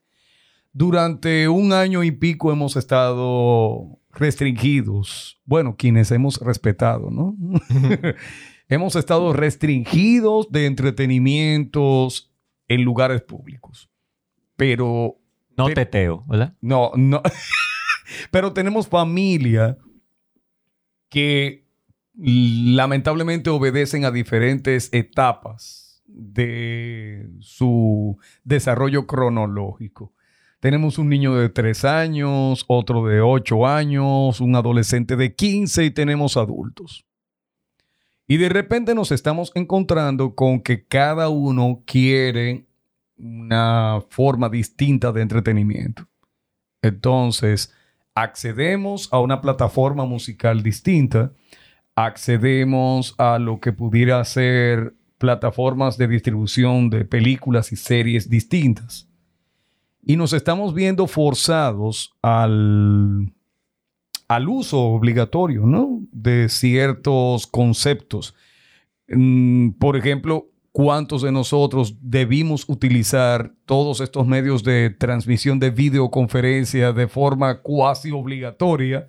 Durante 0.72 1.48
un 1.48 1.72
año 1.72 2.04
y 2.04 2.10
pico 2.12 2.52
hemos 2.52 2.76
estado 2.76 3.98
restringidos. 4.12 5.40
Bueno, 5.44 5.76
quienes 5.76 6.10
hemos 6.12 6.38
respetado, 6.38 7.10
¿no? 7.10 7.36
hemos 8.68 8.94
estado 8.96 9.32
restringidos 9.32 10.50
de 10.50 10.66
entretenimientos 10.66 12.32
en 12.68 12.82
lugares 12.84 13.22
públicos. 13.22 13.90
Pero 14.56 15.16
No 15.56 15.64
Pero- 15.66 15.74
teteo, 15.74 16.24
¿verdad? 16.28 16.54
no, 16.60 16.92
no. 16.96 17.22
Pero 18.30 18.52
tenemos 18.52 18.88
familia 18.88 19.78
que 21.08 21.66
lamentablemente 22.16 23.50
obedecen 23.50 24.04
a 24.04 24.10
diferentes 24.10 24.88
etapas 24.92 26.02
de 26.06 27.28
su 27.40 28.18
desarrollo 28.44 29.06
cronológico. 29.06 30.12
Tenemos 30.60 30.98
un 30.98 31.08
niño 31.08 31.34
de 31.36 31.48
3 31.48 31.84
años, 31.86 32.66
otro 32.68 33.06
de 33.06 33.22
8 33.22 33.66
años, 33.66 34.40
un 34.40 34.54
adolescente 34.54 35.16
de 35.16 35.34
15 35.34 35.86
y 35.86 35.90
tenemos 35.90 36.36
adultos. 36.36 37.06
Y 38.26 38.36
de 38.36 38.50
repente 38.50 38.94
nos 38.94 39.10
estamos 39.10 39.52
encontrando 39.54 40.34
con 40.34 40.60
que 40.60 40.86
cada 40.86 41.30
uno 41.30 41.82
quiere 41.86 42.66
una 43.16 44.02
forma 44.10 44.48
distinta 44.48 45.12
de 45.12 45.22
entretenimiento. 45.22 46.06
Entonces, 46.82 47.74
accedemos 48.14 49.08
a 49.12 49.18
una 49.18 49.40
plataforma 49.40 50.04
musical 50.04 50.62
distinta, 50.62 51.32
accedemos 51.94 53.14
a 53.18 53.38
lo 53.38 53.60
que 53.60 53.72
pudiera 53.72 54.22
ser 54.24 54.94
plataformas 55.18 55.98
de 55.98 56.06
distribución 56.06 56.90
de 56.90 57.04
películas 57.04 57.72
y 57.72 57.76
series 57.76 58.28
distintas. 58.28 59.09
Y 60.02 60.16
nos 60.16 60.32
estamos 60.32 60.74
viendo 60.74 61.06
forzados 61.06 62.14
al, 62.22 63.32
al 64.28 64.48
uso 64.48 64.80
obligatorio, 64.80 65.66
¿no? 65.66 66.00
De 66.12 66.48
ciertos 66.48 67.46
conceptos. 67.46 68.34
Mm, 69.08 69.70
por 69.72 69.96
ejemplo, 69.96 70.48
¿cuántos 70.72 71.22
de 71.22 71.32
nosotros 71.32 71.96
debimos 72.00 72.68
utilizar 72.68 73.52
todos 73.66 74.00
estos 74.00 74.26
medios 74.26 74.62
de 74.62 74.90
transmisión 74.90 75.58
de 75.58 75.70
videoconferencia 75.70 76.92
de 76.92 77.08
forma 77.08 77.60
cuasi 77.60 78.12
obligatoria 78.12 79.08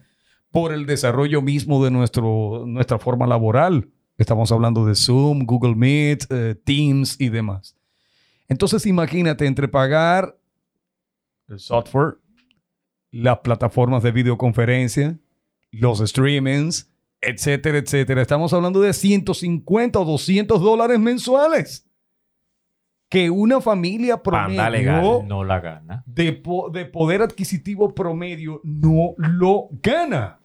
por 0.49 0.73
el 0.73 0.85
desarrollo 0.85 1.41
mismo 1.41 1.83
de 1.83 1.91
nuestro, 1.91 2.65
nuestra 2.65 2.99
forma 2.99 3.27
laboral? 3.27 3.89
Estamos 4.17 4.51
hablando 4.51 4.85
de 4.85 4.95
Zoom, 4.95 5.45
Google 5.45 5.75
Meet, 5.75 6.25
eh, 6.29 6.55
Teams 6.63 7.15
y 7.19 7.29
demás. 7.29 7.75
Entonces 8.47 8.85
imagínate 8.85 9.45
entre 9.45 9.67
pagar 9.67 10.35
el 11.51 11.59
software, 11.59 12.15
las 13.11 13.39
plataformas 13.39 14.03
de 14.03 14.11
videoconferencia, 14.11 15.17
los 15.71 15.99
streamings, 15.99 16.89
etcétera, 17.21 17.77
etcétera. 17.77 18.21
Estamos 18.21 18.51
hablando 18.53 18.81
de 18.81 18.93
150 18.93 19.99
o 19.99 20.05
200 20.05 20.61
dólares 20.61 20.99
mensuales. 20.99 21.87
Que 23.09 23.29
una 23.29 23.59
familia 23.59 24.21
legal. 24.69 25.01
promedio 25.01 25.23
No 25.27 25.43
la 25.43 25.59
gana. 25.59 26.03
de, 26.05 26.31
po- 26.31 26.69
de 26.69 26.85
poder 26.85 27.21
adquisitivo 27.21 27.93
promedio 27.93 28.61
no 28.63 29.15
lo 29.17 29.67
gana. 29.83 30.39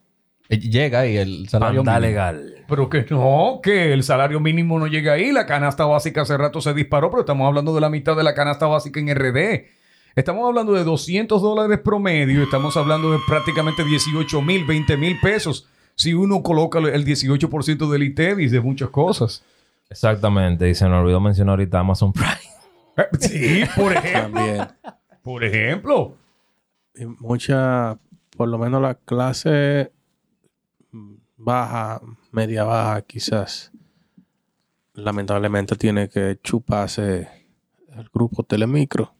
Eh, 0.49 0.59
Llega 0.59 1.07
y 1.07 1.15
el 1.15 1.47
salario 1.47 1.79
Panda 1.85 1.93
mínimo. 1.99 2.07
legal. 2.09 2.65
Pero 2.67 2.89
que 2.89 3.05
no, 3.09 3.61
que 3.63 3.93
el 3.93 4.03
salario 4.03 4.41
mínimo 4.41 4.77
no 4.79 4.87
llega 4.87 5.13
ahí. 5.13 5.31
La 5.31 5.45
canasta 5.45 5.85
básica 5.85 6.21
hace 6.23 6.35
rato 6.37 6.59
se 6.59 6.73
disparó, 6.73 7.09
pero 7.09 7.21
estamos 7.21 7.47
hablando 7.47 7.73
de 7.73 7.79
la 7.79 7.89
mitad 7.89 8.17
de 8.17 8.23
la 8.23 8.33
canasta 8.33 8.65
básica 8.67 8.99
en 8.99 9.15
RD. 9.15 9.76
Estamos 10.17 10.47
hablando 10.47 10.73
de 10.73 10.83
200 10.83 11.39
dólares 11.39 11.79
promedio. 11.79 12.41
Estamos 12.41 12.75
hablando 12.75 13.11
de 13.11 13.19
prácticamente 13.27 13.83
18 13.83 14.41
mil, 14.41 14.65
20 14.65 14.97
mil 14.97 15.19
pesos. 15.19 15.67
Si 15.93 16.15
uno 16.15 16.41
coloca 16.41 16.79
el 16.79 17.05
18% 17.05 17.87
del 17.87 18.01
ITEVIS 18.01 18.51
de 18.51 18.59
muchas 18.59 18.89
cosas. 18.89 19.43
Exactamente. 19.91 20.67
Y 20.67 20.73
se 20.73 20.89
nos 20.89 21.03
olvidó 21.03 21.19
mencionar 21.19 21.51
ahorita 21.51 21.79
Amazon 21.79 22.11
Prime. 22.11 22.31
Sí, 23.19 23.61
por 23.75 23.93
ejemplo. 23.93 24.41
También. 24.41 24.67
Por 25.21 25.43
ejemplo. 25.43 26.15
Mucha, 27.19 27.99
por 28.35 28.47
lo 28.47 28.57
menos 28.57 28.81
la 28.81 28.95
clase 28.95 29.91
baja, 31.37 32.01
media 32.31 32.63
baja, 32.63 33.03
quizás, 33.03 33.71
lamentablemente 34.95 35.75
tiene 35.75 36.09
que 36.09 36.39
chuparse 36.41 37.29
el 37.95 38.09
grupo 38.11 38.41
Telemicro. 38.41 39.13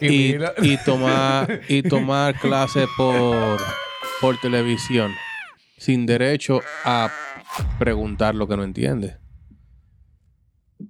Y, 0.00 0.76
tomar, 0.84 1.60
y 1.68 1.82
tomar 1.82 2.34
clases 2.40 2.88
por, 2.96 3.60
por 4.20 4.38
televisión, 4.40 5.12
sin 5.76 6.06
derecho 6.06 6.60
a 6.84 7.10
preguntar 7.78 8.34
lo 8.34 8.48
que 8.48 8.56
no 8.56 8.64
entiende. 8.64 9.18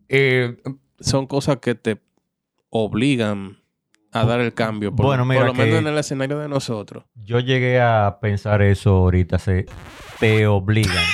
Eh, 0.08 0.56
Son 1.00 1.26
cosas 1.26 1.56
que 1.56 1.74
te 1.74 2.00
obligan 2.68 3.58
a 4.12 4.24
dar 4.24 4.40
el 4.40 4.54
cambio. 4.54 4.94
Por, 4.94 5.06
Bueno, 5.06 5.24
mira 5.24 5.40
por 5.40 5.48
lo 5.48 5.54
menos 5.54 5.78
en 5.80 5.86
el 5.88 5.98
escenario 5.98 6.38
de 6.38 6.48
nosotros. 6.48 7.04
Yo 7.14 7.40
llegué 7.40 7.80
a 7.80 8.18
pensar 8.20 8.62
eso 8.62 8.90
ahorita. 8.90 9.38
Se, 9.38 9.66
te 10.20 10.46
obligan. 10.46 11.04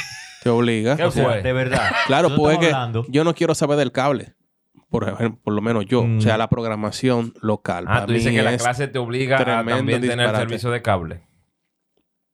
Te 0.46 0.50
obliga. 0.50 0.96
¿Qué 0.96 1.04
O 1.04 1.10
sea, 1.10 1.24
fue? 1.24 1.42
de 1.42 1.52
verdad. 1.52 1.90
Claro, 2.06 2.34
pues 2.36 2.54
es 2.54 2.58
que 2.60 2.66
hablando- 2.66 3.04
yo 3.08 3.24
no 3.24 3.34
quiero 3.34 3.54
saber 3.54 3.76
del 3.78 3.92
cable. 3.92 4.34
Por 4.88 5.02
ejemplo, 5.08 5.40
por 5.42 5.52
lo 5.54 5.60
menos 5.62 5.84
yo. 5.86 6.04
Mm. 6.04 6.18
O 6.18 6.20
sea, 6.20 6.36
la 6.38 6.48
programación 6.48 7.34
local. 7.42 7.84
Ah, 7.88 7.94
para 7.94 8.06
tú 8.06 8.12
dices 8.12 8.32
que 8.32 8.42
la 8.42 8.52
es- 8.54 8.62
clase 8.62 8.86
te 8.88 8.98
obliga 8.98 9.36
a 9.40 9.44
también 9.44 9.84
tener 9.86 10.00
disparate. 10.02 10.38
servicio 10.38 10.70
de 10.70 10.82
cable. 10.82 11.22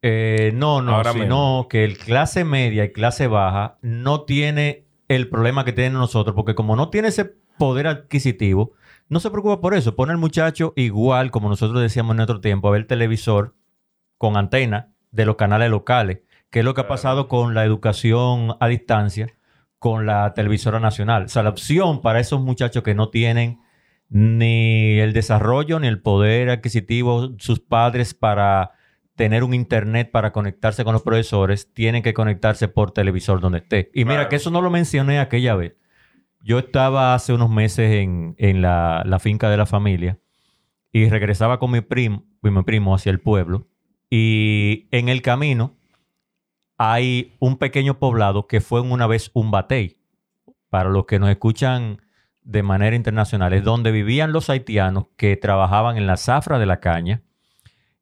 Eh, 0.02 0.50
no, 0.54 0.82
no, 0.82 0.96
Ahora 0.96 1.12
sino 1.12 1.66
que 1.70 1.84
el 1.84 1.96
clase 1.96 2.44
media 2.44 2.84
y 2.84 2.92
clase 2.92 3.28
baja 3.28 3.78
no 3.82 4.22
tiene 4.22 4.84
el 5.08 5.28
problema 5.28 5.64
que 5.64 5.72
tienen 5.72 5.92
nosotros, 5.94 6.34
porque 6.34 6.54
como 6.54 6.74
no 6.74 6.88
tiene 6.90 7.08
ese 7.08 7.34
poder 7.56 7.86
adquisitivo, 7.86 8.72
no 9.08 9.20
se 9.20 9.30
preocupa 9.30 9.60
por 9.60 9.74
eso. 9.74 9.94
Pone 9.94 10.12
al 10.12 10.18
muchacho 10.18 10.72
igual, 10.76 11.30
como 11.30 11.48
nosotros 11.48 11.80
decíamos 11.80 12.14
en 12.16 12.20
otro 12.20 12.40
tiempo, 12.40 12.68
a 12.68 12.72
ver 12.72 12.86
televisor 12.86 13.54
con 14.18 14.36
antena 14.36 14.88
de 15.12 15.24
los 15.26 15.36
canales 15.36 15.70
locales, 15.70 16.20
que 16.53 16.59
es 16.59 16.64
lo 16.64 16.74
que 16.74 16.82
ha 16.82 16.86
pasado 16.86 17.26
con 17.26 17.55
la 17.55 17.64
educación 17.64 18.57
a 18.61 18.68
distancia 18.68 19.34
con 19.78 20.07
la 20.07 20.32
televisora 20.34 20.78
nacional. 20.78 21.24
O 21.24 21.28
sea, 21.28 21.42
la 21.42 21.48
opción 21.48 22.03
para 22.03 22.20
esos 22.20 22.40
muchachos 22.40 22.84
que 22.84 22.94
no 22.94 23.09
tienen 23.09 23.59
ni 24.11 25.00
el 25.00 25.14
desarrollo 25.14 25.80
ni 25.80 25.88
el 25.88 26.00
poder 26.00 26.50
adquisitivo, 26.50 27.32
sus 27.38 27.59
padres 27.59 28.14
para 28.14 28.72
tener 29.16 29.42
un 29.42 29.55
internet 29.55 30.11
para 30.12 30.30
conectarse 30.30 30.84
con 30.84 30.92
los 30.92 31.03
profesores, 31.03 31.72
tienen 31.72 32.03
que 32.03 32.14
conectarse 32.14 32.68
por 32.68 32.92
televisor 32.92 33.40
donde 33.40 33.59
esté. 33.59 33.90
Y 33.94 34.05
mira, 34.05 34.28
que 34.28 34.36
eso 34.36 34.50
no 34.50 34.61
lo 34.61 34.70
mencioné 34.70 35.18
aquella 35.18 35.57
vez. 35.57 35.74
Yo 36.42 36.59
estaba 36.59 37.14
hace 37.14 37.32
unos 37.32 37.50
meses 37.50 37.92
en, 37.92 38.34
en 38.38 38.61
la, 38.61 39.03
la 39.07 39.18
finca 39.18 39.48
de 39.48 39.57
la 39.57 39.66
familia 39.66 40.18
y 40.92 41.09
regresaba 41.09 41.59
con 41.59 41.70
mi 41.70 41.80
primo, 41.80 42.24
con 42.40 42.55
mi 42.55 42.62
primo 42.62 42.94
hacia 42.94 43.11
el 43.11 43.20
pueblo. 43.20 43.66
Y 44.11 44.86
en 44.90 45.09
el 45.09 45.22
camino 45.22 45.78
hay 46.84 47.36
un 47.38 47.58
pequeño 47.58 48.00
poblado 48.00 48.48
que 48.48 48.60
fue 48.60 48.80
una 48.80 49.06
vez 49.06 49.30
un 49.34 49.52
batey. 49.52 49.98
Para 50.68 50.90
los 50.90 51.06
que 51.06 51.20
nos 51.20 51.30
escuchan 51.30 52.02
de 52.42 52.64
manera 52.64 52.96
internacional, 52.96 53.52
es 53.52 53.62
donde 53.62 53.92
vivían 53.92 54.32
los 54.32 54.50
haitianos 54.50 55.06
que 55.16 55.36
trabajaban 55.36 55.96
en 55.96 56.08
la 56.08 56.16
zafra 56.16 56.58
de 56.58 56.66
la 56.66 56.80
caña. 56.80 57.22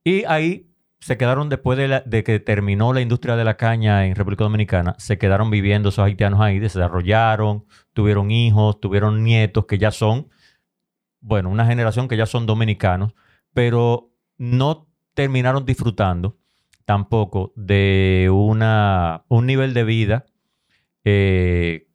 Y 0.03 0.25
ahí 0.25 0.73
se 0.99 1.19
quedaron 1.19 1.51
después 1.51 1.77
de, 1.77 2.03
de 2.07 2.25
que 2.25 2.41
terminó 2.41 2.95
la 2.95 3.03
industria 3.03 3.37
de 3.37 3.45
la 3.45 3.59
caña 3.59 4.07
en 4.07 4.15
República 4.15 4.45
Dominicana, 4.45 4.95
se 4.97 5.19
quedaron 5.19 5.51
viviendo 5.51 5.91
esos 5.91 6.07
haitianos 6.07 6.41
ahí, 6.41 6.59
desarrollaron, 6.59 7.67
tuvieron 7.93 8.31
hijos, 8.31 8.81
tuvieron 8.81 9.23
nietos 9.23 9.67
que 9.67 9.77
ya 9.77 9.91
son, 9.91 10.31
bueno, 11.21 11.51
una 11.51 11.67
generación 11.67 12.09
que 12.09 12.17
ya 12.17 12.25
son 12.25 12.47
dominicanos, 12.47 13.13
pero 13.53 14.11
no 14.39 14.89
terminaron 15.13 15.67
disfrutando 15.67 16.40
tampoco 16.91 17.53
de 17.55 18.29
una, 18.33 19.23
un 19.29 19.47
nivel 19.47 19.75
de 19.75 19.85
vida, 19.85 20.25
eh, 21.05 21.87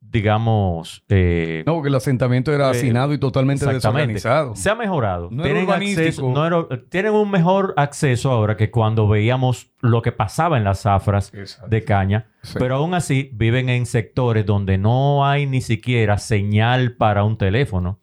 digamos, 0.00 1.04
eh, 1.10 1.64
No, 1.66 1.74
porque 1.74 1.88
el 1.90 1.94
asentamiento 1.96 2.50
era 2.50 2.68
Eh, 2.68 2.70
hacinado 2.70 3.12
y 3.12 3.18
totalmente 3.18 3.66
desorganizado. 3.66 4.56
Se 4.56 4.70
ha 4.70 4.74
mejorado. 4.74 5.28
No 5.30 5.42
tienen, 5.42 5.68
acceso- 5.68 6.32
no 6.32 6.46
era- 6.46 6.66
tienen 6.88 7.12
un 7.12 7.30
mejor 7.30 7.74
acceso 7.76 8.30
ahora 8.30 8.56
que 8.56 8.70
cuando 8.70 9.06
veíamos 9.06 9.70
lo 9.80 10.00
que 10.00 10.12
pasaba 10.12 10.56
en 10.56 10.64
las 10.64 10.80
zafras 10.82 11.30
Exacto. 11.34 11.68
de 11.68 11.84
caña. 11.84 12.26
Sí. 12.42 12.54
Pero 12.58 12.76
aún 12.76 12.94
así 12.94 13.28
viven 13.34 13.68
en 13.68 13.84
sectores 13.84 14.46
donde 14.46 14.78
no 14.78 15.26
hay 15.26 15.46
ni 15.46 15.60
siquiera 15.60 16.16
señal 16.16 16.96
para 16.96 17.22
un 17.24 17.36
teléfono. 17.36 18.00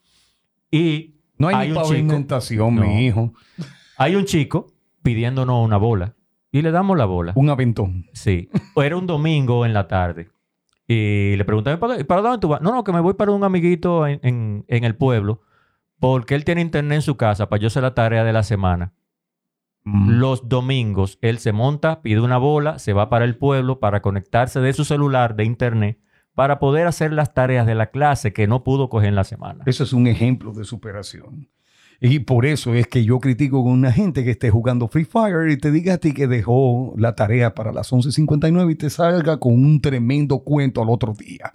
Y 0.70 1.16
No 1.40 1.48
hay, 1.48 1.56
hay 1.56 1.70
ni 1.70 1.74
pavimentación, 1.76 2.76
No. 2.76 2.82
mi 2.84 3.06
hijo. 3.08 3.34
hay 3.98 4.16
un 4.16 4.26
chico 4.26 4.71
pidiéndonos 5.04 5.64
una 5.66 5.78
bola. 5.78 6.16
Y 6.52 6.62
le 6.62 6.72
damos 6.72 6.98
la 6.98 7.06
bola. 7.06 7.32
Un 7.36 7.50
aventón. 7.50 8.08
Sí. 8.14 8.50
Era 8.76 8.98
un 8.98 9.08
domingo 9.08 9.66
en 9.66 9.74
la 9.74 9.88
tarde. 9.88 10.30
Y 10.88 11.36
le 11.38 11.46
pregunté, 11.46 11.78
¿para, 11.78 12.04
para 12.04 12.22
dónde 12.22 12.40
tú 12.40 12.50
vas? 12.50 12.62
No, 12.62 12.72
no, 12.74 12.84
que 12.84 12.92
me 12.92 13.00
voy 13.00 13.14
para 13.14 13.32
un 13.32 13.44
amiguito 13.46 14.06
en, 14.06 14.20
en- 14.24 14.66
en 14.68 14.84
el 14.84 14.96
pueblo. 14.96 15.42
Porque 16.00 16.36
él 16.36 16.44
tiene 16.44 16.62
internet 16.62 16.96
en 16.98 17.02
su 17.04 17.16
casa 17.16 17.48
para 17.48 17.62
yo 17.62 17.68
hacer 17.68 17.84
la 17.84 17.94
tarea 17.94 18.24
de 18.26 18.34
la 18.34 18.44
semana. 18.44 18.92
Mm. 19.84 20.10
Los 20.20 20.50
domingos 20.50 21.18
él 21.22 21.40
se 21.40 21.54
monta, 21.54 22.02
pide 22.02 22.20
una 22.20 22.38
bola, 22.38 22.80
se 22.80 22.94
va 22.94 23.10
para 23.10 23.24
el 23.26 23.38
pueblo 23.38 23.80
para 23.80 24.02
conectarse 24.02 24.60
de 24.60 24.74
su 24.74 24.84
celular 24.84 25.36
de 25.36 25.46
internet 25.46 26.00
para 26.36 26.60
poder 26.60 26.88
hacer 26.88 27.12
las 27.14 27.34
tareas 27.34 27.66
de 27.66 27.76
la 27.76 27.88
clase 27.92 28.32
que 28.34 28.48
no 28.48 28.64
pudo 28.64 28.90
coger 28.90 29.10
en 29.10 29.16
la 29.16 29.24
semana. 29.24 29.64
Eso 29.66 29.84
es 29.84 29.94
un 29.94 30.08
ejemplo 30.08 30.54
de 30.54 30.64
superación. 30.66 31.50
Y 32.04 32.18
por 32.20 32.48
eso 32.48 32.74
es 32.74 32.88
que 32.88 33.04
yo 33.06 33.20
critico 33.20 33.64
con 33.64 33.74
una 33.74 33.92
gente 33.92 34.24
que 34.24 34.32
esté 34.32 34.50
jugando 34.50 34.88
Free 34.88 35.06
Fire 35.06 35.52
y 35.52 35.58
te 35.58 35.70
diga 35.70 35.94
a 35.94 35.98
ti 36.00 36.14
que 36.14 36.26
dejó 36.26 36.96
la 36.98 37.14
tarea 37.14 37.54
para 37.54 37.72
las 37.72 37.92
11.59 37.92 38.72
y 38.72 38.76
te 38.76 38.90
salga 38.90 39.38
con 39.38 39.54
un 39.54 39.80
tremendo 39.82 40.40
cuento 40.40 40.82
al 40.82 40.90
otro 40.90 41.14
día. 41.14 41.54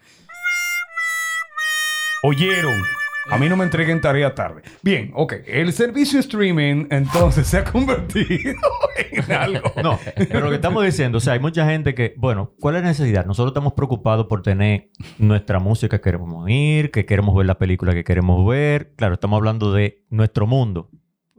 Oyeron. 2.23 2.81
A 3.29 3.39
mí 3.39 3.49
no 3.49 3.57
me 3.57 3.65
entreguen 3.65 4.01
tarea 4.01 4.35
tarde. 4.35 4.63
Bien, 4.83 5.11
ok. 5.15 5.35
El 5.47 5.73
servicio 5.73 6.21
streaming 6.21 6.87
entonces 6.91 7.49
se 7.49 7.59
ha 7.59 7.65
convertido 7.65 8.55
en 9.11 9.33
algo. 9.33 9.73
No, 9.83 9.99
pero 10.17 10.41
lo 10.41 10.51
que 10.51 10.57
estamos 10.57 10.85
diciendo, 10.85 11.19
o 11.19 11.21
sea, 11.21 11.33
hay 11.33 11.41
mucha 11.41 11.69
gente 11.69 11.95
que, 11.95 12.15
bueno, 12.17 12.53
¿cuál 12.61 12.77
es 12.77 12.83
la 12.83 12.89
necesidad? 12.89 13.27
Nosotros 13.27 13.51
estamos 13.51 13.73
preocupados 13.73 14.27
por 14.27 14.43
tener 14.43 14.91
nuestra 15.19 15.59
música 15.59 15.99
que 15.99 16.03
queremos 16.03 16.45
oír, 16.45 16.93
que 16.93 17.05
queremos 17.05 17.35
ver 17.35 17.47
la 17.47 17.59
película 17.59 17.95
que 17.95 18.05
queremos 18.05 18.47
ver. 18.47 18.95
Claro, 18.95 19.15
estamos 19.15 19.39
hablando 19.39 19.73
de 19.73 20.05
nuestro 20.09 20.47
mundo, 20.47 20.91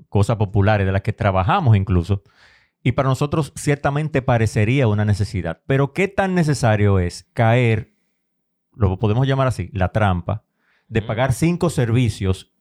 cosas 0.10 0.36
populares 0.36 0.86
de 0.86 0.92
las 0.92 1.04
que 1.04 1.14
trabajamos 1.14 1.78
incluso. 1.78 2.22
Y 2.84 2.92
para 2.94 3.08
nosotros 3.08 3.54
ciertamente 3.56 4.22
parecería 4.22 4.90
una 4.90 5.06
necesidad. 5.06 5.62
Pero 5.66 5.94
¿qué 5.94 6.10
tan 6.10 6.36
necesario 6.36 7.00
es 7.00 7.30
caer, 7.34 7.94
lo 8.76 8.98
podemos 9.00 9.26
llamar 9.26 9.48
así, 9.48 9.70
la 9.72 9.94
trampa, 9.94 10.44
de 10.88 11.02
pagar 11.02 11.34
cinco 11.34 11.70
servicios 11.70 12.52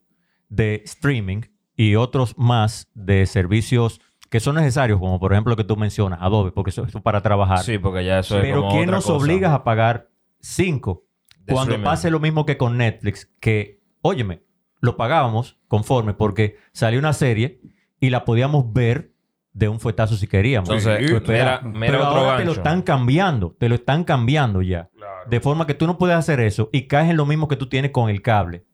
de 0.49 0.83
streaming 0.85 1.43
y 1.77 1.95
otros 1.97 2.37
más 2.39 2.89
de 2.95 3.27
servicios 3.27 4.01
que 4.31 4.41
son 4.41 4.57
necesarios, 4.57 4.99
como 4.99 5.21
por 5.21 5.33
ejemplo 5.33 5.53
lo 5.53 5.57
que 5.57 5.65
tú 5.65 5.77
mencionas, 5.77 6.19
Adobe, 6.21 6.51
porque 6.51 6.71
eso 6.71 6.85
es 6.85 6.93
para 7.03 7.21
trabajar. 7.23 7.61
Sí, 7.61 7.79
porque 7.79 8.05
ya 8.05 8.19
eso 8.19 8.37
es 8.39 8.43
Pero 8.43 8.63
como 8.63 8.71
¿quién 8.73 8.83
otra 8.85 8.97
nos 8.97 9.05
cosa. 9.07 9.17
obliga 9.17 9.55
a 9.55 9.63
pagar 9.65 10.09
cinco? 10.41 11.05
De 11.45 11.53
Cuando 11.53 11.73
streaming. 11.73 11.85
pase 11.85 12.11
lo 12.11 12.19
mismo 12.19 12.45
que 12.45 12.57
con 12.57 12.77
Netflix, 12.77 13.31
que, 13.39 13.81
óyeme, 14.03 14.43
lo 14.81 14.97
pagábamos 14.97 15.59
conforme 15.69 16.13
porque 16.13 16.57
salió 16.73 16.99
una 16.99 17.13
serie 17.13 17.61
y 18.01 18.11
la 18.11 18.25
podíamos 18.25 18.73
ver 18.73 19.13
de 19.53 19.69
un 19.69 19.79
fuetazo 19.81 20.17
si 20.17 20.27
queríamos. 20.27 20.69
Entonces, 20.69 21.01
mira 21.09 21.61
Pero 21.81 22.09
otro 22.09 22.21
ahora 22.21 22.37
te 22.39 22.45
lo 22.45 22.53
están 22.53 22.83
cambiando, 22.83 23.57
te 23.59 23.69
lo 23.69 23.77
están 23.77 24.05
cambiando 24.05 24.61
ya. 24.61 24.91
De 25.29 25.41
forma 25.41 25.67
que 25.67 25.75
tú 25.75 25.87
no 25.87 25.99
puedes 25.99 26.17
hacer 26.17 26.41
eso 26.41 26.69
y 26.73 26.87
caes 26.87 27.11
en 27.11 27.17
lo 27.17 27.27
mismo 27.27 27.49
que 27.49 27.57
tú 27.57 27.69
tienes 27.69 27.91
con 27.91 28.09
el 28.11 28.23
cable, 28.23 28.65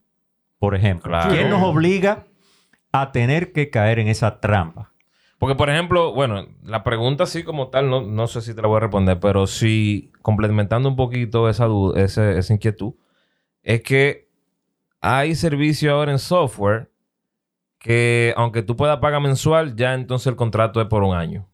por 0.59 0.75
ejemplo. 0.75 1.11
Claro. 1.11 1.31
¿Quién 1.33 1.49
nos 1.51 1.63
obliga 1.63 2.27
a 2.93 3.11
tener 3.13 3.53
que 3.53 3.71
caer 3.71 3.99
en 3.99 4.09
esa 4.09 4.41
trampa? 4.41 4.93
Porque, 5.39 5.57
por 5.57 5.69
ejemplo, 5.71 6.13
bueno, 6.13 6.47
la 6.63 6.85
pregunta 6.85 7.25
así 7.25 7.43
como 7.43 7.69
tal, 7.69 7.91
no, 7.91 8.01
no 8.03 8.27
sé 8.29 8.41
si 8.43 8.55
te 8.55 8.63
la 8.63 8.69
voy 8.69 8.77
a 8.77 8.81
responder, 8.81 9.19
pero 9.19 9.47
sí, 9.49 10.13
complementando 10.23 10.89
un 10.89 10.95
poquito 10.95 11.49
esa, 11.49 11.65
duda, 11.67 12.01
ese- 12.01 12.39
esa 12.39 12.53
inquietud, 12.55 12.93
es 13.63 13.83
que 13.83 14.29
hay 15.01 15.35
servicio 15.35 15.93
ahora 15.93 16.13
en 16.13 16.21
software 16.21 16.93
que, 17.81 18.33
aunque 18.37 18.63
tú 18.63 18.77
puedas 18.77 18.99
pagar 18.99 19.21
mensual, 19.21 19.75
ya 19.75 19.95
entonces 19.95 20.29
el 20.29 20.37
contrato 20.37 20.81
es 20.81 20.87
por 20.87 21.03
un 21.03 21.17
año. 21.17 21.49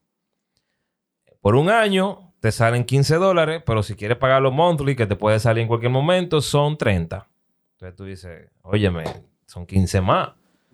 Por 1.41 1.55
un 1.55 1.69
año 1.71 2.28
te 2.39 2.51
salen 2.51 2.85
15 2.85 3.15
dólares, 3.15 3.63
pero 3.65 3.83
si 3.83 3.95
quieres 3.95 4.17
pagarlo 4.17 4.51
monthly, 4.51 4.95
que 4.95 5.05
te 5.05 5.15
puede 5.15 5.39
salir 5.39 5.61
en 5.61 5.67
cualquier 5.67 5.91
momento, 5.91 6.41
son 6.41 6.77
30. 6.77 7.27
Entonces 7.73 7.95
tú 7.95 8.05
dices, 8.05 8.49
óyeme, 8.61 9.03
son 9.45 9.65
15 9.65 10.01
más. 10.01 10.31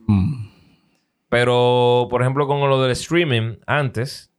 Mm. 0.07 0.47
Pero, 1.29 2.07
por 2.09 2.21
ejemplo, 2.21 2.47
con 2.47 2.69
lo 2.69 2.81
del 2.81 2.91
streaming, 2.91 3.57
antes, 3.65 4.31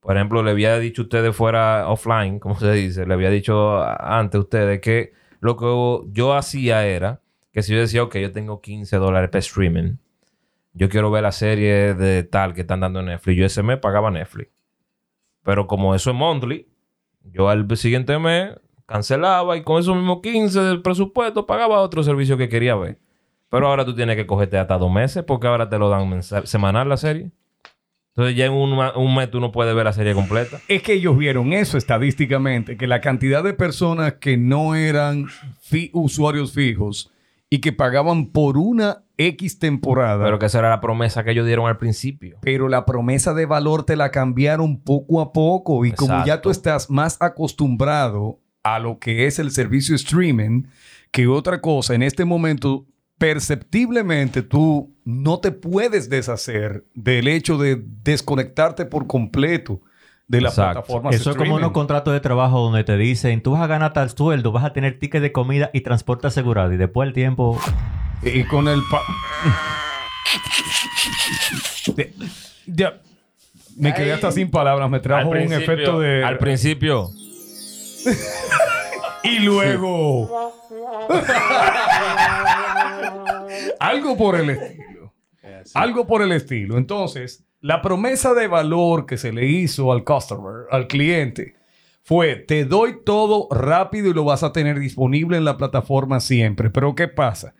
por 0.00 0.16
ejemplo, 0.16 0.42
le 0.42 0.50
había 0.50 0.78
dicho 0.78 1.02
a 1.02 1.04
ustedes 1.04 1.34
fuera 1.34 1.88
offline, 1.88 2.38
como 2.38 2.58
se 2.58 2.72
dice, 2.72 3.06
le 3.06 3.14
había 3.14 3.30
dicho 3.30 3.82
antes 3.82 4.38
a 4.38 4.42
ustedes 4.42 4.80
que 4.80 5.12
lo 5.40 5.56
que 5.56 6.12
yo 6.12 6.34
hacía 6.34 6.86
era 6.86 7.20
que 7.52 7.62
si 7.62 7.72
yo 7.72 7.80
decía, 7.80 8.02
ok, 8.02 8.16
yo 8.18 8.32
tengo 8.32 8.60
15 8.60 8.96
dólares 8.96 9.30
para 9.30 9.40
streaming, 9.40 9.96
yo 10.72 10.88
quiero 10.88 11.10
ver 11.10 11.22
la 11.22 11.32
serie 11.32 11.94
de 11.94 12.22
tal 12.22 12.54
que 12.54 12.60
están 12.60 12.80
dando 12.80 13.00
en 13.00 13.06
Netflix, 13.06 13.36
yo 13.36 13.46
ese 13.46 13.62
mes 13.62 13.78
pagaba 13.78 14.10
Netflix. 14.10 14.50
Pero 15.42 15.66
como 15.66 15.94
eso 15.94 16.10
es 16.10 16.16
monthly, 16.16 16.66
yo 17.32 17.48
al 17.48 17.76
siguiente 17.76 18.18
mes 18.18 18.54
cancelaba 18.86 19.56
y 19.56 19.62
con 19.62 19.80
esos 19.80 19.94
mismos 19.94 20.20
15 20.22 20.60
del 20.60 20.82
presupuesto 20.82 21.46
pagaba 21.46 21.80
otro 21.80 22.02
servicio 22.02 22.36
que 22.36 22.48
quería 22.48 22.74
ver. 22.74 22.98
Pero 23.48 23.68
ahora 23.68 23.84
tú 23.84 23.94
tienes 23.94 24.16
que 24.16 24.26
cogerte 24.26 24.58
hasta 24.58 24.78
dos 24.78 24.92
meses 24.92 25.24
porque 25.24 25.46
ahora 25.46 25.68
te 25.68 25.78
lo 25.78 25.88
dan 25.88 26.22
semanal 26.22 26.88
la 26.88 26.96
serie. 26.96 27.30
Entonces 28.14 28.36
ya 28.36 28.46
en 28.46 28.52
un, 28.52 28.72
un 28.72 29.14
mes 29.14 29.30
tú 29.30 29.40
no 29.40 29.52
puedes 29.52 29.74
ver 29.74 29.84
la 29.84 29.92
serie 29.92 30.14
completa. 30.14 30.60
Es 30.68 30.82
que 30.82 30.94
ellos 30.94 31.16
vieron 31.16 31.52
eso 31.52 31.78
estadísticamente, 31.78 32.76
que 32.76 32.86
la 32.86 33.00
cantidad 33.00 33.42
de 33.42 33.54
personas 33.54 34.14
que 34.14 34.36
no 34.36 34.74
eran 34.74 35.26
usuarios 35.92 36.52
fijos 36.52 37.12
y 37.48 37.60
que 37.60 37.72
pagaban 37.72 38.26
por 38.26 38.58
una 38.58 39.04
X 39.28 39.58
temporada, 39.58 40.24
Pero 40.24 40.38
que 40.38 40.46
esa 40.46 40.60
era 40.60 40.70
la 40.70 40.80
promesa 40.80 41.22
que 41.24 41.32
ellos 41.32 41.46
dieron 41.46 41.66
al 41.66 41.76
principio. 41.76 42.38
pero 42.40 42.68
la 42.68 42.86
promesa 42.86 43.34
de 43.34 43.44
valor 43.46 43.84
te 43.84 43.96
la 43.96 44.10
cambiaron 44.10 44.80
poco 44.80 45.20
a 45.20 45.32
poco 45.32 45.84
y 45.84 45.92
como 45.92 46.12
ya 46.14 46.20
Exacto. 46.22 46.42
tú 46.42 46.50
estás 46.50 46.88
más 46.90 47.16
acostumbrado 47.20 48.38
a 48.62 48.78
lo 48.78 48.98
que 48.98 49.26
es 49.26 49.38
el 49.38 49.50
servicio 49.50 49.94
streaming 49.96 50.64
que 51.10 51.26
otra 51.26 51.60
cosa, 51.60 51.94
en 51.94 52.02
este 52.02 52.24
momento 52.24 52.86
perceptiblemente 53.18 54.42
tú 54.42 54.94
no 55.04 55.40
te 55.40 55.50
puedes 55.52 56.08
deshacer 56.08 56.84
del 56.94 57.28
hecho 57.28 57.58
de 57.58 57.82
desconectarte 58.02 58.86
por 58.86 59.06
completo 59.06 59.80
de 60.28 60.40
la 60.40 60.48
Exacto. 60.50 60.80
plataforma 60.82 61.10
Eso 61.10 61.30
es 61.30 61.36
como 61.36 61.56
unos 61.56 61.72
contratos 61.72 62.12
de 62.14 62.20
trabajo 62.20 62.60
donde 62.60 62.84
te 62.84 62.96
dicen, 62.96 63.42
tú 63.42 63.50
vas 63.52 63.62
a 63.62 63.66
ganar 63.66 63.92
tal 63.92 64.10
sueldo, 64.10 64.52
vas 64.52 64.64
a 64.64 64.72
tener 64.72 64.98
ticket 64.98 65.20
de 65.20 65.32
comida 65.32 65.70
y 65.72 65.80
transporte 65.80 66.28
asegurado. 66.28 66.72
Y 66.72 66.76
después 66.76 67.08
el 67.08 67.12
tiempo 67.12 67.58
Y 68.22 68.44
con 68.44 68.68
el... 68.68 68.80
pa- 68.90 69.02
De- 71.94 72.12
ya. 72.66 73.00
Me 73.76 73.94
quedé 73.94 74.12
hasta 74.12 74.30
sin 74.30 74.50
palabras. 74.50 74.90
Me 74.90 75.00
trajo 75.00 75.30
un 75.30 75.52
efecto 75.52 75.98
de... 76.00 76.24
Al 76.24 76.38
principio. 76.38 77.08
Y 79.22 79.40
luego... 79.40 80.54
Algo 83.78 84.16
por 84.16 84.34
el 84.36 84.48
estilo. 84.50 85.12
Algo 85.74 86.06
por 86.06 86.22
el 86.22 86.32
estilo. 86.32 86.78
Entonces, 86.78 87.44
la 87.60 87.82
promesa 87.82 88.32
de 88.34 88.48
valor 88.48 89.04
que 89.04 89.18
se 89.18 89.30
le 89.32 89.46
hizo 89.46 89.92
al 89.92 90.04
customer, 90.04 90.64
al 90.70 90.86
cliente, 90.86 91.56
fue, 92.02 92.36
te 92.36 92.64
doy 92.64 93.00
todo 93.04 93.46
rápido 93.50 94.08
y 94.08 94.14
lo 94.14 94.24
vas 94.24 94.42
a 94.42 94.52
tener 94.52 94.78
disponible 94.78 95.36
en 95.36 95.44
la 95.44 95.56
plataforma 95.58 96.20
siempre. 96.20 96.70
Pero 96.70 96.94
¿qué 96.94 97.06
pasa? 97.08 97.54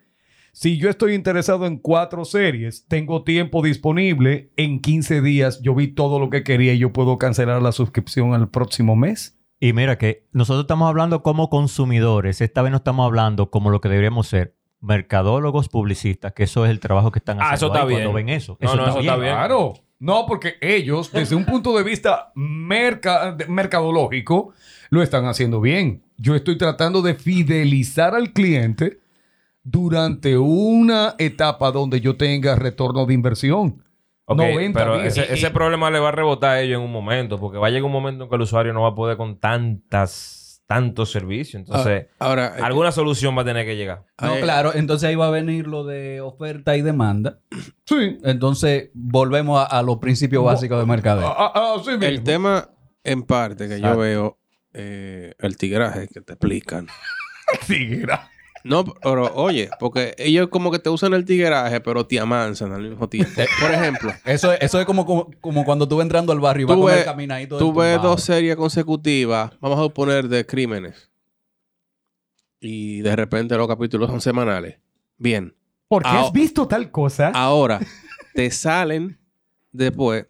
Si 0.53 0.77
yo 0.77 0.89
estoy 0.89 1.13
interesado 1.13 1.65
en 1.65 1.77
cuatro 1.77 2.25
series, 2.25 2.85
tengo 2.87 3.23
tiempo 3.23 3.61
disponible, 3.63 4.51
en 4.57 4.81
15 4.81 5.21
días 5.21 5.61
yo 5.61 5.73
vi 5.73 5.87
todo 5.87 6.19
lo 6.19 6.29
que 6.29 6.43
quería 6.43 6.73
y 6.73 6.79
yo 6.79 6.91
puedo 6.91 7.17
cancelar 7.17 7.61
la 7.61 7.71
suscripción 7.71 8.33
al 8.33 8.49
próximo 8.49 8.95
mes. 8.95 9.37
Y 9.59 9.73
mira 9.73 9.97
que 9.97 10.27
nosotros 10.33 10.63
estamos 10.63 10.89
hablando 10.89 11.23
como 11.23 11.49
consumidores, 11.49 12.41
esta 12.41 12.61
vez 12.63 12.71
no 12.71 12.77
estamos 12.77 13.05
hablando 13.05 13.49
como 13.49 13.69
lo 13.69 13.79
que 13.79 13.89
deberíamos 13.89 14.27
ser, 14.27 14.55
mercadólogos, 14.81 15.69
publicistas, 15.69 16.33
que 16.33 16.43
eso 16.43 16.65
es 16.65 16.71
el 16.71 16.79
trabajo 16.79 17.11
que 17.11 17.19
están 17.19 17.39
Ah, 17.39 17.51
haciendo 17.51 17.67
eso 17.67 17.67
está 17.67 17.87
ahí 17.87 17.93
cuando 17.93 18.13
ven 18.13 18.29
eso. 18.29 18.57
No, 18.59 18.75
no, 18.75 18.87
eso 18.87 18.99
está 18.99 19.15
bien. 19.17 19.33
Claro. 19.33 19.73
No, 19.99 20.25
porque 20.27 20.55
ellos, 20.61 21.11
desde 21.11 21.35
un 21.35 21.45
punto 21.45 21.77
de 21.77 21.83
vista 21.83 22.31
merca- 22.33 23.37
mercadológico, 23.47 24.51
lo 24.89 25.03
están 25.03 25.25
haciendo 25.25 25.61
bien. 25.61 26.01
Yo 26.17 26.35
estoy 26.35 26.57
tratando 26.57 27.03
de 27.03 27.13
fidelizar 27.13 28.15
al 28.15 28.33
cliente 28.33 29.00
durante 29.63 30.37
una 30.37 31.15
etapa 31.17 31.71
donde 31.71 32.01
yo 32.01 32.17
tenga 32.17 32.55
retorno 32.55 33.05
de 33.05 33.13
inversión. 33.13 33.83
Ok, 34.25 34.37
90 34.37 34.79
pero 34.79 34.99
días. 34.99 35.17
ese, 35.17 35.33
ese 35.33 35.51
problema 35.51 35.91
le 35.91 35.99
va 35.99 36.09
a 36.09 36.11
rebotar 36.13 36.51
a 36.51 36.61
ellos 36.61 36.79
en 36.79 36.85
un 36.85 36.91
momento, 36.91 37.39
porque 37.39 37.57
va 37.57 37.67
a 37.67 37.69
llegar 37.69 37.83
un 37.85 37.91
momento 37.91 38.23
en 38.23 38.29
que 38.29 38.35
el 38.35 38.41
usuario 38.41 38.73
no 38.73 38.81
va 38.83 38.89
a 38.89 38.95
poder 38.95 39.17
con 39.17 39.39
tantas, 39.39 40.63
tantos 40.67 41.11
servicios. 41.11 41.55
Entonces, 41.55 42.07
Ahora, 42.17 42.55
eh, 42.57 42.61
alguna 42.61 42.91
solución 42.91 43.37
va 43.37 43.41
a 43.41 43.45
tener 43.45 43.65
que 43.65 43.75
llegar. 43.75 44.05
No, 44.21 44.33
Ay, 44.33 44.41
claro, 44.41 44.73
entonces 44.73 45.09
ahí 45.09 45.15
va 45.15 45.27
a 45.27 45.31
venir 45.31 45.67
lo 45.67 45.83
de 45.83 46.21
oferta 46.21 46.77
y 46.77 46.81
demanda. 46.81 47.39
Sí. 47.85 48.19
Entonces 48.23 48.89
volvemos 48.93 49.59
a, 49.59 49.65
a 49.65 49.83
los 49.83 49.97
principios 49.97 50.45
básicos 50.45 50.79
de 50.79 50.85
mercadeo. 50.85 51.27
Ah, 51.27 51.51
ah, 51.53 51.83
el 51.99 52.23
tema, 52.23 52.69
en 53.03 53.23
parte, 53.23 53.67
que 53.67 53.81
yo 53.81 53.97
veo 53.97 54.39
eh, 54.73 55.33
el 55.39 55.57
tigraje 55.57 56.07
que 56.07 56.21
te 56.21 56.33
explican. 56.33 56.87
Tigra. 57.67 58.30
No, 58.63 58.83
pero 58.85 59.33
oye, 59.33 59.69
porque 59.79 60.13
ellos 60.17 60.49
como 60.49 60.71
que 60.71 60.79
te 60.79 60.89
usan 60.89 61.13
el 61.13 61.25
tigueraje, 61.25 61.81
pero 61.81 62.05
te 62.05 62.19
amansan 62.19 62.71
al 62.71 62.81
mismo 62.89 63.09
tiempo. 63.09 63.41
Por 63.59 63.71
ejemplo, 63.73 64.13
Eso, 64.23 64.51
eso 64.53 64.79
es 64.79 64.85
como, 64.85 65.05
como, 65.05 65.29
como 65.41 65.65
cuando 65.65 65.87
tú 65.87 65.97
vas 65.97 66.03
entrando 66.05 66.31
al 66.31 66.39
barrio 66.39 66.63
y 66.63 66.65
vas 66.67 66.75
Tú 66.77 66.81
con 66.83 66.91
el 66.91 66.97
ves- 66.97 67.05
caminadito. 67.05 67.57
tú 67.57 67.65
tumbado. 67.65 67.99
dos 68.09 68.21
series 68.23 68.55
consecutivas, 68.55 69.51
vamos 69.59 69.79
a 69.79 69.83
suponer 69.83 70.27
de 70.27 70.45
crímenes, 70.45 71.09
y 72.59 73.01
de 73.01 73.15
repente 73.15 73.55
los 73.57 73.67
capítulos 73.67 74.09
son 74.09 74.21
semanales. 74.21 74.77
Bien, 75.17 75.55
Porque 75.87 76.07
Ah, 76.09 76.21
has 76.21 76.31
visto 76.31 76.67
tal 76.67 76.89
cosa. 76.91 77.31
ahora 77.33 77.79
te 78.33 78.49
salen 78.51 79.19
después 79.71 80.25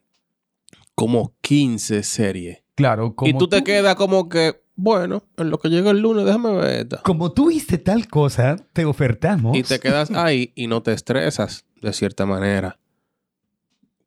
como 0.96 1.34
15 1.42 2.04
series. 2.04 2.60
claro, 2.76 3.16
como 3.16 3.30
y 3.30 3.34
tú 3.38 3.48
te 3.48 3.64
quedas 3.64 3.96
como 3.96 4.28
que, 4.30 4.61
bueno, 4.82 5.22
en 5.38 5.52
lo 5.52 5.60
que 5.60 5.70
llega 5.70 5.92
el 5.92 6.00
lunes, 6.00 6.26
déjame 6.26 6.54
ver 6.54 6.80
esta. 6.82 6.98
Como 7.04 7.32
tú 7.32 7.50
viste 7.50 7.78
tal 7.78 8.08
cosa, 8.08 8.56
te 8.74 8.84
ofertamos. 8.86 9.56
Y 9.56 9.62
te 9.62 9.80
quedas 9.80 10.10
ahí 10.10 10.54
y 10.56 10.66
no 10.66 10.82
te 10.82 10.92
estresas 10.92 11.66
de 11.84 11.94
cierta 11.94 12.26
manera. 12.26 12.80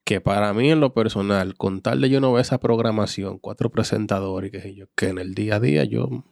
Que 0.03 0.21
para 0.21 0.53
mí 0.53 0.73
en 0.73 0.81
lo 0.81 0.93
personal, 0.93 1.55
con 1.55 1.81
tal 1.81 2.01
de 2.01 2.11
yo 2.11 2.21
no 2.21 2.33
ver 2.33 2.43
esa 2.43 2.59
programación, 2.59 3.39
cuatro 3.39 3.71
presentadores 3.71 4.49
y 4.49 4.51
qué 4.51 4.61
sé 4.61 4.75
yo, 4.75 4.87
que 4.97 5.11
en 5.11 5.19
el 5.19 5.35
día 5.35 5.57
a 5.57 5.61
día 5.61 5.85
yo, 5.85 6.25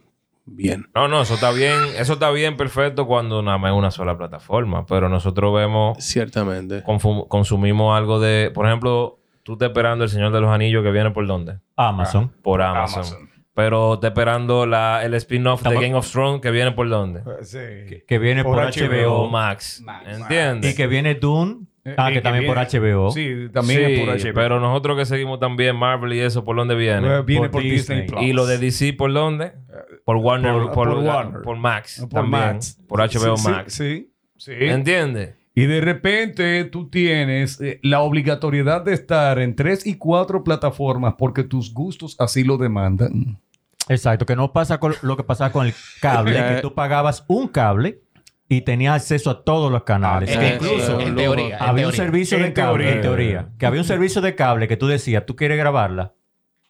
bien. 0.45 0.88
No, 0.93 1.07
no, 1.07 1.22
eso 1.22 1.34
está 1.34 1.53
bien, 1.53 1.78
eso 1.97 2.14
está 2.14 2.32
bien 2.32 2.57
perfecto 2.57 3.07
cuando 3.07 3.43
nada 3.43 3.59
más 3.59 3.70
es 3.70 3.78
una 3.78 3.93
sola 3.93 4.18
plataforma, 4.18 4.86
pero 4.86 5.09
nosotros 5.09 5.55
vemos, 5.55 5.99
Ciertamente. 6.05 6.82
consumimos 7.28 7.97
algo 7.97 8.18
de, 8.18 8.51
por 8.53 8.66
ejemplo, 8.66 9.20
tú 9.45 9.53
estás 9.53 9.68
esperando 9.68 10.03
el 10.03 10.11
Señor 10.11 10.32
de 10.32 10.40
los 10.40 10.51
Anillos 10.51 10.82
que 10.82 10.90
viene 10.90 11.12
por 11.12 11.28
dónde? 11.28 11.61
Amazon. 11.76 12.32
Por 12.43 12.61
Amazon. 12.61 13.30
Pero 13.55 13.94
estás 13.94 14.11
esperando 14.12 14.64
la, 14.64 15.05
el 15.05 15.12
spin-off 15.14 15.62
de 15.62 15.74
Game 15.74 15.94
of 15.94 16.11
Thrones 16.11 16.40
que 16.40 16.50
viene 16.50 16.72
por 16.72 16.88
dónde? 16.88 17.20
Sí. 17.42 18.03
que 18.09 18.18
viene 18.18 18.42
por, 18.44 18.55
Por 18.57 18.64
HBO. 18.74 19.28
Max. 19.28 19.82
Max. 19.84 20.07
¿Entiendes? 20.09 20.72
Y 20.72 20.76
que 20.76 20.86
viene 20.86 21.14
Dune. 21.16 21.66
Eh, 21.84 21.94
Ah, 21.98 22.09
que 22.09 22.14
que 22.14 22.20
también 22.22 22.46
por 22.46 22.57
HBO. 22.57 23.11
Sí, 23.11 23.48
también 23.53 23.80
Sí, 23.84 23.92
es 23.92 24.00
por 24.00 24.09
HBO. 24.16 24.34
pero 24.34 24.61
nosotros 24.61 24.96
que 24.96 25.05
seguimos 25.05 25.40
también 25.40 25.74
Marvel 25.76 26.12
y 26.12 26.20
eso, 26.20 26.44
¿por 26.44 26.57
dónde 26.57 26.76
viene? 26.76 27.09
Eh, 27.16 27.22
viene 27.22 27.48
por 27.48 27.50
por, 27.50 27.62
Disney, 27.62 28.03
Disney. 28.03 28.07
Plus. 28.07 28.22
Y 28.22 28.32
lo 28.32 28.46
de 28.46 28.59
DC, 28.59 28.92
¿por 28.92 29.12
dónde? 29.12 29.53
Por 30.05 30.16
Warner, 30.16 30.53
por- 30.53 30.72
por, 30.72 30.88
por 30.90 30.98
Warner. 31.05 31.42
por 31.42 31.57
Max. 31.57 31.98
Por 32.00 32.09
también. 32.09 32.30
Max. 32.55 32.78
Por 32.88 33.00
HBO 33.00 33.36
sí, 33.36 33.48
Max. 33.50 33.74
Sí, 33.74 34.12
sí. 34.38 34.53
¿Entiendes? 34.61 35.34
Y 35.55 35.66
de 35.66 35.80
repente 35.82 36.64
tú 36.64 36.88
tienes 36.88 37.61
eh, 37.61 37.78
la 37.82 38.00
obligatoriedad 38.00 38.82
de 38.82 38.94
estar 38.94 39.38
en 39.38 39.55
tres 39.55 39.86
y 39.86 39.96
cuatro 39.96 40.42
plataformas 40.44 41.14
porque 41.18 41.44
tus 41.44 41.74
gustos 41.74 42.16
así 42.18 42.42
lo 42.42 42.57
demandan. 42.57 43.38
Exacto, 43.88 44.24
que 44.24 44.36
no 44.36 44.53
pasa 44.53 44.78
con 44.80 44.94
lo 45.03 45.16
que 45.16 45.24
pasaba 45.24 45.53
con 45.53 45.66
el 45.66 45.74
cable, 46.00 46.32
que 46.55 46.61
tú 46.62 46.72
pagabas 46.74 47.24
un 47.28 47.48
cable 47.48 48.00
y 48.48 48.62
tenías 48.62 48.94
acceso 48.96 49.28
a 49.30 49.44
todos 49.44 49.70
los 49.70 49.82
canales. 49.82 50.34
Ah, 50.34 50.40
que 50.40 50.48
eh, 50.48 50.55
incluso 50.55 51.00
eh, 51.00 51.05
en 51.09 51.16
teoría. 51.16 51.57
en 51.57 51.62
había 51.62 51.86
un 51.86 51.92
teoría. 51.92 51.96
servicio 52.05 52.36
En 52.38 52.44
de 52.44 52.53
cable, 52.55 52.84
teoría. 52.84 52.94
en 52.96 53.03
teoría, 53.03 53.48
que 53.59 53.66
había 53.66 53.80
un 53.80 53.86
servicio 53.86 54.22
de 54.22 54.34
cable 54.34 54.68
que 54.68 54.76
tú 54.78 54.86
decías, 54.86 55.26
tú 55.26 55.36
quieres 55.36 55.59
grabarla 55.59 56.14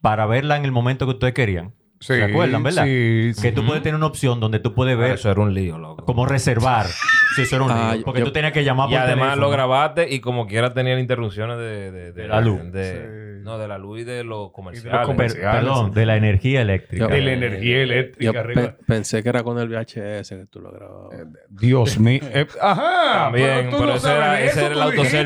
para 0.00 0.26
verla 0.26 0.56
en 0.56 0.64
el 0.64 0.72
momento 0.72 1.06
que 1.06 1.12
ustedes 1.12 1.34
querían. 1.34 1.74
Sí, 2.00 2.14
¿Se 2.14 2.24
acuerdan, 2.24 2.64
verdad? 2.64 2.84
Sí, 2.84 3.30
sí. 3.34 3.42
Que 3.42 3.52
tú 3.52 3.64
puedes 3.64 3.82
tener 3.84 3.94
una 3.94 4.06
opción 4.06 4.40
donde 4.40 4.58
tú 4.58 4.74
puedes 4.74 4.94
Pero 4.96 5.02
ver 5.06 5.14
eso 5.14 5.30
era 5.30 5.40
un 5.40 5.54
lío, 5.54 5.78
loco. 5.78 6.04
cómo 6.04 6.26
reservar. 6.26 6.86
si 7.34 7.42
eso 7.42 7.56
era 7.56 7.64
un 7.64 7.70
Ah, 7.70 7.94
lío. 7.94 8.04
Porque 8.04 8.20
yo- 8.20 8.26
tú 8.26 8.32
tenías 8.32 8.52
que 8.52 8.64
llamar 8.64 8.88
Y 8.88 8.92
por 8.92 9.00
además 9.00 9.24
teléfono. 9.30 9.42
lo 9.46 9.50
grabaste 9.50 10.06
y 10.14 10.20
como 10.20 10.46
quiera 10.46 10.72
tenían 10.72 10.98
interrupciones 10.98 11.58
de, 11.58 11.90
de, 11.92 12.12
De 12.12 12.28
la 12.28 12.40
luz. 12.40 12.60
de- 12.72 12.92
Sí. 12.92 13.22
No, 13.42 13.58
de 13.58 13.66
la 13.66 13.76
luz 13.76 13.98
y 14.02 14.04
de 14.04 14.22
los 14.22 14.52
comerciales. 14.52 14.92
los 15.00 15.06
comerciales. 15.08 15.62
perdón, 15.64 15.90
de 15.90 16.06
la 16.06 16.16
energía 16.16 16.60
eléctrica. 16.62 17.08
De 17.08 17.20
la 17.22 17.32
energía 17.32 17.76
Yo 17.78 17.82
eléctrica 17.82 18.44
pe- 18.44 18.74
pensé 18.86 19.20
que 19.20 19.28
era 19.30 19.42
con 19.42 19.58
el 19.58 19.68
VHS 19.68 20.28
que 20.36 20.46
tú 20.46 20.60
lo 20.60 20.70
grababas. 20.70 21.18
Dios 21.48 21.98
mío. 21.98 22.20
Eh, 22.22 22.46
ajá. 22.60 23.24
También, 23.24 23.66
pero 23.72 23.86
no 23.86 23.94
ese 23.94 24.12
era, 24.12 24.32
de 24.34 24.46
ese 24.46 24.64
era 24.66 24.74
el. 24.74 24.92
El 24.92 25.00
Ese 25.00 25.18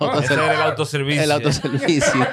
autoservicio. 0.00 0.42
era 0.42 0.54
el 0.54 0.62
autoservicio. 0.62 1.22
El 1.22 1.30
autoservicio. 1.32 2.12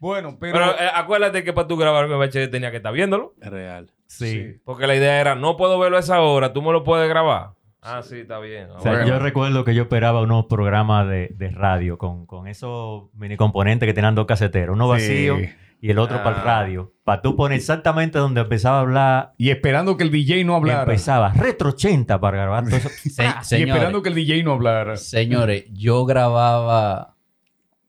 Bueno, 0.00 0.36
pero... 0.40 0.52
Pero 0.52 0.70
eh, 0.78 0.90
acuérdate 0.94 1.42
que 1.42 1.52
para 1.52 1.66
tú 1.66 1.76
grabar 1.76 2.06
con 2.08 2.18
VHS 2.20 2.50
tenía 2.50 2.70
que 2.70 2.76
estar 2.76 2.92
viéndolo. 2.92 3.34
Es 3.40 3.50
real. 3.50 3.90
Sí. 4.06 4.56
Porque 4.64 4.86
la 4.86 4.94
idea 4.94 5.20
era, 5.20 5.34
no 5.34 5.56
puedo 5.56 5.78
verlo 5.78 5.96
a 5.96 6.00
esa 6.00 6.20
hora, 6.20 6.52
tú 6.52 6.62
me 6.62 6.72
lo 6.72 6.84
puedes 6.84 7.08
grabar. 7.08 7.50
Ah, 7.82 8.02
sí, 8.02 8.16
está 8.20 8.38
bien. 8.40 8.70
O 8.70 8.80
sea, 8.80 8.92
Bueno. 8.92 9.06
yo 9.08 9.18
recuerdo 9.18 9.64
que 9.64 9.74
yo 9.74 9.82
esperaba 9.82 10.20
unos 10.22 10.46
programas 10.46 11.08
de, 11.08 11.28
de 11.36 11.50
radio 11.50 11.96
con, 11.96 12.26
con 12.26 12.48
esos 12.48 13.04
mini 13.14 13.36
componentes 13.36 13.86
que 13.86 13.94
tenían 13.94 14.14
dos 14.14 14.26
caseteros, 14.26 14.74
uno 14.74 14.88
vacío 14.88 15.38
Sí. 15.38 15.48
y 15.80 15.90
el 15.90 15.98
otro 15.98 16.18
Ah. 16.18 16.24
para 16.24 16.36
el 16.38 16.42
radio. 16.42 16.92
Para 17.04 17.22
tú 17.22 17.36
poner 17.36 17.56
exactamente 17.58 18.18
donde 18.18 18.40
empezaba 18.40 18.78
a 18.78 18.80
hablar, 18.80 19.34
Y 19.38 19.50
esperando 19.50 19.96
que 19.96 20.04
el 20.04 20.10
DJ 20.10 20.44
no 20.44 20.56
hablara. 20.56 20.82
empezaba 20.82 21.32
retro 21.32 21.70
80 21.70 22.20
para 22.20 22.36
grabar 22.38 22.64
todo 22.68 22.76
eso. 22.76 22.88
Se- 22.88 23.08
Y 23.24 23.44
señores, 23.44 23.74
esperando 23.74 24.02
que 24.02 24.08
el 24.08 24.14
DJ 24.16 24.42
no 24.42 24.52
hablara. 24.52 24.96
señores, 24.96 25.64
yo 25.72 26.04
grababa 26.04 27.14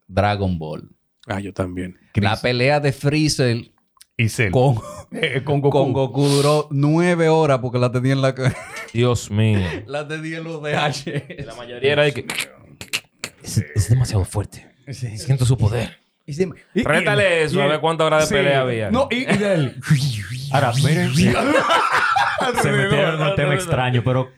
Dragon 0.07 0.57
Ball. 0.59 0.89
Ah, 1.27 1.39
yo 1.39 1.51
también. 1.53 1.97
La 2.15 2.37
pelea 2.37 2.79
de 2.79 2.91
Freezer 2.91 3.71
Y 4.19 4.29
Cell. 4.29 4.51
con, 4.51 4.75
Eh, 5.11 5.41
con 5.43 5.59
Goku. 5.61 5.77
con 5.77 5.93
Goku 5.93 6.27
duró 6.27 6.67
nueve 6.69 7.29
horas 7.29 7.59
porque 7.59 7.79
la 7.79 7.91
tenía 7.91 8.13
en 8.13 8.21
la 8.21 8.35
Dios 8.93 9.31
mío. 9.31 9.59
la 9.87 10.07
tenía 10.07 10.37
en 10.37 10.43
los 10.43 10.61
DH. 10.61 11.45
La 11.45 11.55
mayoría 11.55 11.91
era 11.93 12.03
de 12.03 12.13
que... 12.13 12.27
Es, 13.41 13.57
es 13.57 13.89
demasiado 13.89 14.25
fuerte. 14.25 14.69
Siento 14.91 15.45
su 15.45 15.57
poder. 15.57 15.97
Y- 16.25 16.43
y- 16.75 16.83
Rétale 16.83 17.43
eso, 17.43 17.57
y- 17.57 17.61
a 17.61 17.65
ver 17.67 17.79
cuántas 17.79 18.05
horas 18.07 18.21
de 18.21 18.27
sí. 18.27 18.33
pelea 18.35 18.61
había. 18.61 18.91
No, 18.91 19.07
y, 19.09 19.23
él. 19.23 19.75
Ahora, 20.51 20.73
miren, 20.75 21.11
se 21.15 22.71
metieron 22.71 23.15
en 23.21 23.27
un 23.27 23.35
tema 23.35 23.53
extraño, 23.55 24.03
pero 24.03 24.29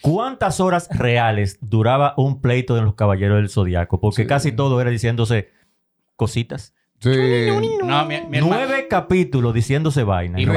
¿cuántas 0.00 0.60
horas 0.60 0.88
reales 0.92 1.58
duraba 1.60 2.14
un 2.16 2.40
pleito 2.40 2.74
de 2.76 2.82
los 2.82 2.94
Caballeros 2.94 3.38
del 3.38 3.48
Zodiaco? 3.48 4.00
Porque 4.00 4.26
casi 4.26 4.52
todo 4.52 4.80
era 4.80 4.90
diciéndose 4.90 5.50
cositas. 6.16 6.74
Sí. 7.00 7.10
No, 7.82 8.04
mi, 8.04 8.20
mi 8.28 8.38
hermano- 8.38 8.56
Nueve 8.66 8.86
capítulos 8.88 9.54
diciéndose 9.54 10.04
vaina. 10.04 10.38
Y 10.38 10.44
no 10.44 10.52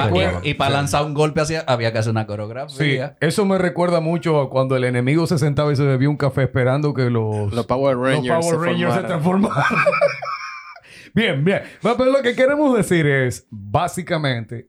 para 0.58 0.72
lanzar 0.72 1.06
un 1.06 1.14
golpe 1.14 1.40
hacia, 1.40 1.62
había 1.62 1.94
que 1.94 2.00
hacer 2.00 2.12
una 2.12 2.24
Sí, 2.24 2.28
coreografía. 2.28 3.16
eso 3.22 3.46
me 3.46 3.58
recuerda 3.58 4.02
mucho 4.02 4.42
a 4.42 4.50
cuando 4.50 4.76
el 4.76 4.84
enemigo 4.84 5.26
se 5.26 5.38
sentaba 5.38 5.72
y 5.72 5.78
se 5.78 5.84
bebía 5.86 6.10
un 6.10 6.18
café 6.18 6.44
esperando 6.44 6.94
que 6.94 7.10
los, 7.10 7.54
Los 7.54 7.66
Power 7.66 7.98
Rangers. 7.98 8.28
los 8.28 8.46
Power 8.46 8.60
se 8.60 8.66
Rangers 8.66 8.94
se 8.94 9.00
formaran. 9.02 9.08
transformaran. 9.08 9.64
bien, 11.14 11.44
bien. 11.46 11.62
Pero 11.82 12.06
lo 12.12 12.22
que 12.22 12.36
queremos 12.36 12.76
decir 12.76 13.06
es, 13.06 13.48
básicamente, 13.50 14.68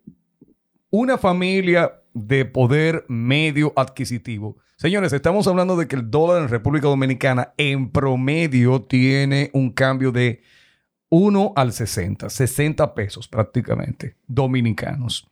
una 0.91 1.19
familia 1.19 1.93
de 2.13 2.45
poder 2.45 3.05
medio 3.09 3.73
adquisitivo. 3.75 4.57
Señores, 4.77 5.13
estamos 5.13 5.47
hablando 5.49 5.77
de 5.77 5.89
que 5.89 5.97
el 5.97 6.11
dólar 6.11 6.43
en 6.43 6.49
República 6.49 6.87
Dominicana 6.89 7.53
en 7.57 7.91
promedio 7.91 8.81
tiene 8.83 9.51
un 9.53 9.71
cambio 9.71 10.13
de 10.13 10.43
1 11.09 11.53
al 11.57 11.73
60, 11.73 12.29
60 12.29 12.95
pesos 12.95 13.29
prácticamente, 13.29 14.17
dominicanos. 14.27 15.29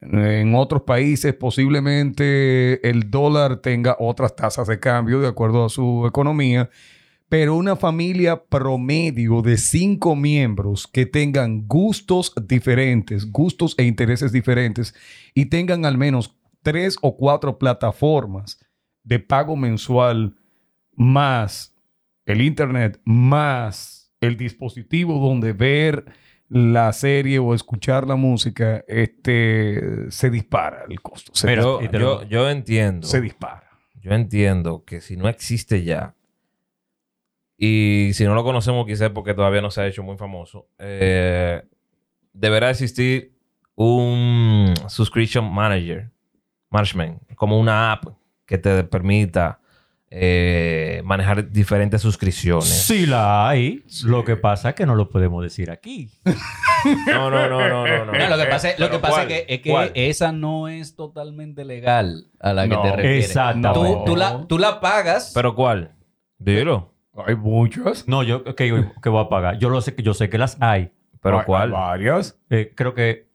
En 0.00 0.54
otros 0.54 0.82
países 0.82 1.34
posiblemente 1.34 2.88
el 2.88 3.10
dólar 3.10 3.56
tenga 3.58 3.96
otras 3.98 4.36
tasas 4.36 4.68
de 4.68 4.78
cambio 4.78 5.20
de 5.20 5.28
acuerdo 5.28 5.64
a 5.64 5.68
su 5.68 6.06
economía, 6.06 6.70
pero 7.28 7.56
una 7.56 7.74
familia 7.74 8.44
promedio 8.44 9.42
de 9.42 9.56
cinco 9.56 10.14
miembros 10.14 10.86
que 10.86 11.06
tengan 11.06 11.66
gustos 11.66 12.32
diferentes, 12.46 13.30
gustos 13.32 13.74
e 13.78 13.84
intereses 13.84 14.30
diferentes 14.32 14.94
y 15.34 15.46
tengan 15.46 15.86
al 15.86 15.98
menos 15.98 16.36
tres 16.62 16.96
o 17.00 17.16
cuatro 17.16 17.58
plataformas 17.58 18.60
de 19.02 19.18
pago 19.18 19.56
mensual 19.56 20.36
más 20.92 21.74
el 22.26 22.42
internet 22.42 23.00
más 23.04 23.95
el 24.20 24.36
dispositivo 24.36 25.18
donde 25.18 25.52
ver 25.52 26.04
la 26.48 26.92
serie 26.92 27.38
o 27.38 27.54
escuchar 27.54 28.06
la 28.06 28.16
música, 28.16 28.84
este 28.86 30.10
se 30.10 30.30
dispara 30.30 30.84
el 30.88 31.00
costo. 31.00 31.32
Se, 31.34 31.46
Pero 31.46 32.22
yo, 32.24 32.48
entiendo. 32.48 33.06
se 33.06 33.20
dispara. 33.20 33.68
Yo 34.00 34.12
entiendo 34.12 34.84
que 34.84 35.00
si 35.00 35.16
no 35.16 35.28
existe 35.28 35.82
ya, 35.82 36.14
y 37.58 38.10
si 38.12 38.24
no 38.24 38.34
lo 38.34 38.44
conocemos 38.44 38.86
quizás 38.86 39.10
porque 39.10 39.34
todavía 39.34 39.62
no 39.62 39.70
se 39.70 39.80
ha 39.80 39.86
hecho 39.86 40.02
muy 40.02 40.16
famoso, 40.16 40.68
eh, 40.78 41.62
deberá 42.32 42.70
existir 42.70 43.34
un 43.74 44.74
subscription 44.88 45.52
manager, 45.52 46.10
management, 46.70 47.22
como 47.34 47.58
una 47.58 47.92
app 47.92 48.04
que 48.44 48.58
te 48.58 48.84
permita 48.84 49.60
eh, 50.10 51.02
manejar 51.04 51.50
diferentes 51.50 52.00
suscripciones. 52.00 52.66
Sí 52.68 53.06
la 53.06 53.48
hay. 53.48 53.84
Lo 54.04 54.24
que 54.24 54.36
pasa 54.36 54.70
es 54.70 54.74
que 54.74 54.86
no 54.86 54.94
lo 54.94 55.08
podemos 55.10 55.42
decir 55.42 55.70
aquí. 55.70 56.10
No, 57.06 57.30
no, 57.30 57.48
no, 57.48 57.68
no, 57.68 57.86
no. 57.86 58.04
no. 58.06 58.12
No, 58.12 58.28
lo 58.28 58.38
que 58.38 58.46
pasa, 58.46 58.70
es- 58.70 58.78
lo 58.78 58.86
que 58.86 58.98
¿Pero 58.98 59.02
pasa 59.02 59.22
es 59.22 59.28
que, 59.28 59.46
es 59.54 59.60
que 59.60 59.70
¿Cuál? 59.70 59.90
esa 59.94 60.32
no 60.32 60.68
es 60.68 60.94
totalmente 60.94 61.64
legal 61.64 62.26
a 62.40 62.52
la 62.52 62.62
que 62.68 62.74
No. 62.74 62.82
te 62.82 62.92
refieres. 62.92 63.26
Exactamente. 63.26 63.94
Tú, 63.98 64.04
tú 64.04 64.16
la, 64.16 64.46
tú 64.46 64.58
la 64.58 64.80
pagas. 64.80 65.32
¿Pero 65.34 65.54
cuál? 65.54 65.92
Dilo. 66.38 66.92
Hay 67.26 67.34
muchas. 67.34 68.06
No, 68.06 68.22
yo 68.22 68.44
que, 68.44 68.84
que 69.02 69.08
voy 69.08 69.24
a 69.24 69.28
pagar. 69.28 69.58
Yo 69.58 69.70
lo 69.70 69.80
sé 69.80 69.94
que 69.94 70.02
yo 70.02 70.14
sé 70.14 70.28
que 70.28 70.38
las 70.38 70.56
hay. 70.60 70.92
¿Pero 71.22 71.40
Hay- 71.40 71.44
cuál? 71.46 71.62
hay 71.68 71.80
varias. 71.80 72.38
Eh, 72.50 72.72
creo 72.76 72.94
que 72.94 73.25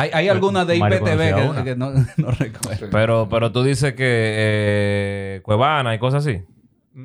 hay, 0.00 0.10
hay 0.12 0.28
algunas 0.28 0.66
de 0.66 0.76
IPTV 0.76 1.56
que, 1.56 1.64
que 1.64 1.76
no, 1.76 1.90
no 2.16 2.30
recuerdo. 2.30 2.88
Pero, 2.90 3.28
pero 3.30 3.52
tú 3.52 3.62
dices 3.62 3.92
que 3.94 4.04
eh, 4.06 5.40
Cuevana 5.42 5.94
y 5.94 5.98
cosas 5.98 6.26
así. 6.26 6.42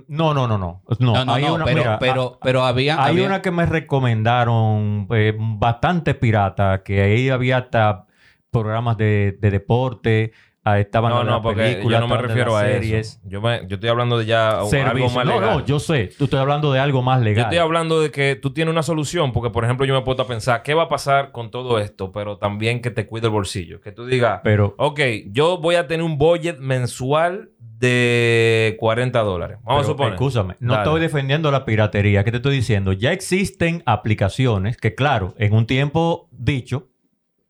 no, 0.08 0.34
no, 0.34 0.48
no, 0.48 0.58
no. 0.58 0.82
No, 1.00 1.14
No, 1.14 1.26
no, 1.26 1.34
hay 1.34 1.44
no, 1.44 1.54
una, 1.56 1.66
pero, 1.66 1.78
mira, 1.78 2.00
pero, 2.00 2.40
pero 2.42 2.64
había, 2.66 3.04
Hay 3.04 3.12
había- 3.12 3.28
una 3.28 3.42
que 3.42 3.52
me 3.52 3.66
recomendaron 3.66 5.08
eh, 5.12 5.36
bastante 5.38 6.14
pirata, 6.16 6.84
que 6.84 7.02
ahí 7.02 7.30
había 7.30 7.58
hasta 7.58 8.06
programas 8.52 8.98
de, 8.98 9.38
de 9.40 9.52
deporte, 9.52 10.32
ah, 10.64 10.80
estaban 10.80 11.12
No, 11.12 11.24
las 11.24 11.34
no, 11.34 11.42
porque 11.42 11.82
yo 11.88 12.00
no 12.00 12.08
me 12.08 12.18
refiero 12.18 12.56
a 12.58 12.62
series, 12.62 13.08
eso. 13.18 13.20
Yo, 13.26 13.42
me- 13.42 13.62
yo 13.68 13.76
estoy 13.76 13.90
hablando 13.90 14.18
de 14.18 14.26
ya 14.26 14.52
algo 14.52 14.70
servicios. 14.70 15.14
más 15.16 15.26
No, 15.26 15.40
legal. 15.40 15.58
no, 15.60 15.66
yo 15.66 15.80
sé. 15.80 16.10
Tú 16.18 16.26
estoy 16.26 16.40
hablando 16.40 16.72
de 16.74 16.80
algo 16.80 17.02
más 17.02 17.20
Yo 17.20 17.26
legal. 17.26 17.44
estoy 17.46 17.58
hablando 17.60 18.02
de 18.02 18.12
que 18.12 18.36
tú 18.36 18.54
tienes 18.54 18.72
una 18.72 18.84
solución, 18.84 19.32
porque 19.34 19.50
por 19.50 19.64
ejemplo 19.66 19.86
yo 19.86 19.94
me 19.94 20.02
puedo 20.02 20.26
pensar, 20.26 20.64
¿qué 20.64 20.74
va 20.74 20.84
a 20.84 20.90
pasar 20.90 21.32
con 21.32 21.52
todo 21.52 21.80
esto? 21.80 22.12
Pero 22.12 22.38
también 22.38 22.82
que 22.82 22.92
te 22.92 23.06
cuide 23.08 23.28
el 23.28 23.32
bolsillo. 23.34 23.82
Que 23.82 23.92
tú 23.92 24.06
digas, 24.06 24.42
Pero, 24.44 24.76
ok, 24.78 25.00
yo 25.32 25.58
voy 25.58 25.76
a 25.76 25.88
tener 25.88 26.04
un 26.06 26.18
budget 26.18 26.60
mensual 26.60 27.50
de 27.60 28.78
40 28.80 29.20
dólares. 29.22 29.58
Vamos 29.64 29.82
a 29.82 29.84
pero, 29.84 29.94
suponer. 29.94 30.14
Escúchame, 30.14 30.56
no 30.60 30.74
Dale. 30.74 30.84
estoy 30.86 31.02
defendiendo 31.02 31.52
la 31.52 31.66
piratería. 31.66 32.24
¿Qué 32.24 32.32
te 32.32 32.38
estoy 32.38 32.56
diciendo? 32.56 32.94
Ya 32.94 33.12
existen 33.12 33.84
aplicaciones 33.86 34.78
que, 34.78 34.96
claro, 34.96 35.34
en 35.38 35.54
un 35.54 35.66
tiempo 35.66 36.30
dicho, 36.32 36.88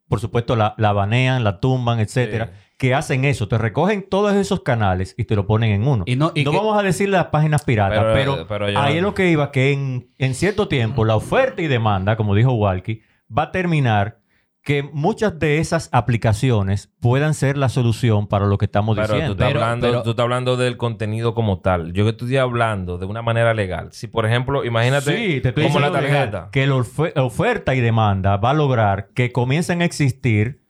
por 0.10 0.20
supuesto, 0.20 0.56
la, 0.56 0.74
la 0.78 0.92
banean, 0.92 1.44
la 1.44 1.60
tumban, 1.60 2.00
etcétera, 2.00 2.52
que 2.84 2.94
hacen 2.94 3.24
eso. 3.24 3.48
Te 3.48 3.58
recogen 3.58 4.06
todos 4.10 4.34
esos 4.34 4.60
canales 4.62 5.16
y 5.18 5.24
te 5.24 5.38
lo 5.38 5.48
ponen 5.48 5.72
en 5.72 5.88
uno. 5.88 6.04
Y 6.06 6.18
no- 6.18 6.34
y 6.36 6.44
que- 6.44 6.50
vamos 6.50 6.78
a 6.78 6.84
decir 6.84 7.08
las 7.08 7.28
páginas 7.28 7.64
piratas, 7.64 7.98
Pero- 7.98 8.14
pero, 8.36 8.48
pero 8.48 8.70
yo 8.70 8.78
ahí 8.78 8.94
no- 8.96 8.98
es 8.98 9.04
lo 9.04 9.14
que 9.14 9.30
iba, 9.32 9.52
que 9.52 9.72
en, 9.72 10.10
en 10.18 10.34
cierto 10.36 10.68
tiempo 10.68 11.06
la 11.06 11.16
oferta 11.16 11.62
y 11.62 11.68
demanda, 11.68 12.18
como 12.18 12.36
dijo 12.36 12.52
Walkie, 12.52 13.02
va 13.36 13.44
a 13.44 13.52
terminar 13.52 14.20
que 14.64 14.84
muchas 14.84 15.40
de 15.40 15.60
esas 15.60 15.88
aplicaciones 15.94 16.90
puedan 17.00 17.34
ser 17.34 17.58
la 17.58 17.70
solución 17.70 18.28
para 18.28 18.48
lo 18.48 18.58
que 18.58 18.66
estamos 18.66 18.96
Pero 18.98 19.08
tú 19.08 19.14
diciendo. 19.14 19.34
estás, 19.34 19.48
Pero- 19.48 19.62
hablando, 19.64 19.88
pero- 19.88 20.04
tú 20.04 20.10
estás 20.10 20.24
hablando 20.24 20.58
del 20.58 20.76
contenido 20.76 21.34
como 21.34 21.60
tal. 21.60 21.94
Yo 21.94 22.04
que 22.04 22.10
estoy 22.12 22.36
hablando 22.36 22.98
de 22.98 23.06
una 23.06 23.22
manera 23.22 23.54
legal. 23.54 23.90
Si, 23.94 24.08
por 24.08 24.26
ejemplo, 24.26 24.66
imagínate 24.66 25.16
Sí, 25.18 25.40
te 25.42 25.50
estoy 25.50 25.64
como 25.68 25.80
la 25.80 25.88
diciendo 25.88 26.08
legal, 26.10 26.32
tarjeta. 26.32 26.52
que 26.52 26.68
la 26.68 26.76
ofe- 26.76 27.14
oferta 27.18 27.76
y 27.76 27.80
demanda 27.80 28.36
va 28.36 28.50
a 28.50 28.54
lograr 28.54 29.08
que 29.14 29.32
comiencen 29.32 29.82
a 29.82 29.86
existir 29.86 30.63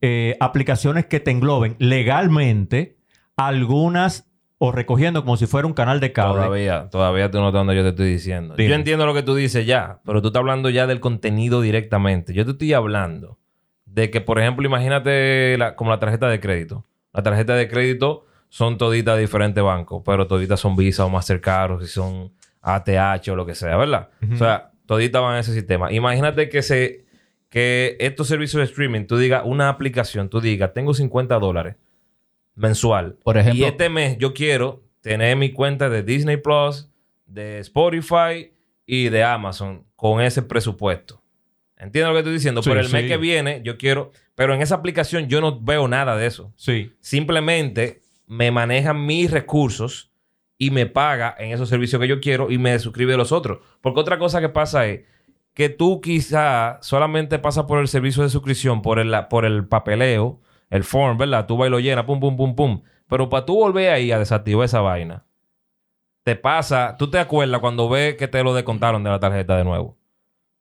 eh, 0.00 0.36
aplicaciones 0.40 1.06
que 1.06 1.20
te 1.20 1.30
engloben 1.30 1.76
legalmente 1.78 2.96
algunas 3.36 4.26
o 4.58 4.72
recogiendo 4.72 5.22
como 5.24 5.36
si 5.38 5.46
fuera 5.46 5.66
un 5.66 5.72
canal 5.72 6.00
de 6.00 6.12
cable. 6.12 6.42
Todavía, 6.42 6.88
todavía 6.90 7.30
tú 7.30 7.38
no 7.38 7.48
estás 7.48 7.60
donde 7.60 7.76
yo 7.76 7.82
te 7.82 7.88
estoy 7.90 8.10
diciendo. 8.10 8.54
Dime. 8.56 8.68
Yo 8.68 8.74
entiendo 8.74 9.06
lo 9.06 9.14
que 9.14 9.22
tú 9.22 9.34
dices 9.34 9.64
ya, 9.66 10.00
pero 10.04 10.20
tú 10.20 10.28
estás 10.28 10.40
hablando 10.40 10.68
ya 10.68 10.86
del 10.86 11.00
contenido 11.00 11.62
directamente. 11.62 12.34
Yo 12.34 12.44
te 12.44 12.50
estoy 12.52 12.74
hablando 12.74 13.38
de 13.86 14.10
que, 14.10 14.20
por 14.20 14.38
ejemplo, 14.38 14.66
imagínate 14.66 15.56
la- 15.56 15.74
como 15.76 15.90
la 15.90 15.98
tarjeta 15.98 16.28
de 16.28 16.40
crédito. 16.40 16.84
La 17.14 17.22
tarjeta 17.22 17.54
de 17.54 17.68
crédito 17.68 18.26
son 18.50 18.76
toditas 18.76 19.14
de 19.16 19.22
diferentes 19.22 19.64
bancos, 19.64 20.02
pero 20.04 20.26
toditas 20.26 20.60
son 20.60 20.76
Visa 20.76 21.06
o 21.06 21.08
Mastercard 21.08 21.72
o 21.72 21.80
si 21.80 21.86
son 21.86 22.32
ATH 22.60 23.28
o 23.30 23.36
lo 23.36 23.46
que 23.46 23.54
sea, 23.54 23.76
¿verdad? 23.78 24.10
O 24.30 24.36
sea, 24.36 24.72
toditas 24.84 25.22
van 25.22 25.36
a 25.36 25.40
ese 25.40 25.54
sistema. 25.54 25.90
Imagínate 25.90 26.50
que 26.50 26.60
se 26.60 27.06
que 27.50 27.96
estos 28.00 28.28
servicios 28.28 28.60
de 28.60 28.64
streaming, 28.64 29.04
tú 29.06 29.18
digas 29.18 29.42
una 29.44 29.68
aplicación, 29.68 30.30
tú 30.30 30.40
digas, 30.40 30.72
tengo 30.72 30.94
50 30.94 31.38
dólares 31.38 31.76
mensual. 32.54 33.16
Por 33.22 33.36
ejemplo- 33.36 33.60
y 33.60 33.68
este 33.68 33.88
mes 33.88 34.16
yo 34.18 34.32
quiero 34.32 34.82
tener 35.00 35.36
mi 35.36 35.50
cuenta 35.52 35.90
de 35.90 36.02
Disney 36.02 36.36
Plus, 36.36 36.88
de 37.26 37.58
Spotify 37.58 38.52
y 38.86 39.08
de 39.08 39.24
Amazon 39.24 39.84
con 39.96 40.20
ese 40.20 40.42
presupuesto. 40.42 41.20
¿Entiendes 41.76 42.08
lo 42.08 42.14
que 42.14 42.18
estoy 42.20 42.32
diciendo? 42.34 42.62
Sí, 42.62 42.68
pero 42.68 42.80
el 42.80 42.90
mes 42.90 43.06
que 43.06 43.16
viene 43.16 43.60
yo 43.64 43.76
quiero... 43.78 44.12
Pero 44.34 44.54
en 44.54 44.62
esa 44.62 44.76
aplicación 44.76 45.28
yo 45.28 45.40
no 45.40 45.60
veo 45.60 45.88
nada 45.88 46.16
de 46.16 46.26
eso. 46.26 46.52
Sí. 46.56 46.92
Simplemente 47.00 48.02
me 48.26 48.50
maneja 48.50 48.94
mis 48.94 49.30
recursos 49.30 50.10
y 50.56 50.70
me 50.70 50.86
paga 50.86 51.34
en 51.38 51.52
esos 51.52 51.68
servicios 51.68 52.00
que 52.00 52.08
yo 52.08 52.20
quiero 52.20 52.50
y 52.50 52.58
me 52.58 52.78
suscribe 52.78 53.14
a 53.14 53.16
los 53.16 53.32
otros. 53.32 53.58
Porque 53.80 54.00
otra 54.00 54.18
cosa 54.18 54.40
que 54.40 54.48
pasa 54.50 54.86
es 54.86 55.00
que 55.54 55.68
tú 55.68 56.00
quizá 56.00 56.78
solamente 56.82 57.38
pasas 57.38 57.64
por 57.64 57.78
el 57.78 57.88
servicio 57.88 58.22
de 58.22 58.28
suscripción, 58.28 58.82
por 58.82 58.98
el, 58.98 59.14
por 59.28 59.44
el 59.44 59.66
papeleo, 59.66 60.40
el 60.70 60.84
form, 60.84 61.18
¿verdad? 61.18 61.46
Tú 61.46 61.56
vas 61.56 61.68
y 61.68 61.70
lo 61.70 61.80
llenas, 61.80 62.04
pum, 62.04 62.20
pum, 62.20 62.36
pum, 62.36 62.54
pum. 62.54 62.82
Pero 63.08 63.28
para 63.28 63.44
tú 63.44 63.56
volver 63.56 63.90
ahí 63.90 64.12
a 64.12 64.18
desactivar 64.18 64.64
esa 64.64 64.80
vaina, 64.80 65.24
te 66.22 66.36
pasa, 66.36 66.96
tú 66.98 67.10
te 67.10 67.18
acuerdas 67.18 67.60
cuando 67.60 67.88
ves 67.88 68.14
que 68.16 68.28
te 68.28 68.42
lo 68.44 68.54
descontaron 68.54 69.02
de 69.02 69.10
la 69.10 69.18
tarjeta 69.18 69.56
de 69.56 69.64
nuevo. 69.64 69.98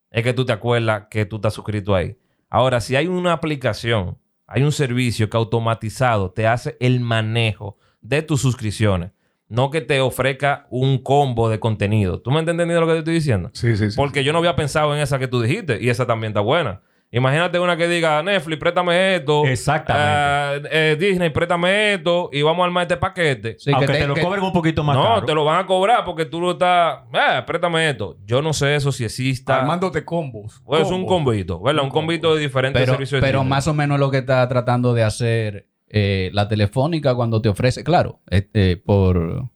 Es 0.10 0.24
que 0.24 0.34
tú 0.34 0.46
te 0.46 0.54
acuerdas 0.54 1.08
que 1.10 1.26
tú 1.26 1.36
estás 1.36 1.54
suscrito 1.54 1.94
ahí. 1.94 2.18
Ahora, 2.50 2.82
si 2.82 2.96
hay 2.96 3.08
una 3.08 3.34
aplicación, 3.34 4.18
hay 4.48 4.64
un 4.64 4.72
servicio 4.72 5.30
que 5.30 5.38
automatizado 5.38 6.32
te 6.32 6.48
hace 6.48 6.76
el 6.80 7.00
manejo 7.00 7.78
de 8.02 8.24
tus 8.24 8.42
suscripciones, 8.42 9.12
no 9.50 9.70
que 9.72 9.82
te 9.82 10.00
ofrezca 10.00 10.68
un 10.70 11.00
combo 11.04 11.50
de 11.50 11.60
contenido. 11.60 12.22
¿Tú 12.22 12.32
me 12.32 12.40
has 12.40 12.48
entendido 12.48 12.80
lo 12.80 12.88
que 12.88 12.94
te 12.94 13.00
estoy 13.00 13.16
diciendo? 13.16 13.50
Sí, 13.54 13.76
sí, 13.76 13.92
sí. 13.92 13.98
Porque 13.98 14.24
yo 14.24 14.32
no 14.32 14.38
había 14.40 14.56
pensado 14.56 14.96
en 14.96 15.02
esa 15.02 15.20
que 15.20 15.28
tú 15.28 15.42
dijiste 15.42 15.80
y 15.82 15.90
esa 15.90 16.06
también 16.06 16.32
está 16.32 16.42
buena. 16.42 16.82
Imagínate 17.12 17.58
una 17.58 17.76
que 17.76 17.88
diga, 17.88 18.22
Netflix, 18.22 18.60
préstame 18.60 19.16
esto. 19.16 19.44
Exactamente. 19.48 20.70
Eh, 20.72 20.92
eh, 20.92 20.96
Disney, 21.00 21.32
préstame 21.32 21.94
esto 21.96 22.30
y 22.32 22.44
vamos 22.44 22.62
a 22.62 22.66
armar 22.66 22.84
este 22.84 22.98
paquete. 22.98 23.56
Sí, 23.58 23.72
que 23.72 23.76
Aunque 23.76 23.88
te, 23.94 24.00
te- 24.00 24.08
lo 24.08 24.14
que- 24.14 24.22
cobren 24.22 24.44
un 24.44 24.54
poquito 24.54 24.84
más 24.84 24.96
no, 24.96 25.04
caro. 25.04 25.26
te 25.26 25.34
lo 25.34 25.44
van 25.44 25.60
a 25.60 25.66
cobrar 25.66 26.06
porque 26.06 26.26
tú 26.26 26.40
lo 26.40 26.52
estás, 26.52 27.00
eh, 27.14 27.42
préstame 27.48 27.90
esto. 27.90 28.18
Yo 28.26 28.44
no 28.44 28.54
sé 28.54 28.76
eso 28.76 28.92
si 28.92 29.06
exista. 29.06 29.60
Armándote 29.60 30.06
combos. 30.06 30.62
Pues 30.64 30.82
es 30.82 30.88
un 30.92 31.06
Combos. 31.08 31.34
combito, 31.34 31.60
¿verdad? 31.62 31.84
Un 31.84 31.90
combito 31.90 32.36
de 32.36 32.42
diferentes 32.42 32.80
pero, 32.80 32.92
servicios. 32.94 33.20
de 33.22 33.26
pero 33.26 33.40
streaming. 33.40 33.50
más 33.50 33.68
o 33.68 33.74
menos 33.74 34.00
lo 34.00 34.12
que 34.12 34.20
está 34.20 34.48
tratando 34.48 34.94
de 34.94 35.02
hacer 35.04 35.66
eh, 35.90 36.30
la 36.34 36.48
telefónica 36.48 37.16
cuando 37.16 37.42
te 37.42 37.50
ofrece, 37.50 37.84
claro, 37.84 38.20
eh, 38.30 38.48
eh, 38.54 38.82
por 38.84 39.50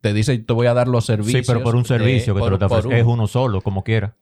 te 0.00 0.12
dice 0.12 0.38
te 0.38 0.52
voy 0.52 0.66
a 0.68 0.74
dar 0.74 0.86
los 0.88 1.04
Sí, 1.04 1.12
servicios. 1.12 1.46
pero 1.46 1.62
por 1.62 1.74
un 1.74 1.84
servicio 1.84 2.34
que 2.34 2.38
te 2.38 2.42
por- 2.44 2.52
lo 2.52 2.58
te 2.58 2.64
ofrece. 2.66 2.88
un- 2.88 2.94
Es 2.94 3.04
uno 3.04 3.26
solo, 3.26 3.60
como 3.62 3.82
quiera. 3.84 4.14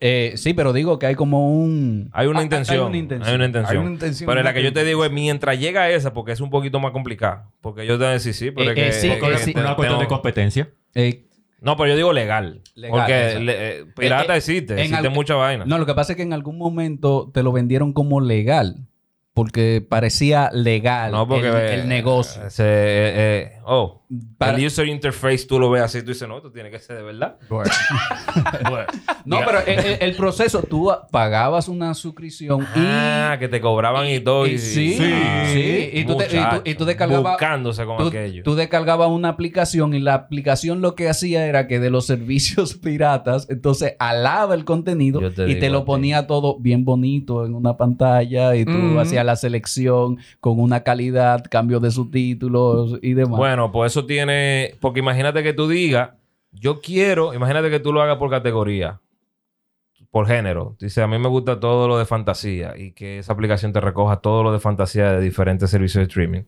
Eh, 0.00 0.32
sí, 0.36 0.54
pero 0.54 0.72
digo 0.72 0.98
que 0.98 1.06
hay 1.06 1.14
como 1.14 1.54
un 1.62 2.10
Hay 2.12 2.26
una 2.26 2.40
Ah, 2.40 2.42
intención. 2.42 2.78
Hay 2.80 2.88
una 2.88 2.96
intención. 2.98 3.28
Hay 3.28 3.34
una 3.36 3.44
intención. 3.46 3.70
Hay 3.76 3.78
una 3.84 3.90
intención 3.92 4.26
Pero 4.28 4.42
la 4.42 4.52
que 4.52 4.62
yo 4.64 4.72
te 4.72 4.82
digo 4.84 5.04
es 5.04 5.12
mientras 5.12 5.60
llega 5.60 5.82
a 5.82 5.90
esa, 5.90 6.12
porque 6.12 6.32
es 6.32 6.40
un 6.40 6.50
poquito 6.50 6.80
más 6.80 6.90
complicado. 6.90 7.52
Porque 7.60 7.86
yo 7.86 7.92
te 7.94 7.98
voy 7.98 8.06
a 8.08 8.10
decir, 8.14 8.34
sí, 8.34 8.50
pero 8.50 8.70
Eh, 8.70 8.72
es 8.72 8.74
que. 8.74 8.88
eh, 8.88 8.92
sí, 8.92 9.08
es 9.08 9.22
que 9.22 9.32
eh, 9.32 9.38
sí. 9.38 9.52
te- 9.54 9.60
Una 9.60 9.76
cuestión 9.76 9.98
tengo- 10.00 10.02
de 10.02 10.08
competencia. 10.08 10.70
Eh, 10.96 11.26
No, 11.60 11.76
pero 11.76 11.90
yo 11.90 11.96
digo 11.96 12.12
legal. 12.12 12.60
Legal, 12.74 12.90
porque 12.98 13.38
le- 13.40 13.78
eh, 13.80 13.84
pirata 13.96 14.36
existe. 14.36 14.74
Existe 14.80 14.96
al- 15.08 15.10
mucha 15.12 15.34
vaina. 15.36 15.64
no, 15.64 15.78
lo 15.78 15.86
que 15.86 15.94
pasa 15.94 16.12
es 16.12 16.16
que 16.16 16.22
en 16.22 16.32
algún 16.32 16.56
momento 16.58 17.30
te 17.32 17.42
lo 17.44 17.52
vendieron 17.52 17.92
como 17.92 18.20
legal. 18.20 18.87
Porque 19.38 19.86
parecía 19.88 20.50
legal 20.52 21.12
No, 21.12 21.28
porque 21.28 21.46
el, 21.46 21.54
eh, 21.54 21.74
el 21.74 21.88
negocio. 21.88 22.44
ese, 22.44 22.64
eh, 22.64 23.12
eh, 23.46 23.57
oh, 23.68 24.02
Para- 24.38 24.56
el 24.56 24.66
user 24.66 24.88
interface 24.88 25.46
tú 25.46 25.58
lo 25.58 25.70
ves 25.70 25.82
así, 25.82 26.00
tú 26.02 26.08
dices, 26.08 26.26
no, 26.28 26.36
esto 26.38 26.50
tiene 26.50 26.70
que 26.70 26.78
ser 26.78 26.96
de 26.96 27.02
verdad. 27.02 27.36
Bueno. 28.68 28.86
No, 29.24 29.38
pero 29.44 29.60
el, 29.66 29.78
el- 29.78 29.98
el 30.00 30.16
proceso, 30.16 30.62
tú 30.62 30.90
pagabas 31.10 31.68
una 31.68 31.92
suscripción 31.94 32.62
y... 32.62 32.78
Ah, 32.78 33.36
que 33.38 33.48
te 33.48 33.60
cobraban 33.60 34.06
y, 34.08 34.20
todo. 34.20 34.46
Y, 34.46 34.58
sí, 34.58 34.94
sí. 34.96 35.90
Y 35.92 36.04
tú, 36.04 36.16
te- 36.16 36.26
y 36.26 36.28
tú- 36.28 36.62
y 36.64 36.74
tú 36.74 36.84
Muchacho, 36.84 36.84
descargabas... 36.86 37.32
Buscándose 37.32 37.84
con 37.84 37.98
tú, 37.98 38.06
aquello. 38.08 38.42
tú 38.42 38.54
descargabas 38.54 39.10
una 39.10 39.28
aplicación 39.30 39.92
y 39.94 40.00
la 40.00 40.14
aplicación 40.14 40.80
lo 40.80 40.94
que 40.94 41.08
hacía 41.08 41.46
era 41.46 41.66
que 41.66 41.78
de 41.80 41.90
los 41.90 42.06
servicios 42.06 42.74
piratas, 42.82 43.46
entonces 43.50 43.94
alaba 43.98 44.54
el 44.54 44.64
contenido 44.64 45.20
te 45.32 45.50
y 45.50 45.58
te 45.58 45.68
lo 45.70 45.84
ponía 45.84 46.26
todo 46.26 46.58
bien 46.58 46.84
bonito 46.84 47.44
en 47.44 47.54
una 47.54 47.76
pantalla 47.76 48.54
y 48.56 48.64
tú 48.64 48.72
Mm. 48.72 48.98
hacías 48.98 49.24
la 49.24 49.36
selección 49.36 50.18
con 50.40 50.60
una 50.60 50.80
calidad, 50.84 51.44
cambio 51.50 51.80
de 51.80 51.90
subtítulos 51.90 52.98
y 53.02 53.12
demás. 53.14 53.36
Bueno, 53.36 53.57
pues 53.72 53.92
eso 53.92 54.06
tiene. 54.06 54.74
Porque 54.80 55.00
imagínate 55.00 55.42
que 55.42 55.52
tú 55.52 55.68
digas, 55.68 56.10
yo 56.52 56.80
quiero, 56.80 57.34
imagínate 57.34 57.70
que 57.70 57.80
tú 57.80 57.92
lo 57.92 58.02
hagas 58.02 58.16
por 58.16 58.30
categoría, 58.30 59.00
por 60.10 60.26
género. 60.26 60.76
Dice, 60.80 61.02
a 61.02 61.06
mí 61.06 61.18
me 61.18 61.28
gusta 61.28 61.60
todo 61.60 61.88
lo 61.88 61.98
de 61.98 62.06
fantasía 62.06 62.74
y 62.76 62.92
que 62.92 63.18
esa 63.18 63.32
aplicación 63.32 63.72
te 63.72 63.80
recoja 63.80 64.16
todo 64.16 64.42
lo 64.42 64.52
de 64.52 64.60
fantasía 64.60 65.12
de 65.12 65.20
diferentes 65.20 65.70
servicios 65.70 66.02
de 66.02 66.08
streaming. 66.08 66.42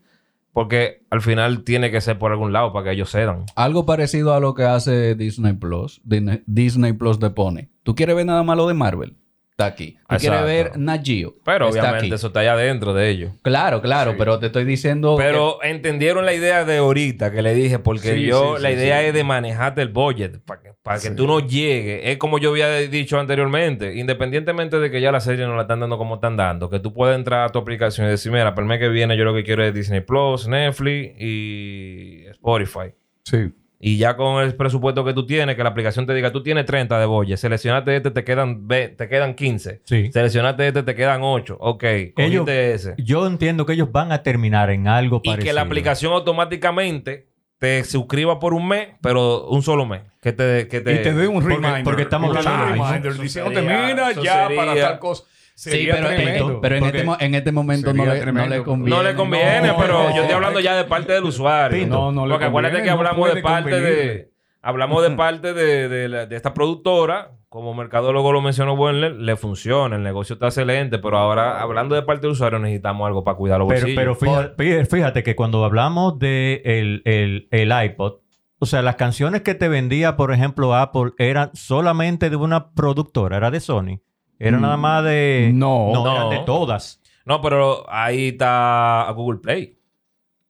Porque 0.53 1.05
al 1.11 1.21
final 1.21 1.63
tiene 1.63 1.93
que 1.93 2.01
ser 2.01 2.19
por 2.19 2.33
algún 2.33 2.53
lado 2.53 2.73
para 2.73 2.85
que 2.85 2.93
ellos 2.93 3.11
cedan. 3.11 3.45
Algo 3.55 3.87
parecido 3.87 4.35
a 4.35 4.41
lo 4.41 4.55
que 4.55 4.65
hace 4.65 5.15
Disney 5.15 5.53
Plus. 5.53 6.01
Disney, 6.03 6.43
Disney 6.47 6.93
Plus 6.93 7.21
te 7.21 7.31
pone. 7.31 7.71
¿Tú 7.85 7.95
quieres 7.95 8.17
ver 8.17 8.27
nada 8.27 8.43
malo 8.43 8.67
de 8.67 8.75
Marvel? 8.75 9.17
Está 9.61 9.67
aquí. 9.67 9.93
¿Tú 9.93 10.17
quieres 10.17 10.25
Exacto. 10.25 10.47
ver 10.47 10.79
Nat 10.79 11.05
Geo? 11.05 11.35
Pero 11.45 11.69
Está 11.69 11.81
obviamente 11.81 12.07
aquí. 12.07 12.15
eso 12.15 12.27
está 12.29 12.41
allá 12.41 12.57
dentro 12.57 12.95
de 12.95 13.11
ellos. 13.11 13.33
Claro, 13.43 13.83
claro, 13.83 14.15
pero 14.17 14.39
te 14.39 14.47
estoy 14.47 14.65
diciendo... 14.65 15.17
Pero 15.19 15.63
entendieron 15.63 16.25
la 16.25 16.33
idea 16.33 16.65
de 16.65 16.79
ahorita 16.79 17.31
que 17.31 17.43
le 17.43 17.55
dije, 17.55 17.79
porque 17.79 18.15
Sí, 18.15 18.23
yo, 18.23 18.57
sí, 18.57 18.63
la 18.63 18.71
idea 18.73 19.03
es 19.03 19.13
de 19.13 19.23
manejarte 19.23 19.83
el 19.83 19.89
budget 19.89 20.41
para 20.47 20.63
que, 20.63 20.71
para 20.83 20.99
que 20.99 21.11
tú 21.11 21.27
no 21.27 21.41
llegues. 21.41 22.01
Es 22.05 22.17
como 22.17 22.39
yo 22.39 22.51
había 22.51 22.69
dicho 22.77 23.21
anteriormente, 23.21 23.95
independientemente 23.97 24.79
de 24.79 24.91
que 24.91 25.03
ya 25.03 25.13
la 25.13 25.21
serie 25.21 25.45
no 25.47 25.55
la 25.57 25.63
están 25.63 25.81
dando 25.81 25.99
como 25.99 26.15
están 26.15 26.37
dando, 26.39 26.71
que 26.71 26.81
tú 26.81 26.95
puedes 26.95 27.15
entrar 27.17 27.45
a 27.45 27.49
tu 27.51 27.59
aplicación 27.59 28.07
y 28.07 28.11
decir, 28.11 28.33
mira, 28.33 28.55
para 28.55 28.65
el 28.65 28.69
mes 28.69 28.79
que 28.79 28.89
viene 28.89 29.15
yo 29.19 29.25
lo 29.25 29.35
que 29.35 29.45
quiero 29.45 29.63
es 29.63 29.75
Disney 29.75 30.01
Plus, 30.01 30.49
Netflix 30.49 31.15
y 31.21 32.25
Spotify. 32.31 32.95
Sí. 33.25 33.53
Y 33.83 33.97
ya 33.97 34.15
con 34.15 34.43
el 34.45 34.55
presupuesto 34.57 35.05
que 35.07 35.15
tú 35.15 35.25
tienes, 35.25 35.57
que 35.57 35.63
la 35.63 35.71
aplicación 35.71 36.07
te 36.07 36.13
diga, 36.13 36.31
tú 36.31 36.43
tienes 36.43 36.67
30 36.67 37.01
de 37.01 37.07
budget, 37.07 37.39
seleccionaste 37.39 37.97
este, 37.97 38.11
te 38.11 38.25
quedan, 38.25 38.69
ve- 38.69 38.89
te 38.91 39.09
quedan 39.09 39.33
15. 39.35 39.81
Sí. 39.85 40.11
Seleccionaste 40.13 40.69
este, 40.69 40.83
te 40.83 40.95
quedan 40.95 41.23
8. 41.23 41.57
Ok, 41.59 41.85
Ellos- 42.19 42.47
ese. 42.47 42.95
Yo 42.99 43.27
entiendo 43.27 43.65
que 43.65 43.73
ellos 43.73 43.91
van 43.91 44.13
a 44.13 44.23
terminar 44.23 44.69
en 44.69 44.87
algo 44.87 45.23
Y 45.25 45.31
parecido. 45.31 45.49
que 45.51 45.53
la 45.55 45.63
aplicación 45.63 46.13
automáticamente 46.13 47.29
te 47.59 47.85
suscriba 47.85 48.39
por 48.39 48.53
un 48.55 48.69
mes, 48.69 48.89
pero 49.03 49.47
un 49.49 49.63
solo 49.63 49.87
mes. 49.87 50.03
Que 50.21 50.33
te, 50.33 50.69
que 50.69 50.81
te, 50.81 50.95
Y 50.95 51.03
te 51.03 51.15
dé 51.15 51.27
un 51.29 51.35
porque- 51.43 51.49
reminder. 51.57 51.83
porque 51.85 52.03
estamos 52.03 52.31
Un 52.31 52.37
hablando 52.37 52.65
de- 52.67 52.71
reminder 52.73 53.29
sería- 53.29 53.87
mira, 53.87 54.11
eso 54.11 54.23
ya 54.23 54.43
sería- 54.49 54.57
para 54.61 54.75
tal 54.81 54.99
cosa. 54.99 55.25
Sí, 55.63 55.87
pero, 55.91 56.07
tremendo. 56.09 56.51
en, 56.53 56.61
pero 56.61 56.75
en, 56.77 56.81
Porque 56.81 56.97
este, 56.99 57.07
mo- 57.07 57.17
en 57.21 57.35
este 57.35 57.53
momento 57.53 57.93
no 57.93 58.05
le, 58.07 58.15
no 58.15 58.21
tremendo. 58.21 58.57
le 58.57 58.63
conviene. 58.63 58.97
No 58.97 59.03
le 59.03 59.15
conviene, 59.15 59.69
No, 59.69 59.77
pero 59.77 59.93
no. 60.05 60.15
yo 60.17 60.23
estoy 60.23 60.35
hablando 60.35 60.61
ya 60.61 60.75
de 60.77 60.85
parte 60.85 61.13
del 61.13 61.25
usuario. 61.25 61.87
No, 61.87 62.13
no 62.13 62.25
le 62.27 62.33
Porque 62.33 62.47
acuérdate 62.47 62.81
que 62.83 62.87
no 62.89 62.93
hablamos 62.97 63.35
de 63.35 63.43
parte 63.43 63.81
de... 63.81 64.31
Hablamos 64.63 65.03
de 65.03 65.11
parte 65.17 65.53
de, 65.55 65.89
de, 65.89 66.09
la- 66.09 66.27
de 66.27 66.37
esta 66.37 66.55
productora. 66.55 67.33
Como 67.51 67.75
mercadólogo 67.75 68.33
lo 68.33 68.41
mencionó 68.43 68.75
Werner, 68.75 69.13
le 69.13 69.35
funciona, 69.37 69.97
el 69.97 70.05
negocio 70.05 70.35
está 70.35 70.47
excelente, 70.47 70.99
pero 71.01 71.19
ahora 71.19 71.61
hablando 71.61 71.97
de 71.97 72.03
parte 72.03 72.23
del 72.23 72.31
usuario 72.31 72.61
necesitamos 72.61 73.05
algo 73.09 73.25
para 73.25 73.37
cuidar 73.37 73.59
los 73.59 73.67
Pero, 73.69 73.81
bolsillos. 73.81 73.97
pero 74.01 74.15
fíjate, 74.15 74.85
fíjate 74.87 75.23
que 75.25 75.35
cuando 75.35 75.65
hablamos 75.65 76.17
de 76.21 76.63
el, 76.65 77.03
el- 77.05 77.49
el 77.51 77.85
iPod, 77.87 78.19
o 78.61 78.67
sea, 78.67 78.83
las 78.83 78.95
canciones 78.95 79.41
que 79.43 79.55
te 79.57 79.69
vendía, 79.69 80.17
por 80.17 80.33
ejemplo, 80.33 80.77
Apple, 80.77 81.11
eran 81.19 81.51
solamente 81.55 82.31
de 82.31 82.37
una 82.37 82.71
productora, 82.71 83.37
era 83.39 83.51
de 83.51 83.59
Sony. 83.59 83.99
Era 84.41 84.59
nada 84.59 84.77
más 84.77 85.05
de... 85.05 85.51
no. 85.55 85.93
no, 85.93 86.03
No. 86.05 86.17
eran 86.17 86.31
de 86.31 86.39
todas. 86.47 87.01
No, 87.25 87.41
pero 87.41 87.85
ahí 87.89 88.29
está 88.29 89.13
Google 89.15 89.39
Play, 89.41 89.77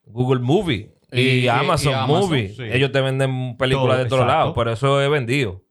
Google 0.07 0.41
Movie 0.41 0.95
y, 1.12 1.20
Y- 1.20 1.28
y- 1.41 1.49
Amazon, 1.49 1.93
y 1.93 1.95
Amazon, 1.95 2.20
Movie. 2.30 2.49
sí. 2.51 2.62
Ellos 2.70 2.93
te 2.93 3.01
venden 3.01 3.57
películas 3.57 3.97
Todo, 3.97 4.05
de 4.05 4.09
todos 4.09 4.26
lados, 4.26 4.55
por 4.55 4.68
eso 4.68 5.03
es 5.03 5.11
vendido. 5.11 5.62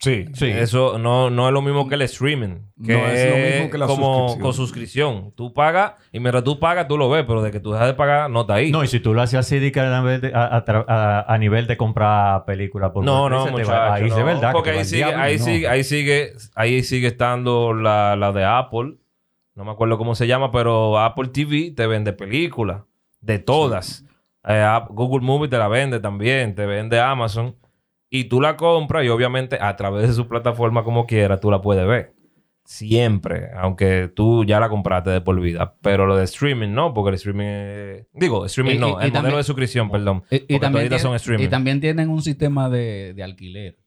Sí. 0.00 0.24
Sí. 0.32 0.46
Eso 0.46 0.98
no, 0.98 1.28
no 1.28 1.46
es 1.46 1.52
lo 1.52 1.60
mismo 1.60 1.86
que 1.86 1.94
el 1.94 2.02
streaming. 2.02 2.60
Que 2.82 2.94
No 2.94 3.06
es 3.06 3.30
lo 3.30 3.36
mismo 3.36 3.70
que 3.70 3.76
la 3.78 3.86
como 3.86 4.04
suscripción. 4.06 4.40
con 4.40 4.52
suscripción. 4.54 5.32
Tú 5.36 5.52
pagas 5.52 5.92
y 6.10 6.20
mientras 6.20 6.42
tú 6.42 6.58
pagas, 6.58 6.88
tú 6.88 6.96
lo 6.96 7.10
ves, 7.10 7.24
pero 7.26 7.42
de 7.42 7.50
que 7.50 7.60
tú 7.60 7.72
dejas 7.72 7.86
de 7.88 7.92
pagar, 7.94 8.30
no 8.30 8.40
está 8.40 8.54
ahí. 8.54 8.70
No, 8.72 8.82
y 8.82 8.86
si 8.88 8.98
tú 9.00 9.12
lo 9.12 9.20
haces 9.20 9.38
así 9.38 9.58
de 9.58 9.70
que 9.70 9.78
a, 9.80 10.00
nivel 10.00 10.20
de, 10.22 10.32
a, 10.34 10.56
a 10.56 10.64
tra- 10.64 10.86
a- 10.88 11.26
a 11.32 11.36
nivel 11.38 11.66
de 11.66 11.76
comprar 11.76 12.46
películas 12.46 12.92
por 12.92 13.04
no, 13.04 13.28
no, 13.28 13.46
muchacho, 13.48 13.70
va- 13.70 13.92
ahí 13.94 14.08
no. 14.08 14.16
de 14.16 14.22
verdad. 14.22 14.48
que 14.48 14.52
Porque 14.54 14.70
ahí 14.70 14.84
sigue, 14.86 15.04
diablo. 15.04 15.18
ahí, 15.22 15.36
No. 15.38 15.44
sigue, 15.44 15.68
ahí 15.68 15.84
sigue, 15.84 16.32
ahí 16.54 16.82
sigue 16.82 17.06
estando 17.08 17.74
la, 17.74 18.16
la 18.16 18.32
de 18.32 18.44
Apple. 18.44 18.94
No 19.54 19.64
me 19.66 19.72
acuerdo 19.72 19.98
cómo 19.98 20.14
se 20.14 20.26
llama, 20.26 20.50
pero 20.50 20.98
Apple 20.98 21.28
TV 21.28 21.72
te 21.76 21.86
vende 21.86 22.14
películas. 22.14 22.84
De 23.20 23.38
todas. 23.38 24.06
Eh, 24.48 24.66
Google 24.88 25.20
Movie 25.26 25.48
te 25.50 25.58
la 25.58 25.68
vende 25.68 26.00
también, 26.00 26.54
te 26.54 26.64
vende 26.64 26.98
Amazon. 26.98 27.56
Y 28.10 28.24
tú 28.24 28.40
la 28.40 28.56
compras 28.56 29.04
y 29.04 29.08
obviamente 29.08 29.56
a 29.60 29.76
través 29.76 30.08
de 30.08 30.14
su 30.14 30.26
plataforma 30.26 30.82
como 30.84 31.06
quiera, 31.06 31.38
tú 31.38 31.50
la 31.50 31.62
puedes 31.62 31.86
ver. 31.86 32.12
Siempre. 32.64 33.50
Aunque 33.56 34.10
tú 34.14 34.44
ya 34.44 34.60
la 34.60 34.68
compraste 34.68 35.10
de 35.10 35.20
por 35.20 35.40
vida. 35.40 35.74
Pero 35.82 36.06
lo 36.06 36.16
de 36.16 36.24
streaming 36.24 36.68
no, 36.72 36.92
porque 36.94 37.10
el 37.10 37.14
streaming 37.16 37.44
es... 37.46 38.06
Digo, 38.12 38.44
streaming 38.46 38.74
Y- 38.74 38.78
no. 38.78 38.86
y- 38.86 38.90
y 38.90 38.92
el 38.92 38.96
modelo 38.98 39.12
también- 39.12 39.36
de 39.36 39.42
suscripción, 39.44 39.90
perdón. 39.90 40.22
Y, 40.30 40.58
también 40.58 40.98
son 40.98 41.14
streaming. 41.16 41.44
y 41.44 41.48
también 41.48 41.80
tienen 41.80 42.08
un 42.10 42.22
sistema 42.22 42.68
de, 42.68 43.12
de 43.14 43.22
alquiler. 43.22 43.78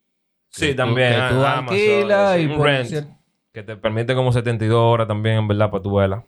Sí, 0.49 0.67
Que 0.67 0.71
tú- 0.73 0.77
también. 0.77 1.11
que 1.13 1.17
tú 1.17 1.43
ah, 1.45 1.57
alquilas 1.59 2.39
y 2.39 2.45
un 2.45 2.63
rent, 2.63 3.07
Que 3.53 3.63
te 3.63 3.75
permite 3.77 4.15
como 4.15 4.31
72 4.31 4.77
horas 4.77 5.07
también, 5.07 5.37
en 5.37 5.47
verdad, 5.47 5.69
para 5.69 5.83
tu 5.83 5.95
vela. 5.95 6.17
O 6.17 6.25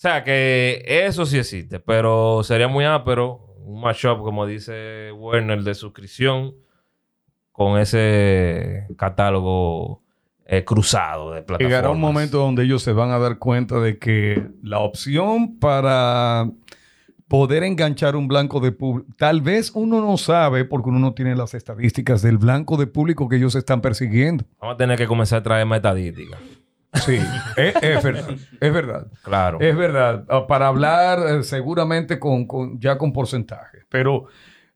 sea, 0.00 0.22
que 0.24 0.82
eso 0.86 1.26
sí 1.26 1.38
existe, 1.38 1.80
pero 1.80 2.42
sería 2.44 2.68
muy 2.68 2.84
ápero 2.84 3.54
un 3.64 3.80
mashup, 3.80 4.18
como 4.20 4.46
dice 4.46 5.10
Werner, 5.12 5.62
de 5.62 5.74
suscripción 5.74 6.54
con 7.58 7.76
ese 7.80 8.86
catálogo 8.96 10.00
eh, 10.46 10.62
cruzado 10.64 11.32
de 11.32 11.42
plataformas. 11.42 11.68
Llegará 11.68 11.90
un 11.90 12.00
momento 12.00 12.38
donde 12.38 12.62
ellos 12.62 12.84
se 12.84 12.92
van 12.92 13.10
a 13.10 13.18
dar 13.18 13.38
cuenta 13.38 13.80
de 13.80 13.98
que 13.98 14.46
la 14.62 14.78
opción 14.78 15.58
para 15.58 16.48
poder 17.26 17.64
enganchar 17.64 18.14
un 18.14 18.28
blanco 18.28 18.60
de 18.60 18.70
público, 18.70 19.10
tal 19.18 19.42
vez 19.42 19.72
uno 19.74 20.00
no 20.00 20.16
sabe 20.18 20.64
porque 20.64 20.88
uno 20.90 21.00
no 21.00 21.14
tiene 21.14 21.34
las 21.34 21.52
estadísticas 21.54 22.22
del 22.22 22.38
blanco 22.38 22.76
de 22.76 22.86
público 22.86 23.28
que 23.28 23.36
ellos 23.36 23.56
están 23.56 23.80
persiguiendo. 23.80 24.44
Vamos 24.60 24.74
a 24.74 24.76
tener 24.78 24.96
que 24.96 25.08
comenzar 25.08 25.40
a 25.40 25.42
traer 25.42 25.66
metadística. 25.66 26.38
Sí, 26.94 27.18
es, 27.56 27.74
es 27.82 28.02
verdad, 28.04 28.30
es 28.60 28.72
verdad. 28.72 29.06
Claro. 29.24 29.58
Es 29.60 29.76
verdad, 29.76 30.24
ah, 30.30 30.46
para 30.46 30.68
hablar 30.68 31.18
eh, 31.28 31.42
seguramente 31.42 32.20
con, 32.20 32.46
con- 32.46 32.78
ya 32.80 32.96
con 32.96 33.12
porcentajes. 33.12 33.84
Pero, 33.90 34.26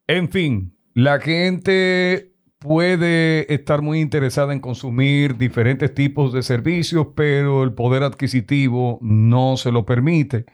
en 0.08 0.28
fin, 0.28 0.74
la 0.94 1.20
gente 1.20 2.31
puede 2.62 3.52
estar 3.52 3.82
muy 3.82 4.00
interesada 4.00 4.52
en 4.52 4.60
consumir 4.60 5.36
diferentes 5.36 5.92
tipos 5.92 6.32
de 6.32 6.42
servicios, 6.42 7.08
pero 7.16 7.64
el 7.64 7.72
poder 7.72 8.04
adquisitivo 8.04 8.98
no 9.02 9.56
se 9.56 9.72
lo 9.72 9.84
permite. 9.84 10.46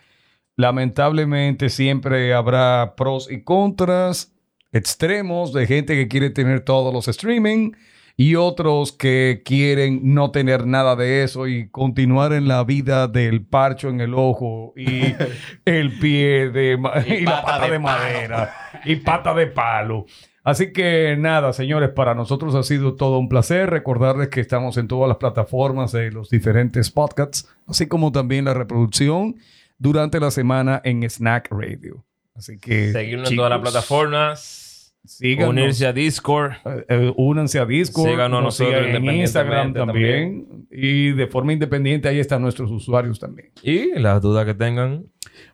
Lamentablemente 0.57 1.69
siempre 1.69 2.35
habrá 2.35 2.95
pros 2.97 3.31
y 3.31 3.43
contras, 3.45 4.33
extremos 4.73 5.53
de 5.53 5.67
gente 5.67 5.95
que 5.95 6.09
quiere 6.09 6.31
tener 6.31 6.61
todos 6.61 6.93
los 6.93 7.09
streaming 7.09 7.73
y 8.17 8.35
otros 8.35 8.91
que 8.91 9.43
quieren 9.45 10.13
no 10.15 10.33
tener 10.33 10.67
nada 10.67 10.97
de 10.97 11.23
eso 11.23 11.47
y 11.47 11.69
continuar 11.69 12.33
en 12.33 12.49
la 12.49 12.65
vida 12.65 13.07
del 13.07 13.47
parcho 13.47 13.89
en 13.91 14.01
el 14.01 14.15
ojo 14.15 14.73
y 14.77 15.15
el 15.65 15.93
pie 16.01 16.51
de 16.51 16.77
ma- 16.77 17.05
y, 17.07 17.21
la 17.21 17.43
pata 17.43 17.71
de, 17.71 17.79
madera 17.79 18.55
y 18.85 18.97
pata 18.97 19.35
de 19.35 19.47
palo. 19.47 20.07
Así 20.49 20.73
que 20.73 21.15
nada, 21.19 21.53
señores, 21.53 21.91
para 21.91 22.15
nosotros 22.15 22.55
ha 22.55 22.63
sido 22.63 22.95
todo 22.95 23.19
un 23.19 23.29
placer 23.29 23.69
recordarles 23.69 24.29
que 24.29 24.41
estamos 24.41 24.79
en 24.79 24.89
todas 24.89 25.07
las 25.07 25.19
plataformas 25.19 25.93
de 25.93 26.11
los 26.11 26.31
diferentes 26.31 26.91
podcasts, 26.91 27.55
así 27.67 27.87
como 27.87 28.13
también 28.13 28.47
la 28.47 28.55
reproducción 28.55 29.37
durante 29.77 30.19
la 30.19 30.31
semana 30.31 30.81
en 30.85 31.03
Snack 31.03 31.49
Radio. 31.51 32.03
Así 32.35 32.57
que 32.59 32.93
Seguirnos 32.93 33.31
en 33.31 33.37
todas 33.37 33.51
las 33.51 33.61
plataformas. 33.61 34.95
síganos. 35.05 35.51
Unirse 35.51 35.87
a 35.87 35.93
Discord. 35.93 36.53
Eh, 36.89 37.13
únanse 37.19 37.59
a 37.59 37.67
Discord, 37.67 38.09
Síganos 38.09 38.43
nos 38.43 38.59
nosotros 38.59 38.87
sigan 38.87 39.05
en 39.05 39.21
Instagram 39.21 39.69
independientemente 39.69 40.47
también. 40.49 40.67
Y 40.71 41.11
de 41.11 41.27
forma 41.27 41.53
independiente, 41.53 42.09
ahí 42.09 42.21
están 42.21 42.41
nuestros 42.41 42.71
usuarios 42.71 43.19
también. 43.19 43.51
Y 43.63 43.99
las 43.99 44.23
dudas 44.23 44.47
que 44.47 44.55
tengan. 44.55 45.05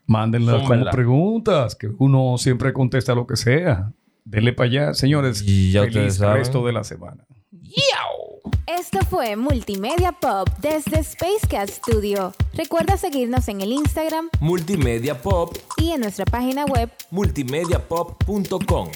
Mándenlas 0.06 0.62
como 0.62 0.88
preguntas, 0.90 1.74
que 1.74 1.90
uno 1.98 2.38
siempre 2.38 2.72
contesta 2.72 3.12
lo 3.12 3.26
que 3.26 3.34
sea. 3.34 3.92
Denle 4.24 4.52
para 4.52 4.68
allá, 4.68 4.94
señores. 4.94 5.42
Y 5.46 5.72
ya 5.72 5.82
feliz 5.82 6.18
resto 6.18 6.64
de 6.66 6.72
la 6.72 6.84
semana. 6.84 7.26
Esto 8.66 8.98
fue 9.08 9.36
Multimedia 9.36 10.12
Pop 10.12 10.48
desde 10.60 11.00
Space 11.00 11.46
Cat 11.48 11.68
Studio. 11.68 12.32
Recuerda 12.54 12.96
seguirnos 12.96 13.48
en 13.48 13.60
el 13.60 13.72
Instagram 13.72 14.30
Multimedia 14.40 15.20
Pop, 15.20 15.56
y 15.76 15.90
en 15.90 16.00
nuestra 16.00 16.24
página 16.24 16.64
web 16.64 16.90
multimediapop.com. 17.10 18.88